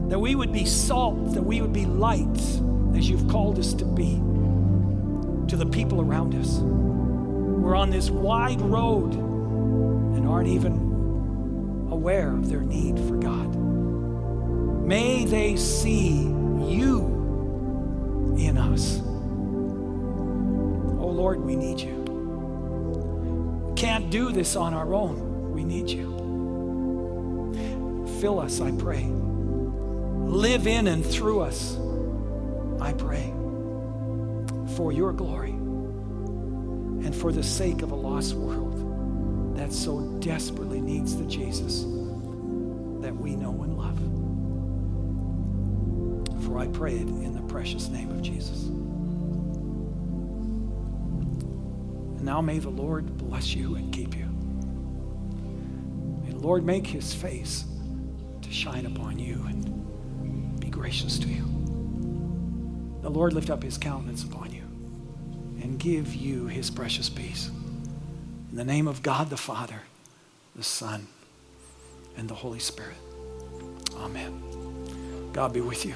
that 0.09 0.17
we 0.17 0.34
would 0.34 0.51
be 0.51 0.65
salt, 0.65 1.36
that 1.36 1.43
we 1.43 1.61
would 1.61 1.73
be 1.73 1.86
light 1.86 2.39
as 2.97 3.07
you've 3.07 3.28
called 3.28 3.59
us 3.59 3.75
to 3.75 3.86
be 3.86 4.19
to 5.48 5.58
the 5.58 5.66
people 5.66 6.02
around 6.02 6.36
us. 6.36 6.60
We're 6.60 7.76
on 7.76 7.89
this 7.89 8.10
wide 8.10 8.62
road 8.62 9.14
and 9.14 10.28
aren't 10.28 10.50
even 10.50 11.88
aware 11.91 12.32
of 12.32 12.50
their 12.50 12.62
need 12.62 12.98
for 13.08 13.18
God. 13.18 13.56
May 14.86 15.26
they 15.26 15.56
see 15.56 16.24
you 16.24 18.36
in 18.38 18.58
us. 18.58 19.00
Oh 21.00 21.10
Lord, 21.10 21.39
we 21.39 21.56
need 21.56 21.80
you. 21.80 22.04
Can't 23.76 24.10
do 24.10 24.32
this 24.32 24.56
on 24.56 24.74
our 24.74 24.93
own. 24.93 25.52
We 25.52 25.64
need 25.64 25.89
you. 25.89 26.16
Fill 28.22 28.39
us, 28.39 28.62
I 28.62 28.72
pray. 28.72 29.04
Live 29.04 30.68
in 30.68 30.88
and 30.88 31.06
through 31.06 31.41
us, 31.41 31.78
I 32.82 32.93
pray, 32.93 33.34
for 34.78 34.91
your 34.91 35.11
glory 35.11 35.49
and 35.49 37.15
for 37.15 37.32
the 37.32 37.41
sake 37.41 37.82
of 37.82 37.91
a 37.91 37.95
lost 37.95 38.36
world 38.36 39.57
that 39.57 39.73
so 39.73 40.01
desperately 40.19 40.80
needs 40.80 41.17
the 41.17 41.25
Jesus 41.25 41.82
that 43.01 43.15
we 43.15 43.36
know 43.36 43.63
and 43.63 43.75
love. 43.75 43.97
For 46.45 46.59
I 46.59 46.67
pray 46.67 46.93
it 46.93 47.07
in 47.07 47.34
the 47.34 47.41
precious 47.51 47.89
name 47.89 48.11
of 48.11 48.21
Jesus. 48.21 48.65
And 52.17 52.21
now 52.21 52.39
may 52.41 52.59
the 52.59 52.69
Lord 52.69 53.17
bless 53.17 53.55
you 53.55 53.78
and 53.78 53.91
keep 53.91 54.15
you. 54.15 54.28
May 56.23 56.34
the 56.34 56.39
Lord 56.39 56.63
make 56.63 56.86
his 56.86 57.15
face 57.15 57.65
to 58.43 58.51
shine 58.51 58.86
upon 58.86 59.17
you 59.17 59.43
and 59.47 60.59
be 60.59 60.69
gracious 60.69 61.17
to 61.17 61.28
you. 61.28 61.45
The 63.01 63.09
Lord 63.09 63.34
lift 63.34 63.49
up 63.49 63.63
his 63.63 63.80
countenance 63.80 64.23
upon 64.23 64.53
you 64.53 64.57
and 65.68 65.78
give 65.78 66.15
you 66.15 66.47
his 66.47 66.70
precious 66.70 67.09
peace. 67.09 67.51
In 68.49 68.55
the 68.55 68.63
name 68.63 68.88
of 68.88 69.03
God 69.03 69.30
the 69.30 69.36
Father, 69.36 69.82
the 70.55 70.63
Son, 70.63 71.07
and 72.15 72.30
the 72.30 72.34
Holy 72.34 72.59
Spirit. 72.59 72.95
Amen. 73.97 74.41
God 75.34 75.51
be 75.51 75.59
with 75.59 75.86
you. 75.86 75.93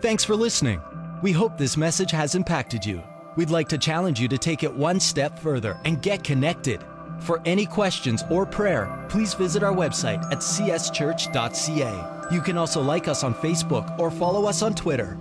Thanks 0.00 0.24
for 0.24 0.34
listening. 0.34 0.80
We 1.22 1.30
hope 1.30 1.56
this 1.56 1.76
message 1.76 2.10
has 2.10 2.34
impacted 2.34 2.84
you. 2.84 3.00
We'd 3.36 3.50
like 3.50 3.68
to 3.68 3.78
challenge 3.78 4.20
you 4.20 4.26
to 4.26 4.38
take 4.38 4.64
it 4.64 4.74
one 4.74 4.98
step 4.98 5.38
further 5.38 5.78
and 5.84 6.02
get 6.02 6.24
connected. 6.24 6.82
For 7.20 7.40
any 7.44 7.64
questions 7.64 8.24
or 8.28 8.44
prayer, 8.44 9.06
please 9.08 9.34
visit 9.34 9.62
our 9.62 9.74
website 9.74 10.24
at 10.32 10.38
cschurch.ca. 10.38 12.28
You 12.32 12.40
can 12.40 12.58
also 12.58 12.82
like 12.82 13.06
us 13.06 13.22
on 13.22 13.34
Facebook 13.34 13.98
or 14.00 14.10
follow 14.10 14.46
us 14.46 14.62
on 14.62 14.74
Twitter. 14.74 15.16